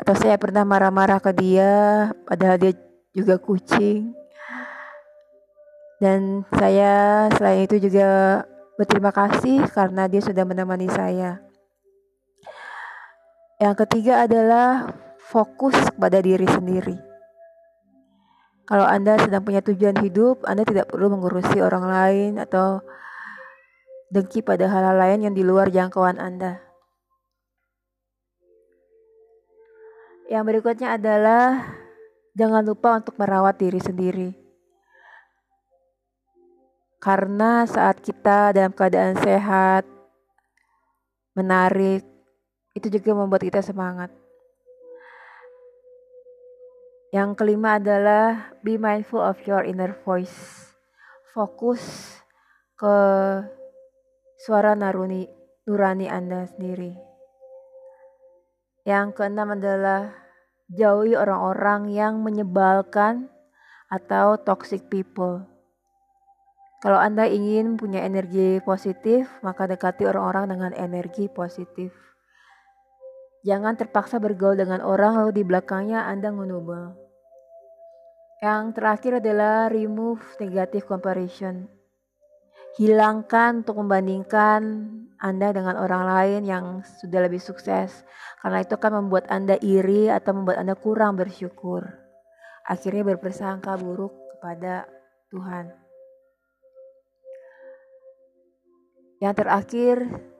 [0.00, 1.72] atau saya pernah marah-marah ke dia
[2.24, 2.72] padahal dia
[3.12, 4.16] juga kucing.
[6.00, 8.40] Dan saya selain itu juga
[8.80, 11.44] berterima kasih karena dia sudah menemani saya.
[13.60, 14.88] Yang ketiga adalah
[15.20, 16.96] fokus kepada diri sendiri.
[18.64, 22.80] Kalau Anda sedang punya tujuan hidup, Anda tidak perlu mengurusi orang lain atau
[24.08, 26.69] dengki pada hal-hal lain yang di luar jangkauan Anda.
[30.30, 31.74] Yang berikutnya adalah
[32.38, 34.30] jangan lupa untuk merawat diri sendiri.
[37.02, 39.82] Karena saat kita dalam keadaan sehat,
[41.34, 42.06] menarik,
[42.78, 44.14] itu juga membuat kita semangat.
[47.10, 50.70] Yang kelima adalah be mindful of your inner voice.
[51.34, 51.82] Fokus
[52.78, 52.96] ke
[54.38, 55.26] suara naruni,
[55.66, 56.94] nurani Anda sendiri.
[58.84, 60.19] Yang keenam adalah
[60.70, 63.26] jauhi orang-orang yang menyebalkan
[63.90, 65.42] atau toxic people.
[66.80, 71.92] Kalau Anda ingin punya energi positif, maka dekati orang-orang dengan energi positif.
[73.42, 76.94] Jangan terpaksa bergaul dengan orang lalu di belakangnya Anda ngunubel.
[78.40, 81.79] Yang terakhir adalah remove negative comparison
[82.78, 84.60] hilangkan untuk membandingkan
[85.18, 86.64] Anda dengan orang lain yang
[87.02, 88.06] sudah lebih sukses.
[88.38, 91.82] Karena itu akan membuat Anda iri atau membuat Anda kurang bersyukur.
[92.68, 94.86] Akhirnya berpersangka buruk kepada
[95.34, 95.74] Tuhan.
[99.20, 99.96] Yang terakhir,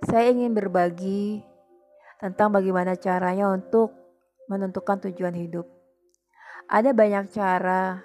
[0.08, 1.44] saya ingin berbagi
[2.16, 3.92] tentang bagaimana caranya untuk
[4.48, 5.68] menentukan tujuan hidup.
[6.70, 8.00] Ada banyak cara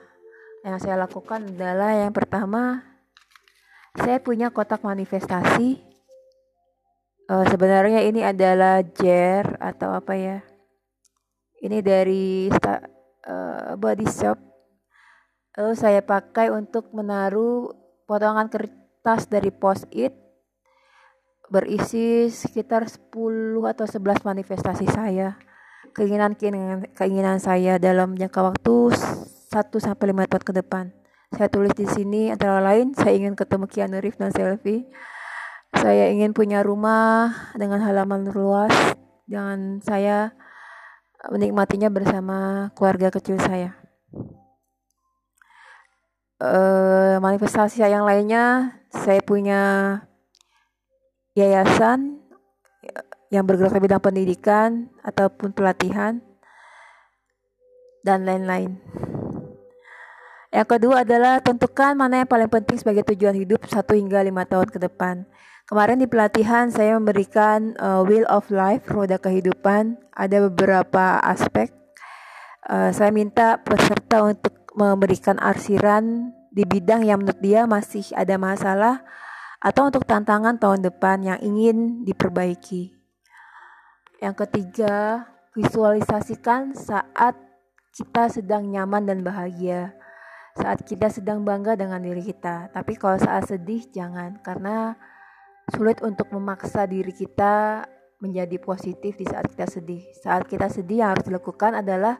[0.65, 2.94] yang saya lakukan adalah yang pertama
[3.99, 5.79] saya punya kotak manifestasi.
[7.25, 10.37] Uh, sebenarnya ini adalah jar atau apa ya?
[11.63, 12.53] Ini dari
[13.25, 14.37] uh, body shop
[15.55, 17.71] lalu saya pakai untuk menaruh
[18.03, 20.11] potongan kertas dari post-it
[21.47, 23.13] berisi sekitar 10
[23.63, 25.39] atau 11 manifestasi saya
[25.95, 30.85] keinginan keinginan, keinginan saya dalam jangka waktu 1 sampai 5 tahun ke depan
[31.35, 34.87] saya tulis di sini antara lain saya ingin ketemu Keanu Reeves dan selfie
[35.75, 38.71] saya ingin punya rumah dengan halaman luas.
[39.27, 40.31] Dengan saya
[41.27, 43.75] menikmatinya bersama keluarga kecil saya.
[46.35, 49.61] Uh, manifestasi yang lainnya saya punya
[51.35, 52.19] yayasan
[53.31, 54.69] yang bergerak di bidang pendidikan
[55.03, 56.23] ataupun pelatihan
[58.05, 58.79] dan lain-lain.
[60.55, 64.71] Yang kedua adalah tentukan mana yang paling penting sebagai tujuan hidup satu hingga lima tahun
[64.71, 65.27] ke depan.
[65.67, 69.99] Kemarin di pelatihan saya memberikan uh, Wheel of Life, roda kehidupan.
[70.15, 71.75] Ada beberapa aspek.
[72.71, 79.03] Uh, saya minta peserta untuk memberikan arsiran di bidang yang menurut dia masih ada masalah
[79.59, 82.95] atau untuk tantangan tahun depan yang ingin diperbaiki.
[84.23, 87.35] Yang ketiga, visualisasikan saat
[87.91, 90.04] kita sedang nyaman dan bahagia.
[90.55, 92.71] Saat kita sedang bangga dengan diri kita.
[92.71, 94.95] Tapi kalau saat sedih jangan karena
[95.75, 97.83] sulit untuk memaksa diri kita
[98.23, 100.01] menjadi positif di saat kita sedih.
[100.23, 102.15] Saat kita sedih yang harus dilakukan adalah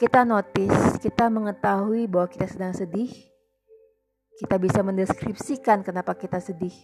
[0.00, 3.10] kita notice, kita mengetahui bahwa kita sedang sedih,
[4.38, 6.74] kita bisa mendeskripsikan kenapa kita sedih.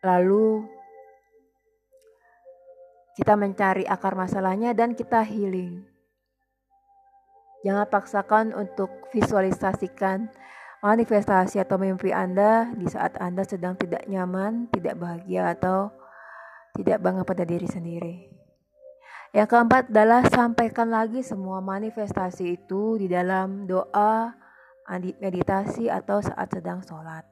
[0.00, 0.64] Lalu
[3.18, 5.91] kita mencari akar masalahnya dan kita healing.
[7.62, 10.26] Jangan paksakan untuk visualisasikan
[10.82, 15.94] manifestasi atau mimpi Anda di saat Anda sedang tidak nyaman, tidak bahagia atau
[16.74, 18.14] tidak bangga pada diri sendiri.
[19.32, 24.36] Yang keempat adalah sampaikan lagi semua manifestasi itu di dalam doa
[25.22, 27.31] meditasi atau saat sedang sholat.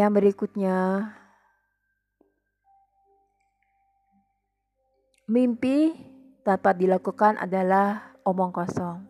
[0.00, 1.12] Yang berikutnya,
[5.28, 5.92] mimpi
[6.40, 9.04] dapat dilakukan adalah omong kosong.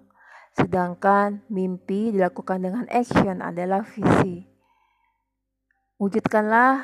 [0.59, 4.51] Sedangkan mimpi dilakukan dengan action adalah visi.
[6.03, 6.83] Wujudkanlah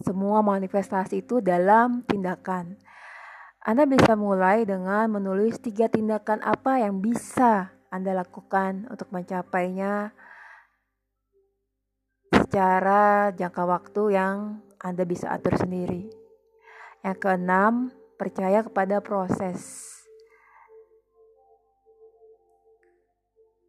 [0.00, 2.80] semua manifestasi itu dalam tindakan.
[3.60, 10.16] Anda bisa mulai dengan menulis tiga tindakan apa yang bisa Anda lakukan untuk mencapainya
[12.54, 16.06] secara jangka waktu yang Anda bisa atur sendiri.
[17.02, 19.82] Yang keenam, percaya kepada proses.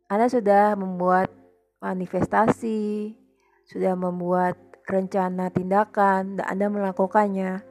[0.05, 1.33] Anda sudah membuat
[1.81, 3.17] manifestasi,
[3.65, 4.53] sudah membuat
[4.85, 7.65] rencana tindakan dan Anda melakukannya.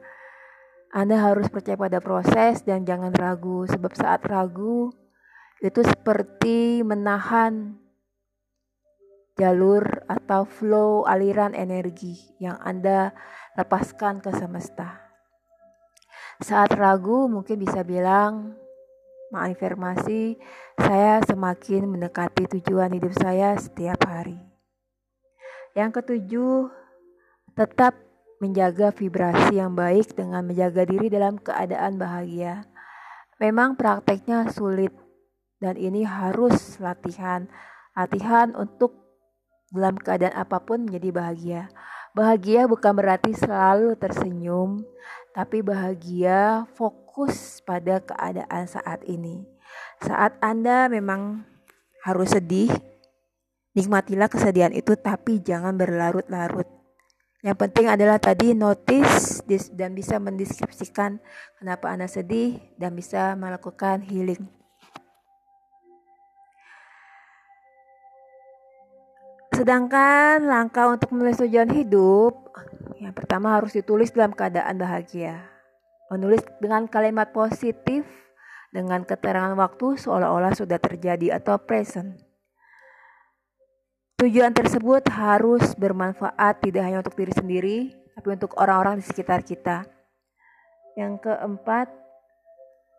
[0.91, 4.91] Anda harus percaya pada proses dan jangan ragu, sebab saat ragu
[5.63, 7.84] itu seperti menahan
[9.35, 13.11] jalur atau flow aliran energi yang Anda
[13.59, 15.11] lepaskan ke semesta.
[16.39, 18.55] Saat ragu mungkin bisa bilang,
[19.31, 20.35] mengafirmasi,
[20.75, 24.39] saya semakin mendekati tujuan hidup saya setiap hari.
[25.75, 26.71] Yang ketujuh,
[27.55, 27.95] Tetap
[28.43, 32.67] menjaga vibrasi yang baik dengan menjaga diri dalam keadaan bahagia.
[33.39, 34.91] Memang prakteknya sulit
[35.63, 37.47] dan ini harus latihan.
[37.95, 39.04] Latihan untuk
[39.75, 41.61] dalam keadaan apa pun menjadi bahagia.
[42.15, 44.87] Bahagia bukan berarti selalu tersenyum,
[45.35, 49.43] tapi bahagia fokus pada keadaan saat ini.
[49.99, 51.43] Saat Anda memang
[52.07, 52.71] harus sedih,
[53.75, 56.71] nikmatilah kesedihan itu, tapi jangan berlarut-larut.
[57.43, 59.43] Yang penting adalah tadi notice
[59.75, 61.19] dan bisa mendeskripsikan
[61.59, 64.54] kenapa Anda sedih dan bisa melakukan healing.
[69.55, 72.51] Sedangkan langkah untuk menulis tujuan hidup,
[72.99, 75.47] yang pertama harus ditulis dalam keadaan bahagia.
[76.11, 78.03] Menulis dengan kalimat positif
[78.75, 82.19] dengan keterangan waktu seolah-olah sudah terjadi atau present.
[84.19, 87.77] Tujuan tersebut harus bermanfaat tidak hanya untuk diri sendiri,
[88.11, 89.87] tapi untuk orang-orang di sekitar kita.
[90.99, 91.87] Yang keempat,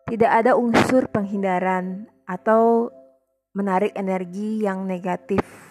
[0.09, 2.89] tidak ada unsur penghindaran atau
[3.53, 5.66] menarik energi yang negatif.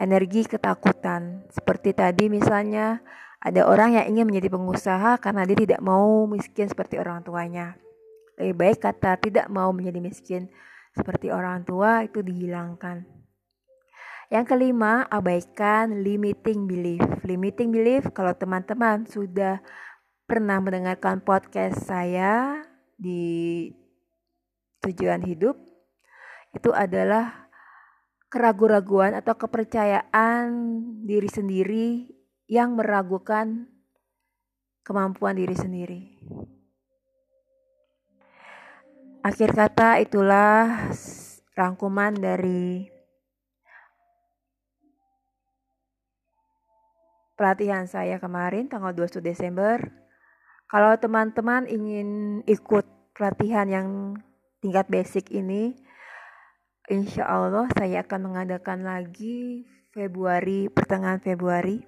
[0.00, 1.44] Energi ketakutan.
[1.52, 3.04] Seperti tadi misalnya,
[3.36, 7.76] ada orang yang ingin menjadi pengusaha karena dia tidak mau miskin seperti orang tuanya.
[8.40, 10.48] Lebih baik kata tidak mau menjadi miskin
[10.96, 13.04] seperti orang tua itu dihilangkan.
[14.32, 17.04] Yang kelima, abaikan limiting belief.
[17.20, 19.60] Limiting belief kalau teman-teman sudah
[20.24, 22.62] pernah mendengarkan podcast saya
[22.94, 23.68] di
[24.80, 25.58] tujuan hidup
[26.54, 27.49] itu adalah
[28.30, 30.46] keraguan-raguan atau kepercayaan
[31.02, 32.06] diri sendiri
[32.46, 33.66] yang meragukan
[34.86, 36.00] kemampuan diri sendiri.
[39.20, 40.88] Akhir kata itulah
[41.52, 42.88] rangkuman dari
[47.36, 49.76] pelatihan saya kemarin tanggal 21 Desember.
[50.70, 53.88] Kalau teman-teman ingin ikut pelatihan yang
[54.62, 55.74] tingkat basic ini,
[56.90, 59.62] insya Allah saya akan mengadakan lagi
[59.94, 61.78] Februari, pertengahan Februari.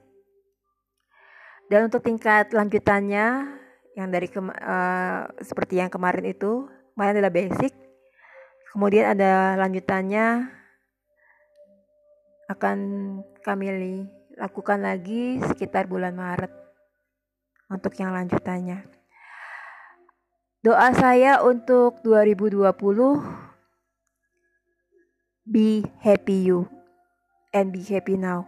[1.66, 3.58] Dan untuk tingkat lanjutannya,
[3.98, 7.74] yang dari uh, seperti yang kemarin itu, kemarin adalah basic.
[8.72, 10.48] Kemudian ada lanjutannya
[12.48, 12.78] akan
[13.44, 13.66] kami
[14.38, 16.52] lakukan lagi sekitar bulan Maret
[17.68, 18.84] untuk yang lanjutannya.
[20.62, 23.51] Doa saya untuk 2020
[25.42, 26.70] be happy you
[27.50, 28.46] and be happy now.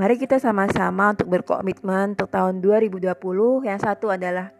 [0.00, 3.12] Mari kita sama-sama untuk berkomitmen untuk tahun 2020.
[3.68, 4.50] Yang satu adalah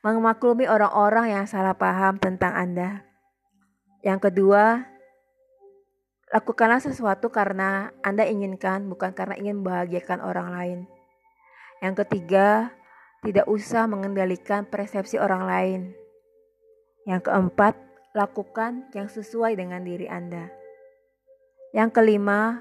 [0.00, 3.04] memaklumi orang-orang yang salah paham tentang Anda.
[4.00, 4.88] Yang kedua,
[6.32, 10.78] lakukanlah sesuatu karena Anda inginkan, bukan karena ingin membahagiakan orang lain.
[11.84, 12.72] Yang ketiga,
[13.20, 15.80] tidak usah mengendalikan persepsi orang lain.
[17.04, 17.76] Yang keempat,
[18.16, 20.50] lakukan yang sesuai dengan diri Anda.
[21.70, 22.60] Yang kelima,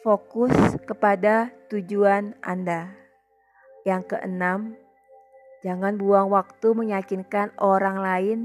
[0.00, 0.52] fokus
[0.88, 2.92] kepada tujuan Anda.
[3.84, 4.76] Yang keenam,
[5.60, 8.38] Jangan buang waktu meyakinkan orang lain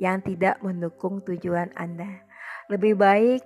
[0.00, 2.24] yang tidak mendukung tujuan Anda.
[2.72, 3.44] Lebih baik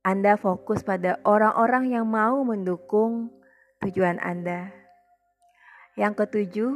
[0.00, 3.28] Anda fokus pada orang-orang yang mau mendukung
[3.84, 4.72] tujuan Anda.
[6.00, 6.72] Yang ketujuh,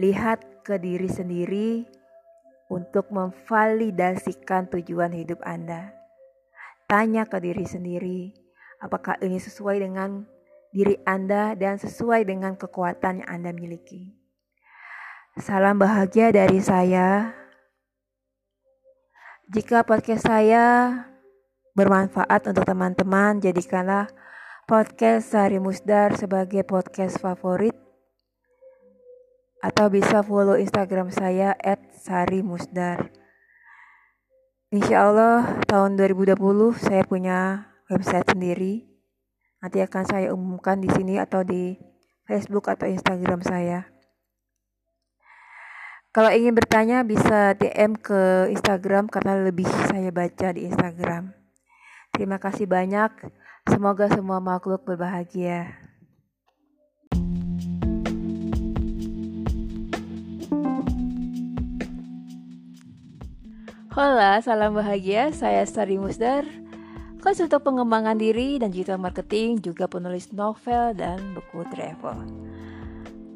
[0.00, 1.84] lihat ke diri sendiri
[2.74, 5.94] untuk memvalidasikan tujuan hidup Anda.
[6.90, 8.34] Tanya ke diri sendiri,
[8.82, 10.26] apakah ini sesuai dengan
[10.74, 14.10] diri Anda dan sesuai dengan kekuatan yang Anda miliki.
[15.38, 17.30] Salam bahagia dari saya.
[19.54, 20.98] Jika podcast saya
[21.78, 24.10] bermanfaat untuk teman-teman, jadikanlah
[24.66, 27.83] podcast Sari Musdar sebagai podcast favorit
[29.64, 31.56] atau bisa follow Instagram saya
[32.04, 33.08] @sari_musdar.
[34.68, 38.94] Insya Allah tahun 2020 saya punya website sendiri
[39.64, 41.72] Nanti akan saya umumkan di sini atau di
[42.28, 43.88] Facebook atau Instagram saya.
[46.12, 51.32] Kalau ingin bertanya bisa DM ke Instagram karena lebih saya baca di Instagram.
[52.12, 53.08] Terima kasih banyak.
[53.64, 55.83] Semoga semua makhluk berbahagia.
[63.94, 65.30] Hola, salam bahagia.
[65.30, 66.42] Saya Sari Musdar
[67.22, 72.26] Coach pengembangan diri dan digital marketing, juga penulis novel dan buku travel.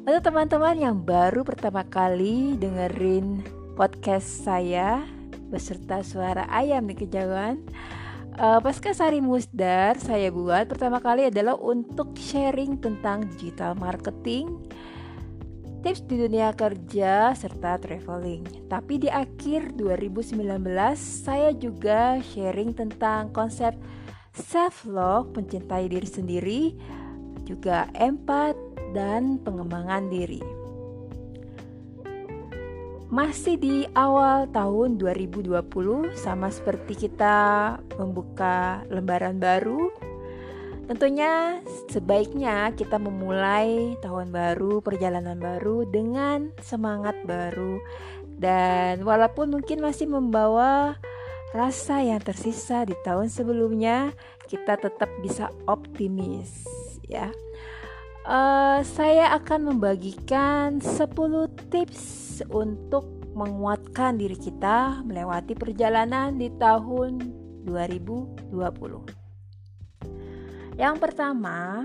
[0.03, 3.39] Untuk teman-teman yang baru pertama kali dengerin
[3.79, 4.99] podcast saya
[5.47, 7.63] beserta suara ayam di kejauhan,
[8.35, 14.59] uh, Pasca Sari Musdar saya buat pertama kali adalah untuk sharing tentang digital marketing,
[15.79, 18.67] tips di dunia kerja, serta traveling.
[18.67, 20.43] Tapi di akhir 2019
[20.99, 23.75] saya juga sharing tentang konsep
[24.35, 26.61] self love, mencintai diri sendiri,
[27.47, 28.55] juga empat
[28.91, 30.41] dan pengembangan diri.
[33.09, 35.65] Masih di awal tahun 2020
[36.13, 40.08] sama seperti kita membuka lembaran baru
[40.89, 41.61] Tentunya
[41.93, 47.77] sebaiknya kita memulai tahun baru, perjalanan baru dengan semangat baru
[48.41, 50.97] dan walaupun mungkin masih membawa
[51.53, 54.17] rasa yang tersisa di tahun sebelumnya,
[54.49, 56.65] kita tetap bisa optimis
[57.05, 57.29] ya.
[58.25, 61.05] Uh, saya akan membagikan 10
[61.69, 63.05] tips untuk
[63.37, 67.29] menguatkan diri kita melewati perjalanan di tahun
[67.69, 69.28] 2020.
[70.79, 71.83] Yang pertama,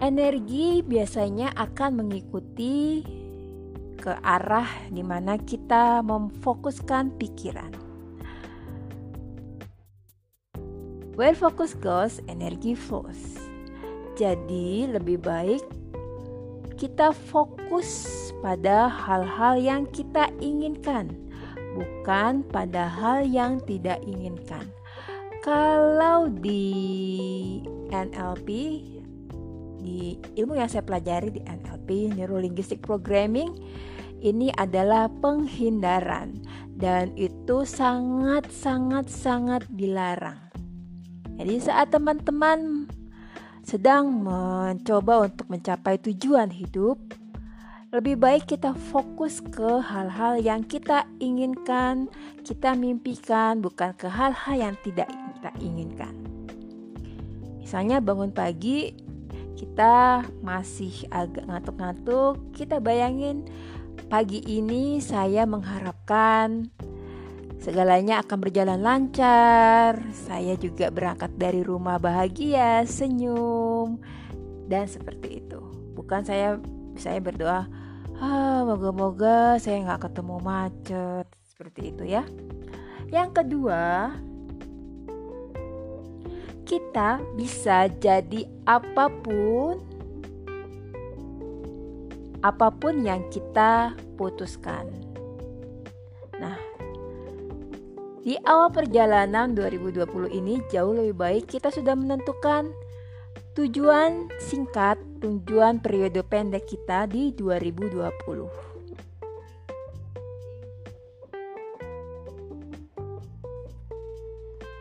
[0.00, 3.04] energi biasanya akan mengikuti
[4.00, 7.76] ke arah di mana kita memfokuskan pikiran.
[11.20, 13.36] Where focus goes, energy flows.
[14.16, 15.60] Jadi, lebih baik
[16.80, 18.08] kita fokus
[18.40, 21.12] pada hal-hal yang kita inginkan,
[21.76, 24.66] bukan pada hal yang tidak inginkan.
[25.42, 26.70] Kalau di
[27.90, 28.48] NLP,
[29.82, 33.50] di ilmu yang saya pelajari di NLP, Neuro Linguistic Programming,
[34.22, 36.38] ini adalah penghindaran
[36.78, 40.38] dan itu sangat sangat sangat dilarang.
[41.42, 42.86] Jadi saat teman-teman
[43.66, 47.02] sedang mencoba untuk mencapai tujuan hidup,
[47.92, 52.08] lebih baik kita fokus ke hal-hal yang kita inginkan,
[52.40, 56.16] kita mimpikan, bukan ke hal-hal yang tidak kita inginkan.
[57.60, 58.96] Misalnya bangun pagi,
[59.60, 63.44] kita masih agak ngantuk-ngantuk, kita bayangin
[64.12, 66.68] Pagi ini saya mengharapkan
[67.56, 70.04] segalanya akan berjalan lancar.
[70.12, 74.00] Saya juga berangkat dari rumah bahagia, senyum,
[74.68, 75.60] dan seperti itu.
[75.96, 76.60] Bukan saya
[76.96, 77.68] saya berdoa,
[78.18, 82.26] ah, moga-moga saya nggak ketemu macet seperti itu ya.
[83.12, 84.12] Yang kedua,
[86.66, 89.78] kita bisa jadi apa pun
[92.42, 94.90] apa pun yang kita putuskan.
[96.42, 96.58] Nah,
[98.26, 102.74] di awal perjalanan 2020 ini jauh lebih baik kita sudah menentukan
[103.52, 108.72] tujuan singkat, tujuan periode pendek kita di 2020.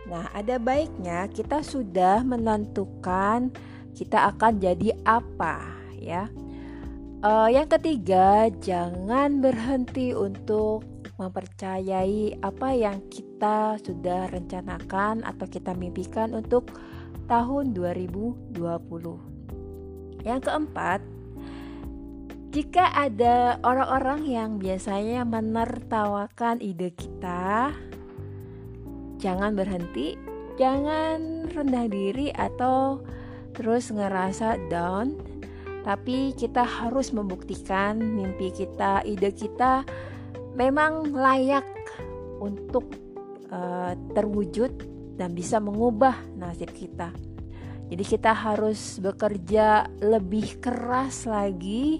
[0.07, 3.51] Nah, ada baiknya kita sudah menentukan
[3.91, 5.67] kita akan jadi apa,
[5.99, 6.31] ya.
[7.21, 10.87] Uh, yang ketiga, jangan berhenti untuk
[11.19, 16.73] mempercayai apa yang kita sudah rencanakan atau kita mimpikan untuk
[17.31, 18.59] tahun 2020.
[20.27, 20.99] Yang keempat,
[22.51, 27.71] jika ada orang-orang yang biasanya menertawakan ide kita,
[29.23, 30.19] jangan berhenti,
[30.59, 32.99] jangan rendah diri atau
[33.55, 35.15] terus ngerasa down
[35.81, 39.81] tapi kita harus membuktikan mimpi kita, ide kita
[40.53, 41.65] memang layak
[42.37, 42.85] untuk
[43.49, 47.11] uh, terwujud dan bisa mengubah nasib kita.
[47.91, 51.99] Jadi kita harus bekerja lebih keras lagi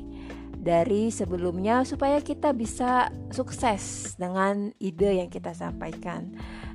[0.62, 6.32] dari sebelumnya supaya kita bisa sukses dengan ide yang kita sampaikan.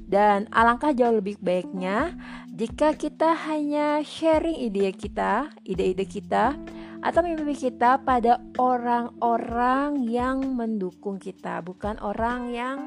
[0.07, 2.15] Dan alangkah jauh lebih baiknya
[2.51, 6.55] jika kita hanya sharing ide kita, ide-ide kita
[7.03, 12.79] atau mimpi kita pada orang-orang yang mendukung kita, bukan orang yang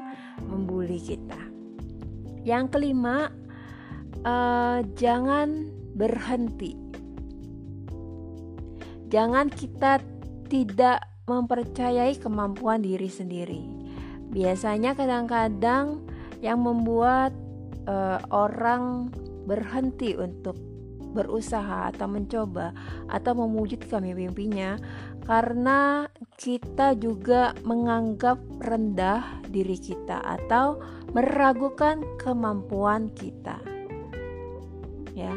[0.44, 1.59] membuli kita.
[2.44, 3.28] Yang kelima,
[4.24, 6.76] uh, jangan berhenti.
[9.10, 9.98] Jangan kita
[10.46, 13.62] tidak mempercayai kemampuan diri sendiri.
[14.30, 16.06] Biasanya kadang-kadang
[16.42, 17.34] yang membuat
[17.90, 19.10] uh, orang
[19.46, 20.54] berhenti untuk
[21.10, 22.70] berusaha atau mencoba
[23.10, 24.78] atau mewujudkan mimpi-mimpinya
[25.26, 26.06] karena
[26.38, 30.78] kita juga menganggap rendah diri kita atau
[31.10, 33.58] meragukan kemampuan kita.
[35.14, 35.34] Ya.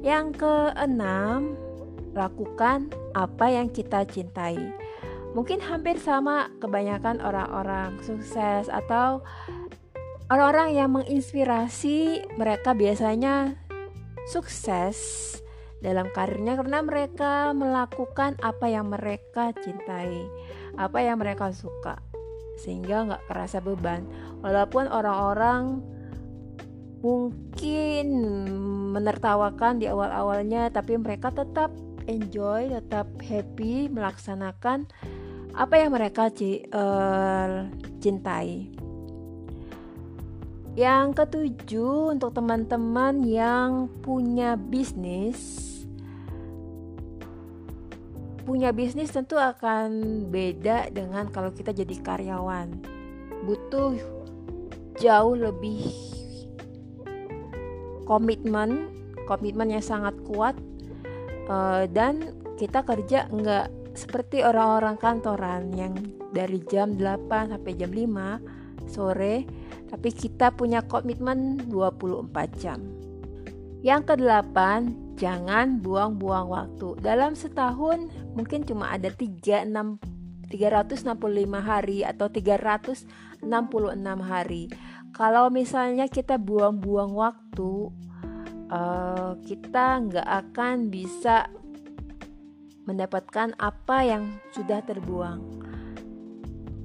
[0.00, 1.54] Yang keenam,
[2.14, 4.58] lakukan apa yang kita cintai.
[5.30, 9.22] Mungkin hampir sama kebanyakan orang-orang sukses atau
[10.26, 13.54] orang-orang yang menginspirasi mereka biasanya
[14.26, 14.98] sukses
[15.80, 20.28] dalam karirnya karena mereka melakukan apa yang mereka cintai,
[20.76, 22.02] apa yang mereka suka,
[22.60, 24.04] sehingga nggak kerasa beban.
[24.40, 25.84] Walaupun orang-orang
[27.00, 28.06] mungkin
[28.92, 31.72] menertawakan di awal-awalnya, tapi mereka tetap
[32.08, 34.88] enjoy, tetap happy melaksanakan
[35.54, 36.32] apa yang mereka
[36.72, 37.68] uh,
[38.00, 38.70] cintai.
[40.78, 45.66] Yang ketujuh, untuk teman-teman yang punya bisnis,
[48.46, 49.90] punya bisnis tentu akan
[50.30, 52.70] beda dengan kalau kita jadi karyawan.
[53.44, 54.19] Butuh
[55.00, 55.88] jauh lebih
[58.04, 58.92] komitmen,
[59.24, 60.54] komitmen yang sangat kuat,
[61.48, 65.96] uh, dan kita kerja nggak seperti orang-orang kantoran yang
[66.30, 69.46] dari jam 8 sampai jam 5 sore
[69.90, 72.78] tapi kita punya komitmen 24 jam.
[73.82, 77.00] Yang kedelapan, jangan buang-buang waktu.
[77.02, 78.06] Dalam setahun
[78.38, 79.98] mungkin cuma ada 3, 6,
[80.46, 81.10] 365
[81.58, 83.29] hari atau 366
[84.20, 84.68] hari.
[85.10, 87.90] Kalau misalnya kita buang-buang waktu,
[88.70, 91.50] uh, kita nggak akan bisa
[92.86, 95.60] mendapatkan apa yang sudah terbuang.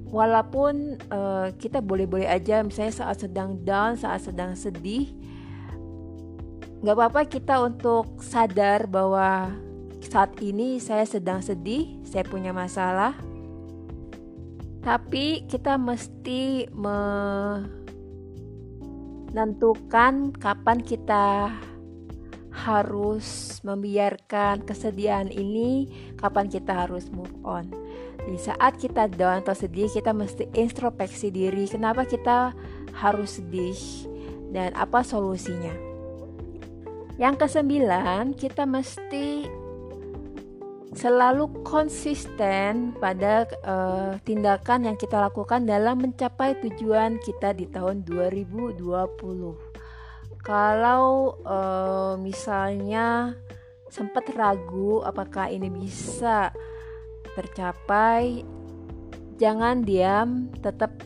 [0.06, 5.10] walaupun uh, kita boleh-boleh aja misalnya saat sedang down saat sedang sedih
[6.80, 9.50] nggak apa-apa kita untuk sadar bahwa
[10.06, 13.18] saat ini saya sedang sedih saya punya masalah
[14.86, 16.70] tapi kita mesti
[19.34, 21.50] menentukan kapan kita
[22.54, 27.66] harus membiarkan kesedihan ini, kapan kita harus move on.
[28.30, 31.66] Di saat kita down atau sedih, kita mesti introspeksi diri.
[31.66, 32.54] Kenapa kita
[32.94, 33.74] harus sedih
[34.54, 35.74] dan apa solusinya?
[37.18, 39.50] Yang kesembilan, kita mesti
[40.96, 48.80] selalu konsisten pada uh, tindakan yang kita lakukan dalam mencapai tujuan kita di tahun 2020.
[50.40, 53.36] Kalau uh, misalnya
[53.92, 56.48] sempat ragu apakah ini bisa
[57.36, 58.40] tercapai,
[59.36, 60.96] jangan diam, tetap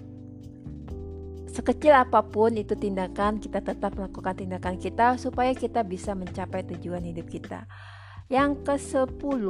[1.50, 7.02] sekecil apa pun itu tindakan, kita tetap melakukan tindakan kita supaya kita bisa mencapai tujuan
[7.02, 7.66] hidup kita.
[8.30, 9.44] Yang ke-10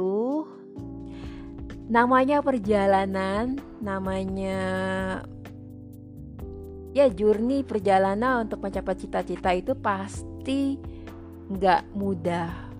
[1.85, 4.59] namanya perjalanan, namanya
[6.89, 10.81] ya journey perjalanan untuk mencapai cita-cita itu pasti
[11.53, 12.73] nggak mudah.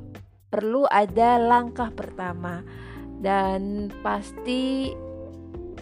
[0.50, 2.66] Perlu ada langkah pertama
[3.22, 4.90] dan pasti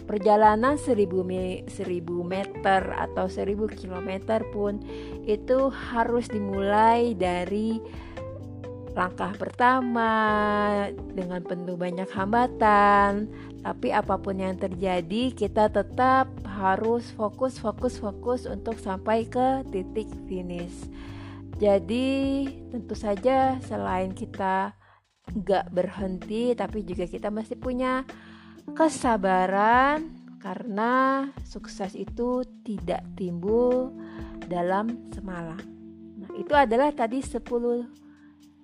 [0.04, 4.84] perjalanan 1000 me, 1000 meter atau 1000 kilometer pun
[5.24, 7.80] itu harus dimulai dari
[9.00, 10.12] langkah pertama
[11.16, 13.32] dengan penuh banyak hambatan,
[13.64, 20.04] tapi apa pun yang terjadi kita tetap harus fokus fokus fokus untuk sampai ke titik
[20.28, 20.84] finish.
[21.56, 24.76] Jadi tentu saja selain kita
[25.32, 28.04] nggak berhenti, tapi juga kita masih punya
[28.76, 30.12] kesabaran
[30.44, 33.96] karena sukses itu tidak timbul
[34.44, 35.60] dalam semalam.
[36.20, 37.99] Nah, itu adalah tadi 10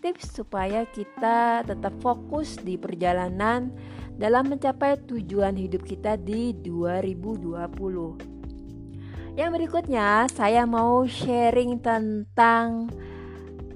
[0.06, 3.74] tips supaya kita tetap fokus di perjalanan
[4.14, 9.34] dalam mencapai tujuan hidup kita di 2020.
[9.34, 12.86] Yang berikutnya, saya mau sharing tentang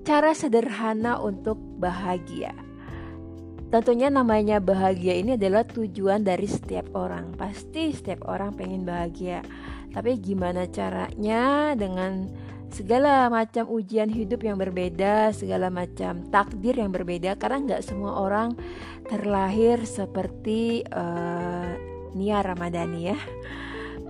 [0.07, 2.55] cara sederhana untuk bahagia.
[3.75, 7.35] Tentunya namanya bahagia ini adalah tujuan dari setiap orang.
[7.35, 9.43] Pasti setiap orang pengen bahagia.
[9.91, 12.31] Tapi gimana caranya dengan
[12.71, 18.55] segala macam ujian hidup yang berbeda, segala macam takdir yang berbeda karena nggak semua orang
[19.11, 21.75] terlahir seperti uh,
[22.15, 23.19] Nia Ramadhani ya.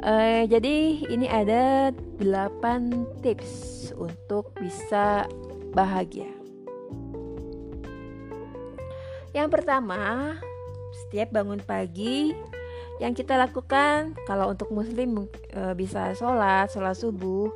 [0.00, 5.28] Uh, jadi ini ada 8 tips untuk bisa
[5.76, 6.28] bahagia.
[9.36, 10.34] Yang pertama,
[11.04, 12.32] setiap bangun pagi
[13.00, 17.48] yang kita lakukan kalau untuk muslim uh, bisa sholat, sholat subuh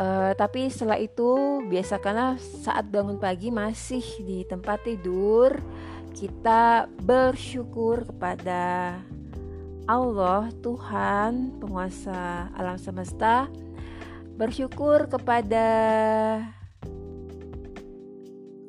[0.00, 5.60] Uh, tapi setelah itu biasakanlah saat bangun pagi masih di tempat tidur
[6.16, 8.96] kita bersyukur kepada
[9.84, 13.52] Allah Tuhan penguasa alam semesta.
[14.40, 15.68] Bersyukur kepada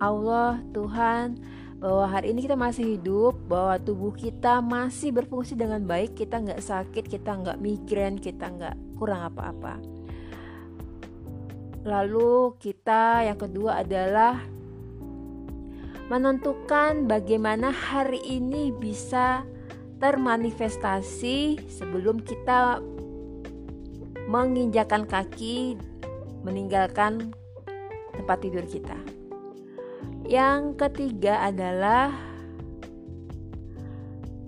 [0.03, 1.39] Allah Tuhan
[1.79, 6.11] bahwa hari ini kita masih hidup bahwa tubuh kita masih berfungsi dengan baik.
[6.19, 10.00] Kita nggak sakit kita nggak migrain kita nggak kurang apa-apa
[11.81, 14.37] Lalu kita yang kedua adalah
[16.11, 19.41] menentukan bagaimana hari ini bisa
[19.97, 22.83] termanifestasi sebelum kita
[24.29, 25.79] menginjakan kaki
[26.45, 27.33] meninggalkan
[28.13, 28.97] tempat tidur kita.
[30.29, 32.13] Yang ketiga adalah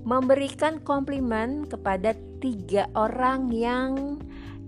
[0.03, 4.19] memberikan komplimen kepada tiga orang yang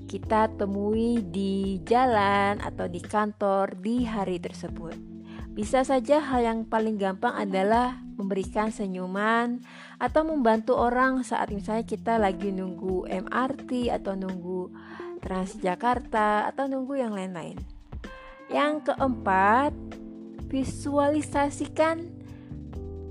[0.05, 4.95] kita temui di jalan atau di kantor di hari tersebut.
[5.55, 9.63] Bisa saja hal yang paling gampang adalah memberikan senyuman
[9.99, 14.71] atau membantu orang saat misalnya kita lagi nunggu MRT atau nunggu
[15.25, 17.57] Transjakarta atau nunggu yang lain-lain.
[18.45, 19.73] Yang keempat,
[20.53, 22.05] visualisasikan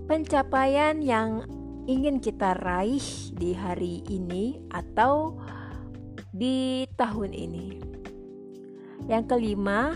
[0.07, 1.43] pencapaian yang
[1.91, 3.03] ingin kita raih
[3.35, 5.37] di hari ini atau
[6.35, 7.79] di tahun ini.
[9.07, 9.95] Yang kelima,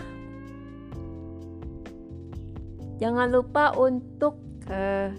[3.03, 4.39] jangan lupa untuk
[4.71, 5.11] uh,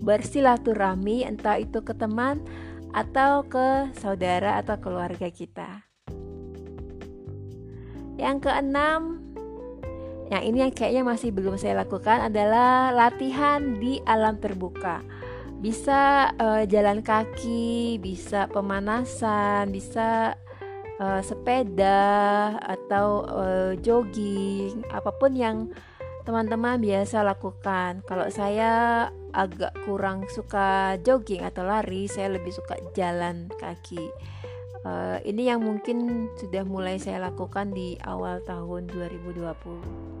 [0.00, 2.40] bersilaturahmi entah itu ke teman
[2.94, 5.82] atau ke saudara atau keluarga kita.
[8.20, 9.24] Yang keenam,
[10.30, 15.02] yang ini yang kayaknya masih belum saya lakukan adalah latihan di alam terbuka.
[15.60, 20.32] Bisa uh, jalan kaki, bisa pemanasan, bisa
[20.96, 25.68] uh, sepeda atau uh, jogging, apa pun yang
[26.24, 28.00] teman-teman biasa lakukan.
[28.08, 29.06] Kalau saya
[29.36, 34.08] agak kurang suka jogging atau lari, saya lebih suka jalan kaki.
[34.80, 40.19] Uh, ini yang mungkin sudah mulai saya lakukan di awal tahun 2020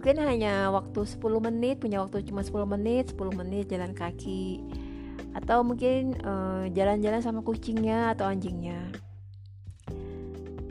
[0.00, 4.64] mungkin hanya waktu 10 menit punya waktu cuma 10 menit 10 menit jalan kaki.
[5.36, 8.80] Atau mungkin eh, jalan-jalan sama kucingnya atau anjingnya.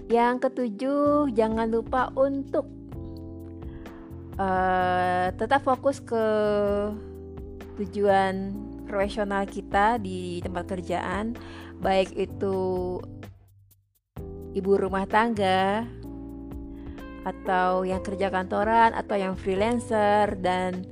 [0.09, 2.65] Yang ketujuh jangan lupa untuk
[4.41, 6.25] uh, tetap fokus ke
[7.77, 8.57] tujuan
[8.89, 11.37] profesional kita di tempat kerjaan.
[11.77, 12.97] Baik itu
[14.57, 15.85] ibu rumah tangga
[17.29, 20.85] atau yang kerja kantoran atau yang freelancer dan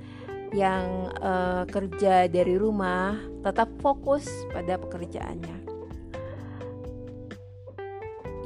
[0.55, 5.57] yang uh, kerja dari rumah tetap fokus pada pekerjaannya.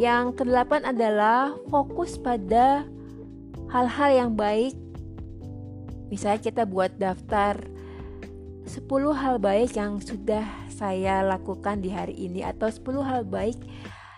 [0.01, 2.89] Yang kedelapan adalah fokus pada
[3.69, 4.73] hal-hal yang baik.
[6.09, 7.61] Misalnya kita buat daftar
[8.65, 13.59] 10 hal baik yang sudah saya lakukan di hari ini atau 10 hal baik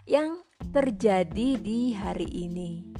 [0.08, 0.40] yang
[0.72, 2.93] terjadi di hari ini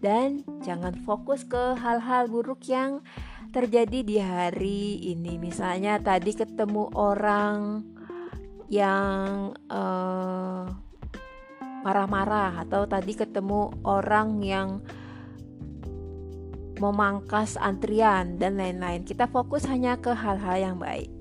[0.00, 3.04] dan jangan fokus ke hal-hal buruk yang
[3.52, 5.36] terjadi di hari ini.
[5.36, 7.84] Misalnya tadi ketemu orang
[8.72, 10.64] yang eh,
[11.80, 14.68] marah-marah atau tadi ketemu orang yang
[16.80, 19.04] memangkas antrian dan lain-lain.
[19.04, 21.12] Kita fokus hanya ke hal-hal yang baik.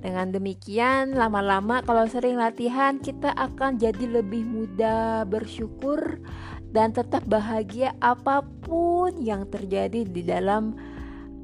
[0.00, 6.20] Dengan demikian, lama-lama kalau sering latihan, kita akan jadi lebih mudah bersyukur
[6.70, 10.78] dan tetap bahagia apa pun yang terjadi di dalam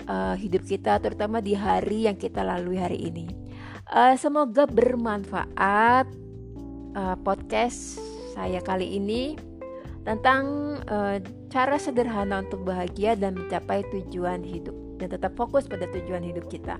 [0.06, 3.26] uh, hidup kita terutama di hari yang kita lalui hari ini.
[3.86, 6.06] Uh, semoga bermanfaat
[6.94, 7.98] uh, podcast
[8.34, 9.38] saya kali ini
[10.06, 11.18] tentang uh,
[11.50, 16.78] cara sederhana untuk bahagia dan mencapai tujuan hidup dan tetap fokus pada tujuan hidup kita.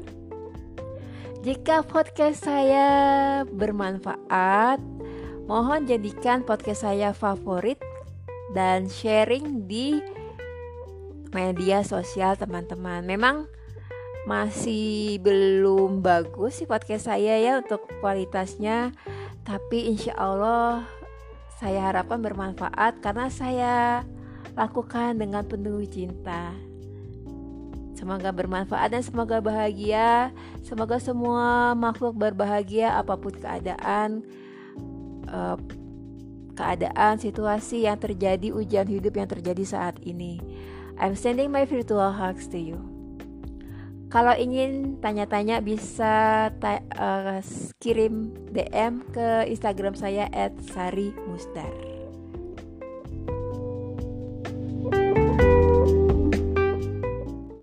[1.43, 2.86] Jika podcast saya
[3.47, 4.82] bermanfaat,
[5.47, 7.78] mohon jadikan podcast saya favorit
[8.56, 10.00] dan sharing di
[11.36, 13.04] media sosial teman-teman.
[13.04, 13.44] Memang
[14.24, 18.96] masih belum bagus sih podcast saya ya untuk kualitasnya,
[19.44, 20.88] tapi insya Allah
[21.60, 23.76] saya harapkan bermanfaat karena saya
[24.56, 26.56] lakukan dengan penuh cinta.
[27.96, 30.32] Semoga bermanfaat dan semoga bahagia.
[30.64, 34.20] Semoga semua makhluk berbahagia apa pun keadaan.
[35.28, 35.56] Uh,
[36.56, 40.40] keadaan, situasi yang terjadi, ujian hidup yang terjadi saat ini.
[40.96, 42.80] I'm sending my virtual hugs to you.
[44.08, 47.42] Kalau ingin tanya-tanya bisa ta uh,
[47.76, 50.30] kirim DM ke Instagram saya
[50.72, 51.68] @sari_mustar.
[54.86, 55.15] thank you